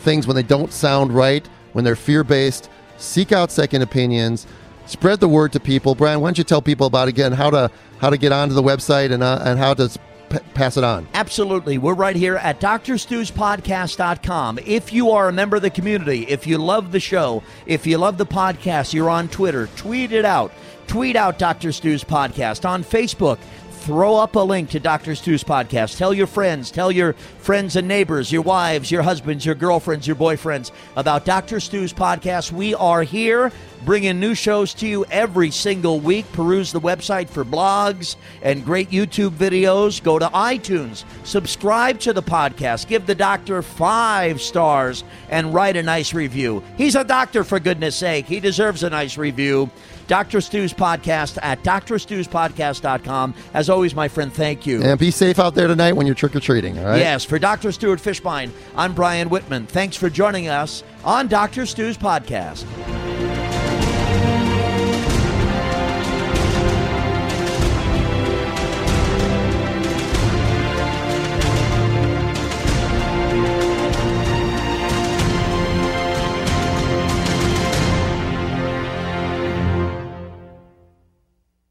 things 0.00 0.26
when 0.26 0.36
they 0.36 0.42
don't 0.42 0.72
sound 0.72 1.12
right, 1.12 1.46
when 1.72 1.84
they're 1.84 1.96
fear 1.96 2.24
based. 2.24 2.68
Seek 2.98 3.32
out 3.32 3.50
second 3.50 3.82
opinions. 3.82 4.46
Spread 4.86 5.20
the 5.20 5.28
word 5.28 5.52
to 5.52 5.60
people. 5.60 5.94
Brian, 5.94 6.20
why 6.20 6.28
don't 6.28 6.38
you 6.38 6.44
tell 6.44 6.60
people 6.62 6.86
about 6.86 7.08
again 7.08 7.32
how 7.32 7.50
to 7.50 7.70
how 7.98 8.10
to 8.10 8.18
get 8.18 8.32
onto 8.32 8.54
the 8.54 8.62
website 8.62 9.12
and 9.12 9.22
uh, 9.22 9.40
and 9.42 9.58
how 9.58 9.72
to 9.74 9.88
p- 10.28 10.38
pass 10.52 10.76
it 10.76 10.84
on? 10.84 11.08
Absolutely. 11.14 11.78
We're 11.78 11.94
right 11.94 12.14
here 12.14 12.36
at 12.36 12.60
drstuspodcast.com. 12.60 14.58
If 14.64 14.92
you 14.92 15.10
are 15.10 15.28
a 15.28 15.32
member 15.32 15.56
of 15.56 15.62
the 15.62 15.70
community, 15.70 16.26
if 16.28 16.46
you 16.46 16.58
love 16.58 16.92
the 16.92 17.00
show, 17.00 17.42
if 17.66 17.86
you 17.86 17.96
love 17.96 18.18
the 18.18 18.26
podcast, 18.26 18.92
you're 18.92 19.08
on 19.10 19.28
Twitter, 19.28 19.68
tweet 19.76 20.12
it 20.12 20.26
out. 20.26 20.52
Tweet 20.86 21.16
out 21.16 21.38
Dr. 21.38 21.72
Stu's 21.72 22.04
podcast 22.04 22.68
on 22.68 22.84
Facebook. 22.84 23.38
Throw 23.84 24.16
up 24.16 24.34
a 24.34 24.40
link 24.40 24.70
to 24.70 24.80
Dr. 24.80 25.14
Stu's 25.14 25.44
podcast. 25.44 25.98
Tell 25.98 26.14
your 26.14 26.26
friends, 26.26 26.70
tell 26.70 26.90
your 26.90 27.12
friends 27.12 27.76
and 27.76 27.86
neighbors, 27.86 28.32
your 28.32 28.40
wives, 28.40 28.90
your 28.90 29.02
husbands, 29.02 29.44
your 29.44 29.54
girlfriends, 29.54 30.06
your 30.06 30.16
boyfriends 30.16 30.70
about 30.96 31.26
Dr. 31.26 31.60
Stu's 31.60 31.92
podcast. 31.92 32.50
We 32.50 32.74
are 32.74 33.02
here 33.02 33.52
bringing 33.84 34.18
new 34.18 34.34
shows 34.34 34.72
to 34.72 34.86
you 34.86 35.04
every 35.10 35.50
single 35.50 36.00
week. 36.00 36.24
Peruse 36.32 36.72
the 36.72 36.80
website 36.80 37.28
for 37.28 37.44
blogs 37.44 38.16
and 38.40 38.64
great 38.64 38.88
YouTube 38.88 39.32
videos. 39.32 40.02
Go 40.02 40.18
to 40.18 40.28
iTunes, 40.28 41.04
subscribe 41.24 42.00
to 42.00 42.14
the 42.14 42.22
podcast, 42.22 42.88
give 42.88 43.04
the 43.04 43.14
doctor 43.14 43.60
five 43.60 44.40
stars, 44.40 45.04
and 45.28 45.52
write 45.52 45.76
a 45.76 45.82
nice 45.82 46.14
review. 46.14 46.62
He's 46.78 46.94
a 46.94 47.04
doctor, 47.04 47.44
for 47.44 47.60
goodness 47.60 47.96
sake. 47.96 48.24
He 48.24 48.40
deserves 48.40 48.82
a 48.82 48.88
nice 48.88 49.18
review. 49.18 49.68
Dr. 50.06 50.40
Stu's 50.40 50.72
podcast 50.72 51.38
at 51.42 51.62
drstuspodcast.com. 51.62 53.34
As 53.52 53.70
always, 53.70 53.94
my 53.94 54.08
friend, 54.08 54.32
thank 54.32 54.66
you. 54.66 54.82
And 54.82 54.98
be 54.98 55.10
safe 55.10 55.38
out 55.38 55.54
there 55.54 55.68
tonight 55.68 55.92
when 55.92 56.06
you're 56.06 56.14
trick 56.14 56.36
or 56.36 56.40
treating. 56.40 56.78
All 56.78 56.84
right. 56.86 56.98
Yes, 56.98 57.24
for 57.24 57.38
Dr. 57.38 57.72
Stuart 57.72 58.00
Fischbein, 58.00 58.50
I'm 58.76 58.94
Brian 58.94 59.28
Whitman. 59.28 59.66
Thanks 59.66 59.96
for 59.96 60.10
joining 60.10 60.48
us 60.48 60.82
on 61.04 61.28
Dr. 61.28 61.66
Stu's 61.66 61.96
podcast. 61.96 63.13